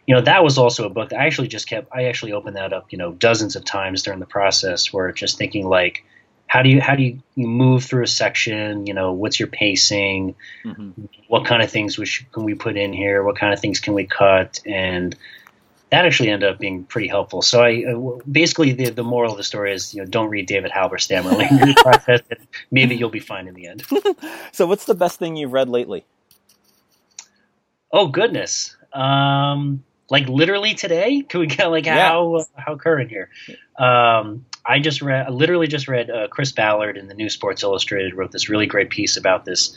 you 0.05 0.17
know, 0.17 0.21
that 0.21 0.43
was 0.43 0.59
also 0.59 0.85
a 0.85 0.91
book 0.91 1.11
that 1.11 1.21
I 1.21 1.27
actually 1.27 1.49
just 1.49 1.69
kept. 1.69 1.89
I 1.93 2.07
actually 2.07 2.33
opened 2.33 2.57
that 2.57 2.73
up, 2.73 2.89
you 2.91 2.99
know, 2.99 3.13
dozens 3.13 3.55
of 3.55 3.65
times 3.65 4.03
during 4.03 4.19
the 4.19 4.27
process, 4.27 4.93
where 4.93 5.13
just 5.13 5.39
thinking 5.39 5.69
like, 5.69 6.05
how 6.55 6.63
do 6.63 6.69
you 6.69 6.81
how 6.81 6.95
do 6.95 7.03
you, 7.03 7.21
you 7.35 7.49
move 7.49 7.83
through 7.83 8.05
a 8.05 8.07
section? 8.07 8.87
You 8.87 8.95
know, 8.95 9.13
what's 9.13 9.41
your 9.41 9.49
pacing? 9.49 10.37
hmm 10.63 10.91
what 11.27 11.47
kind 11.47 11.63
of 11.63 11.71
things 11.71 11.99
we 11.99 12.07
should, 12.07 12.31
can 12.31 12.45
we 12.45 12.55
put 12.55 12.77
in 12.77 12.93
here? 12.93 13.25
What 13.25 13.37
kind 13.37 13.53
of 13.53 13.59
things 13.59 13.81
can 13.81 13.93
we 13.93 14.07
cut? 14.07 14.61
And 14.65 15.17
that 15.91 16.07
actually 16.07 16.29
ended 16.29 16.49
up 16.49 16.61
being 16.61 16.85
pretty 16.85 17.09
helpful. 17.09 17.43
So 17.43 17.61
I 17.61 17.85
uh, 17.89 18.19
basically 18.31 18.73
the 18.73 18.91
the 18.91 19.03
moral 19.03 19.33
of 19.33 19.37
the 19.37 19.43
story 19.43 19.73
is 19.73 19.93
you 19.95 20.01
know 20.01 20.07
don't 20.07 20.29
read 20.29 20.47
David 20.47 20.71
Halberstam 20.71 21.25
early 21.25 21.47
in 21.51 21.57
your 21.57 21.75
process. 21.83 22.21
Maybe 22.71 22.95
you'll 22.95 23.11
be 23.11 23.27
fine 23.33 23.49
in 23.49 23.55
the 23.55 23.67
end. 23.67 23.83
So, 24.53 24.67
what's 24.67 24.85
the 24.85 24.95
best 24.95 25.19
thing 25.19 25.35
you've 25.35 25.53
read 25.53 25.69
lately? 25.69 26.05
Oh 27.91 28.07
goodness. 28.07 28.77
Um, 28.93 29.83
like 30.09 30.29
literally 30.29 30.75
today? 30.75 31.23
Can 31.23 31.41
we 31.41 31.49
get 31.49 31.67
like 31.67 31.87
how 31.87 32.45
how 32.55 32.77
current 32.77 33.11
here? 33.11 33.31
Um, 33.77 34.47
I 34.67 34.79
just 34.79 35.03
read, 35.03 35.27
I 35.27 35.31
literally 35.31 35.67
just 35.67 35.89
read 35.89 36.09
uh, 36.11 36.29
Chris 36.29 36.53
Ballard 36.53 36.97
in 36.97 37.09
the 37.09 37.15
New 37.15 37.29
Sports 37.29 37.63
Illustrated 37.63 38.15
wrote 38.15 38.33
this 38.33 38.49
really 38.49 38.67
great 38.67 38.91
piece 38.91 39.17
about 39.17 39.45
this 39.45 39.77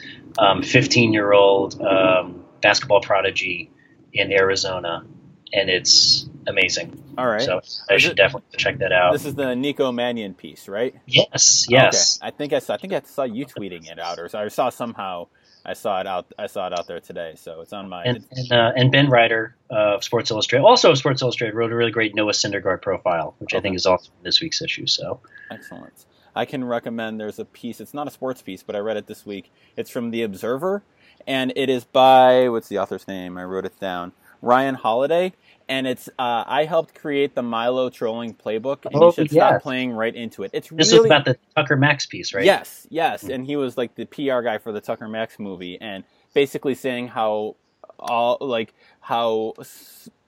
15 0.63 1.13
year 1.13 1.33
old 1.33 1.81
um, 1.81 2.43
basketball 2.61 3.01
prodigy 3.01 3.69
in 4.13 4.31
Arizona, 4.31 5.05
and 5.53 5.69
it's 5.69 6.29
amazing. 6.47 7.03
All 7.17 7.27
right. 7.27 7.41
So 7.41 7.61
I 7.89 7.95
Is 7.95 8.01
should 8.01 8.11
it- 8.11 8.17
definitely 8.17 8.57
check 8.57 8.77
that 8.79 8.91
out. 8.93 9.11
This 9.13 9.25
is 9.25 9.35
the 9.35 9.55
Nico 9.55 9.91
Mannion 9.91 10.33
piece, 10.33 10.67
right? 10.69 10.95
yes, 11.05 11.65
yes. 11.69 12.19
Okay. 12.21 12.27
I 12.27 12.31
think 12.31 12.53
I 12.53 12.59
saw. 12.59 12.75
I 12.75 12.77
think 12.77 12.93
I 12.93 13.01
saw 13.01 13.23
you 13.23 13.45
tweeting 13.45 13.91
it 13.91 13.99
out, 13.99 14.19
or 14.19 14.29
I 14.33 14.47
saw 14.47 14.69
somehow. 14.69 15.27
I 15.67 15.73
saw 15.73 15.99
it 15.99 16.07
out. 16.07 16.33
I 16.39 16.47
saw 16.47 16.67
it 16.67 16.73
out 16.73 16.87
there 16.87 17.01
today, 17.01 17.33
so 17.35 17.59
it's 17.59 17.73
on 17.73 17.89
my. 17.89 18.03
And 18.03 18.25
and, 18.31 18.51
uh, 18.51 18.71
and 18.75 18.91
Ben 18.91 19.09
Reiter 19.09 19.55
of 19.69 20.01
Sports 20.03 20.31
Illustrated, 20.31 20.65
also 20.65 20.91
of 20.91 20.97
Sports 20.97 21.21
Illustrated, 21.21 21.55
wrote 21.55 21.73
a 21.73 21.75
really 21.75 21.91
great 21.91 22.15
Noah 22.15 22.31
Syndergaard 22.31 22.81
profile, 22.81 23.35
which 23.39 23.53
I 23.53 23.59
think 23.59 23.75
is 23.75 23.85
also 23.85 24.09
in 24.17 24.23
this 24.23 24.39
week's 24.39 24.61
issue. 24.61 24.87
So 24.87 25.19
Excellent. 25.51 26.05
I 26.33 26.45
can 26.45 26.63
recommend. 26.63 27.19
There's 27.19 27.39
a 27.39 27.45
piece. 27.45 27.81
It's 27.81 27.93
not 27.93 28.07
a 28.07 28.11
sports 28.11 28.41
piece, 28.41 28.63
but 28.63 28.75
I 28.75 28.79
read 28.79 28.95
it 28.95 29.07
this 29.07 29.25
week. 29.25 29.51
It's 29.75 29.89
from 29.89 30.11
the 30.11 30.23
Observer, 30.23 30.83
and 31.27 31.51
it 31.55 31.69
is 31.69 31.83
by 31.83 32.47
what's 32.47 32.69
the 32.69 32.77
author's 32.77 33.07
name? 33.07 33.37
I 33.37 33.43
wrote 33.43 33.65
it 33.65 33.77
down. 33.79 34.13
Ryan 34.41 34.75
Holiday, 34.75 35.33
and 35.69 35.87
it's. 35.87 36.07
Uh, 36.19 36.43
I 36.47 36.65
helped 36.65 36.95
create 36.95 37.35
the 37.35 37.43
Milo 37.43 37.89
trolling 37.89 38.33
playbook, 38.33 38.85
and 38.85 38.95
Oh, 38.95 39.07
you 39.07 39.11
should 39.11 39.31
yes. 39.31 39.33
stop 39.33 39.61
playing 39.61 39.91
right 39.91 40.15
into 40.15 40.43
it. 40.43 40.51
It's 40.53 40.69
this 40.69 40.91
really 40.91 40.99
is 40.99 41.05
about 41.05 41.25
the 41.25 41.37
Tucker 41.55 41.75
Max 41.77 42.05
piece, 42.05 42.33
right? 42.33 42.45
Yes, 42.45 42.87
yes, 42.89 43.23
and 43.23 43.45
he 43.45 43.55
was 43.55 43.77
like 43.77 43.95
the 43.95 44.05
PR 44.05 44.41
guy 44.41 44.57
for 44.57 44.71
the 44.71 44.81
Tucker 44.81 45.07
Max 45.07 45.39
movie, 45.39 45.79
and 45.81 46.03
basically 46.33 46.75
saying 46.75 47.09
how 47.09 47.55
all 47.99 48.37
like 48.41 48.73
how 49.01 49.53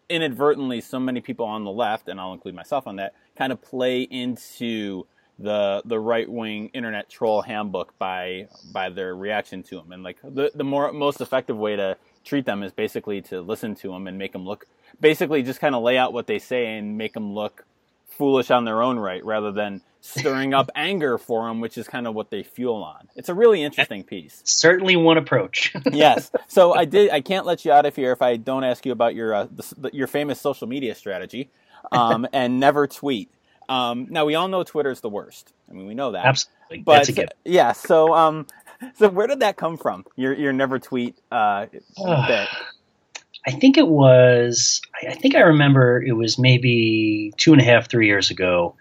inadvertently 0.10 0.82
so 0.82 1.00
many 1.00 1.22
people 1.22 1.46
on 1.46 1.64
the 1.64 1.72
left, 1.72 2.10
and 2.10 2.20
I'll 2.20 2.34
include 2.34 2.56
myself 2.56 2.88
on 2.88 2.98
that, 2.98 3.14
kind 3.38 3.52
of 3.52 3.62
play 3.62 4.02
into 4.04 5.06
the 5.38 5.82
the 5.86 6.00
right 6.00 6.30
wing 6.30 6.70
internet 6.74 7.10
troll 7.10 7.42
handbook 7.42 7.98
by 7.98 8.48
by 8.74 8.90
their 8.90 9.16
reaction 9.16 9.64
to 9.64 9.80
him, 9.80 9.92
And 9.92 10.04
like 10.04 10.18
the 10.22 10.52
the 10.54 10.66
more 10.66 10.92
most 10.92 11.22
effective 11.22 11.58
way 11.58 11.76
to 11.78 11.98
treat 12.26 12.46
them 12.46 12.62
is 12.64 12.74
basically 12.74 13.22
to 13.24 13.42
listen 13.42 13.74
to 13.76 13.90
them 13.90 14.08
and 14.08 14.18
make 14.18 14.34
them 14.34 14.46
look 14.46 14.66
basically 15.00 15.44
just 15.44 15.60
kind 15.60 15.76
of 15.76 15.84
lay 15.84 15.98
out 15.98 16.14
what 16.14 16.28
they 16.28 16.40
say 16.40 16.78
and 16.78 16.98
make 16.98 17.14
them 17.14 17.34
look 17.34 17.66
foolish 18.18 18.52
on 18.52 18.66
their 18.66 18.82
own 18.82 19.00
right 19.00 19.24
rather 19.24 19.52
than 19.52 19.82
stirring 20.02 20.54
up 20.54 20.70
anger 20.76 21.18
for 21.18 21.48
them, 21.48 21.62
which 21.62 21.78
is 21.78 21.88
kind 21.88 22.08
of 22.08 22.14
what 22.14 22.30
they 22.30 22.44
fuel 22.44 22.84
on. 22.84 23.08
It's 23.16 23.30
a 23.30 23.34
really 23.34 23.64
interesting 23.64 24.04
piece. 24.04 24.42
Certainly 24.46 24.98
one 24.98 25.18
approach. 25.18 25.74
yes. 25.92 26.32
So 26.48 26.74
I 26.74 26.86
did. 26.86 27.12
I 27.12 27.22
can't 27.22 27.46
let 27.46 27.66
you 27.66 27.72
out 27.72 27.86
of 27.86 27.96
here 27.96 28.12
if 28.12 28.22
I 28.22 28.36
don't 28.38 28.64
ask 28.64 28.86
you 28.86 28.92
about 28.92 29.16
your 29.16 29.34
uh, 29.34 29.48
the, 29.78 29.90
your 29.94 30.08
famous 30.08 30.40
social 30.40 30.68
media 30.68 30.96
strategy, 30.96 31.50
um, 31.92 32.28
and 32.34 32.60
never 32.60 32.88
tweet. 32.88 33.30
Um, 33.68 34.08
now 34.10 34.26
we 34.26 34.36
all 34.36 34.48
know 34.48 34.64
Twitter's 34.64 35.02
the 35.02 35.10
worst. 35.10 35.54
I 35.70 35.74
mean, 35.74 35.86
we 35.86 35.94
know 35.94 36.12
that. 36.12 36.26
Absolutely. 36.26 36.80
But 36.80 36.94
That's 36.94 37.10
a 37.10 37.14
given. 37.14 37.30
yeah. 37.46 37.72
So 37.74 38.14
um, 38.14 38.48
so 38.96 39.10
where 39.10 39.28
did 39.28 39.42
that 39.42 39.58
come 39.58 39.78
from? 39.78 40.06
Your 40.16 40.34
your 40.34 40.54
never 40.54 40.80
tweet 40.80 41.16
uh, 41.32 41.68
bit. 42.28 42.48
I 43.50 43.52
think 43.52 43.80
it 43.80 43.88
was. 43.88 44.80
I 45.08 45.16
think 45.16 45.34
I 45.34 45.40
remember 45.40 46.04
it 46.04 46.12
was 46.12 46.38
maybe 46.38 47.34
two 47.36 47.52
and 47.52 47.60
a 47.60 47.66
half, 47.66 47.90
three 47.90 48.06
years 48.06 48.30
ago. 48.30 48.76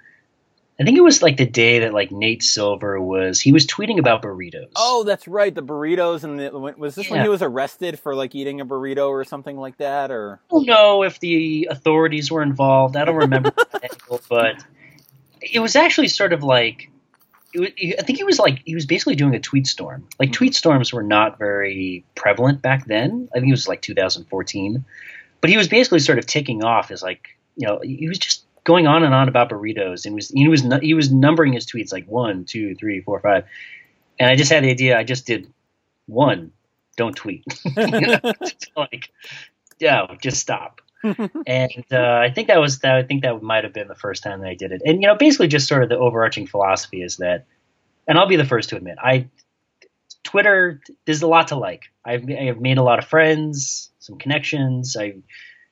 I 0.79 0.85
think 0.85 0.99
it 0.99 1.01
was 1.01 1.23
like 1.23 1.39
the 1.39 1.47
day 1.47 1.79
that 1.79 1.95
like 1.95 2.13
Nate 2.13 2.43
Silver 2.43 3.01
was 3.01 3.41
he 3.41 3.51
was 3.51 3.67
tweeting 3.67 3.99
about 3.99 4.21
burritos. 4.21 4.69
Oh, 4.77 5.05
that's 5.05 5.27
right, 5.27 5.55
the 5.55 5.63
burritos 5.63 6.23
and 6.23 6.39
the, 6.39 6.51
was 6.77 6.97
this 6.97 7.07
yeah. 7.07 7.13
when 7.13 7.23
he 7.23 7.31
was 7.31 7.41
arrested 7.41 7.99
for 7.99 8.15
like 8.15 8.35
eating 8.35 8.61
a 8.61 8.67
burrito 8.67 9.09
or 9.09 9.25
something 9.25 9.57
like 9.57 9.79
that 9.79 10.11
or 10.11 10.39
I 10.51 10.55
don't 10.55 10.67
know 10.67 11.03
if 11.03 11.19
the 11.19 11.69
authorities 11.71 12.31
were 12.31 12.43
involved. 12.43 12.95
I 12.95 13.07
don't 13.07 13.17
remember 13.17 13.53
but 14.29 14.63
it 15.41 15.61
was 15.61 15.77
actually 15.77 16.09
sort 16.09 16.35
of 16.35 16.43
like 16.43 16.91
I 17.57 18.03
think 18.03 18.19
he 18.19 18.25
was 18.25 18.39
like 18.39 18.63
he 18.65 18.75
was 18.75 18.87
basically 18.87 19.17
doing 19.17 19.35
a 19.35 19.41
tweet 19.41 19.67
storm. 19.67 20.07
Like 20.19 20.29
mm-hmm. 20.29 20.35
tweet 20.35 20.55
storms 20.55 20.93
were 20.93 21.03
not 21.03 21.39
very 21.39 22.05
prevalent 22.15 22.61
back 22.61 22.87
then. 22.87 23.29
I 23.35 23.39
think 23.39 23.49
it 23.49 23.53
was 23.53 23.67
like 23.67 23.81
2014, 23.81 24.85
but 25.41 25.51
he 25.51 25.57
was 25.57 25.69
basically 25.69 26.01
sort 26.01 26.19
of 26.19 26.27
ticking 26.27 26.63
off 26.63 26.91
as 26.91 27.03
like 27.03 27.37
you 27.57 27.67
know 27.67 27.81
he 27.83 28.09
was 28.09 28.19
just 28.19 28.45
going 28.65 28.87
on 28.87 29.03
and 29.03 29.15
on 29.15 29.29
about 29.29 29.49
burritos 29.49 30.05
and 30.05 30.15
was 30.15 30.29
he 30.29 30.47
was 30.47 30.63
he 30.83 30.93
was 30.93 31.11
numbering 31.11 31.55
his 31.55 31.65
tweets 31.65 31.93
like 31.93 32.07
one, 32.07 32.45
two, 32.45 32.75
three, 32.75 33.01
four, 33.01 33.19
five, 33.21 33.45
and 34.19 34.31
I 34.31 34.37
just 34.37 34.53
had 34.53 34.63
the 34.63 34.71
idea. 34.71 34.99
I 34.99 35.05
just 35.05 35.27
did 35.27 35.51
one. 36.07 36.53
Don't 36.97 37.17
tweet. 37.17 37.45
like, 38.77 39.11
yeah, 39.79 40.07
just 40.21 40.41
stop. 40.41 40.83
and 41.47 41.85
uh, 41.93 42.21
I 42.23 42.31
think 42.35 42.49
that 42.49 42.61
was 42.61 42.81
that. 42.81 42.97
I 42.97 43.03
think 43.03 43.23
that 43.23 43.43
might 43.43 43.65
have 43.65 43.73
been 43.73 43.89
the 43.89 43.95
first 43.95 44.23
time 44.23 44.41
that 44.41 44.49
I 44.49 44.55
did 44.55 44.73
it. 44.73 44.83
And 44.85 45.01
you 45.01 45.09
know, 45.09 45.15
basically, 45.15 45.49
just 45.49 45.69
sort 45.69 45.83
of 45.83 45.89
the 45.89 45.97
overarching 45.97 46.47
philosophy 46.47 47.03
is 47.03 47.19
that, 47.19 47.47
and 48.07 48.19
I'll 48.19 48.27
be 48.27 48.37
the 48.37 48.45
first 48.45 48.71
to 48.71 48.77
admit, 48.77 48.99
I 49.03 49.29
Twitter 50.25 50.81
there's 51.05 51.23
a 51.23 51.29
lot 51.29 51.49
to 51.49 51.57
like. 51.57 51.85
I've 52.05 52.29
I've 52.31 52.61
made 52.61 52.79
a 52.79 52.83
lot 52.83 52.99
of 52.99 53.07
friends, 53.07 53.91
some 53.99 54.19
connections. 54.19 54.97
I 54.99 55.15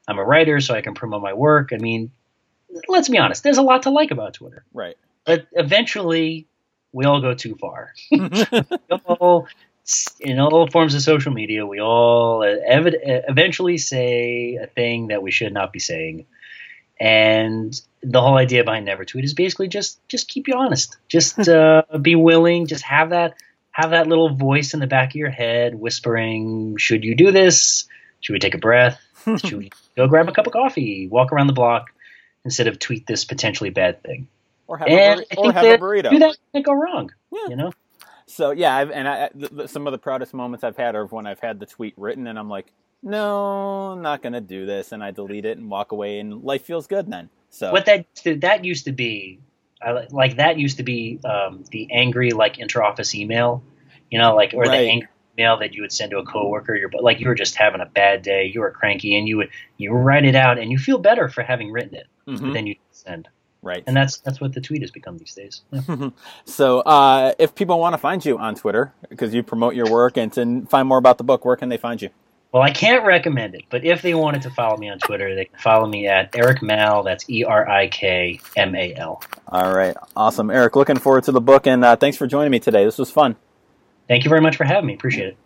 I'm 0.08 0.18
a 0.18 0.24
writer, 0.24 0.60
so 0.60 0.74
I 0.74 0.80
can 0.80 0.94
promote 0.94 1.22
my 1.22 1.32
work. 1.32 1.70
I 1.72 1.78
mean, 1.78 2.10
let's 2.88 3.08
be 3.08 3.18
honest, 3.18 3.42
there's 3.42 3.58
a 3.58 3.62
lot 3.62 3.82
to 3.82 3.90
like 3.90 4.10
about 4.12 4.34
Twitter. 4.34 4.64
Right. 4.72 4.96
But 5.24 5.46
eventually, 5.52 6.46
we 6.92 7.04
all 7.04 7.20
go 7.20 7.34
too 7.34 7.56
far. 7.56 7.92
all 9.06 9.48
in 10.20 10.38
all 10.40 10.68
forms 10.68 10.94
of 10.94 11.02
social 11.02 11.32
media, 11.32 11.66
we 11.66 11.80
all 11.80 12.42
ev- 12.42 12.94
eventually 13.02 13.78
say 13.78 14.58
a 14.60 14.66
thing 14.66 15.08
that 15.08 15.22
we 15.22 15.30
should 15.30 15.52
not 15.52 15.72
be 15.72 15.78
saying. 15.78 16.26
And 16.98 17.78
the 18.02 18.20
whole 18.20 18.36
idea 18.36 18.64
behind 18.64 18.86
Never 18.86 19.04
Tweet 19.04 19.24
is 19.24 19.34
basically 19.34 19.68
just 19.68 20.00
just 20.08 20.28
keep 20.28 20.48
you 20.48 20.54
honest, 20.56 20.96
just 21.08 21.38
uh, 21.48 21.82
be 22.00 22.14
willing, 22.14 22.66
just 22.66 22.84
have 22.84 23.10
that 23.10 23.36
have 23.70 23.90
that 23.90 24.06
little 24.06 24.30
voice 24.30 24.72
in 24.72 24.80
the 24.80 24.86
back 24.86 25.10
of 25.10 25.16
your 25.16 25.30
head 25.30 25.74
whispering, 25.74 26.76
"Should 26.78 27.04
you 27.04 27.14
do 27.14 27.30
this? 27.30 27.86
Should 28.20 28.32
we 28.32 28.38
take 28.38 28.54
a 28.54 28.58
breath? 28.58 29.00
Should 29.24 29.58
we 29.58 29.70
go 29.96 30.08
grab 30.08 30.28
a 30.28 30.32
cup 30.32 30.46
of 30.46 30.52
coffee? 30.52 31.06
Walk 31.08 31.32
around 31.32 31.48
the 31.48 31.52
block 31.52 31.92
instead 32.44 32.66
of 32.66 32.78
tweet 32.78 33.06
this 33.06 33.24
potentially 33.24 33.70
bad 33.70 34.02
thing?" 34.02 34.26
Or 34.66 34.78
have, 34.78 34.88
and 34.88 35.20
a, 35.20 35.36
bur- 35.36 35.42
or 35.42 35.52
have 35.52 35.64
a 35.64 35.78
burrito. 35.78 36.10
Do 36.10 36.18
that 36.20 36.36
can't 36.52 36.64
go 36.64 36.72
wrong. 36.72 37.12
Yeah. 37.30 37.48
You 37.50 37.56
know. 37.56 37.72
So 38.26 38.50
yeah, 38.50 38.76
I've, 38.76 38.90
and 38.90 39.08
I, 39.08 39.30
the, 39.34 39.68
some 39.68 39.86
of 39.86 39.92
the 39.92 39.98
proudest 39.98 40.34
moments 40.34 40.64
I've 40.64 40.76
had 40.76 40.94
are 40.94 41.06
when 41.06 41.26
I've 41.26 41.40
had 41.40 41.60
the 41.60 41.66
tweet 41.66 41.94
written 41.96 42.26
and 42.26 42.38
I'm 42.38 42.48
like, 42.48 42.72
no, 43.02 43.92
I'm 43.92 44.02
not 44.02 44.22
gonna 44.22 44.40
do 44.40 44.66
this, 44.66 44.90
and 44.90 45.02
I 45.02 45.10
delete 45.12 45.44
it 45.44 45.58
and 45.58 45.70
walk 45.70 45.92
away, 45.92 46.18
and 46.18 46.42
life 46.42 46.64
feels 46.64 46.86
good 46.86 47.08
then. 47.10 47.28
So 47.50 47.70
what 47.70 47.86
that 47.86 48.06
that 48.24 48.64
used 48.64 48.86
to 48.86 48.92
be, 48.92 49.38
I, 49.80 50.06
like 50.10 50.38
that 50.38 50.58
used 50.58 50.78
to 50.78 50.82
be 50.82 51.20
um, 51.24 51.64
the 51.70 51.88
angry 51.92 52.30
like 52.30 52.56
interoffice 52.56 53.14
email, 53.14 53.62
you 54.10 54.18
know, 54.18 54.34
like 54.34 54.54
or 54.54 54.62
right. 54.62 54.70
the 54.70 54.88
angry 54.90 55.08
email 55.38 55.58
that 55.58 55.74
you 55.74 55.82
would 55.82 55.92
send 55.92 56.10
to 56.12 56.18
a 56.18 56.24
coworker. 56.24 56.74
You're 56.74 56.90
like 57.00 57.20
you 57.20 57.28
were 57.28 57.34
just 57.34 57.54
having 57.54 57.80
a 57.80 57.86
bad 57.86 58.22
day, 58.22 58.50
you 58.52 58.60
were 58.60 58.70
cranky, 58.70 59.16
and 59.16 59.28
you 59.28 59.36
would 59.36 59.50
you 59.76 59.92
write 59.92 60.24
it 60.24 60.34
out, 60.34 60.58
and 60.58 60.72
you 60.72 60.78
feel 60.78 60.98
better 60.98 61.28
for 61.28 61.42
having 61.42 61.70
written 61.70 61.94
it 61.94 62.06
mm-hmm. 62.26 62.52
than 62.52 62.66
you 62.66 62.74
send. 62.90 63.28
Right. 63.66 63.82
And 63.86 63.96
that's 63.96 64.18
that's 64.18 64.40
what 64.40 64.52
the 64.52 64.60
tweet 64.60 64.82
has 64.82 64.92
become 64.92 65.18
these 65.18 65.34
days. 65.34 65.62
Yeah. 65.72 66.10
so, 66.44 66.80
uh, 66.80 67.32
if 67.38 67.54
people 67.54 67.80
want 67.80 67.94
to 67.94 67.98
find 67.98 68.24
you 68.24 68.38
on 68.38 68.54
Twitter 68.54 68.94
because 69.08 69.34
you 69.34 69.42
promote 69.42 69.74
your 69.74 69.90
work 69.90 70.16
and 70.16 70.32
to 70.34 70.64
find 70.66 70.86
more 70.86 70.98
about 70.98 71.18
the 71.18 71.24
book, 71.24 71.44
where 71.44 71.56
can 71.56 71.68
they 71.68 71.76
find 71.76 72.00
you? 72.00 72.10
Well, 72.52 72.62
I 72.62 72.70
can't 72.70 73.04
recommend 73.04 73.56
it, 73.56 73.64
but 73.68 73.84
if 73.84 74.02
they 74.02 74.14
wanted 74.14 74.42
to 74.42 74.50
follow 74.50 74.76
me 74.76 74.88
on 74.88 75.00
Twitter, 75.00 75.34
they 75.34 75.46
can 75.46 75.58
follow 75.58 75.86
me 75.88 76.06
at 76.06 76.34
Erik 76.34 76.62
Mal. 76.62 77.02
That's 77.02 77.28
E 77.28 77.44
R 77.44 77.68
I 77.68 77.88
K 77.88 78.40
M 78.56 78.74
A 78.76 78.94
L. 78.94 79.20
All 79.48 79.74
right, 79.74 79.96
awesome, 80.14 80.50
Erik, 80.50 80.76
Looking 80.76 80.98
forward 80.98 81.24
to 81.24 81.32
the 81.32 81.40
book, 81.40 81.66
and 81.66 81.84
uh, 81.84 81.96
thanks 81.96 82.16
for 82.16 82.28
joining 82.28 82.52
me 82.52 82.60
today. 82.60 82.84
This 82.84 82.98
was 82.98 83.10
fun. 83.10 83.36
Thank 84.06 84.24
you 84.24 84.28
very 84.28 84.40
much 84.40 84.56
for 84.56 84.64
having 84.64 84.86
me. 84.86 84.94
Appreciate 84.94 85.28
it. 85.28 85.36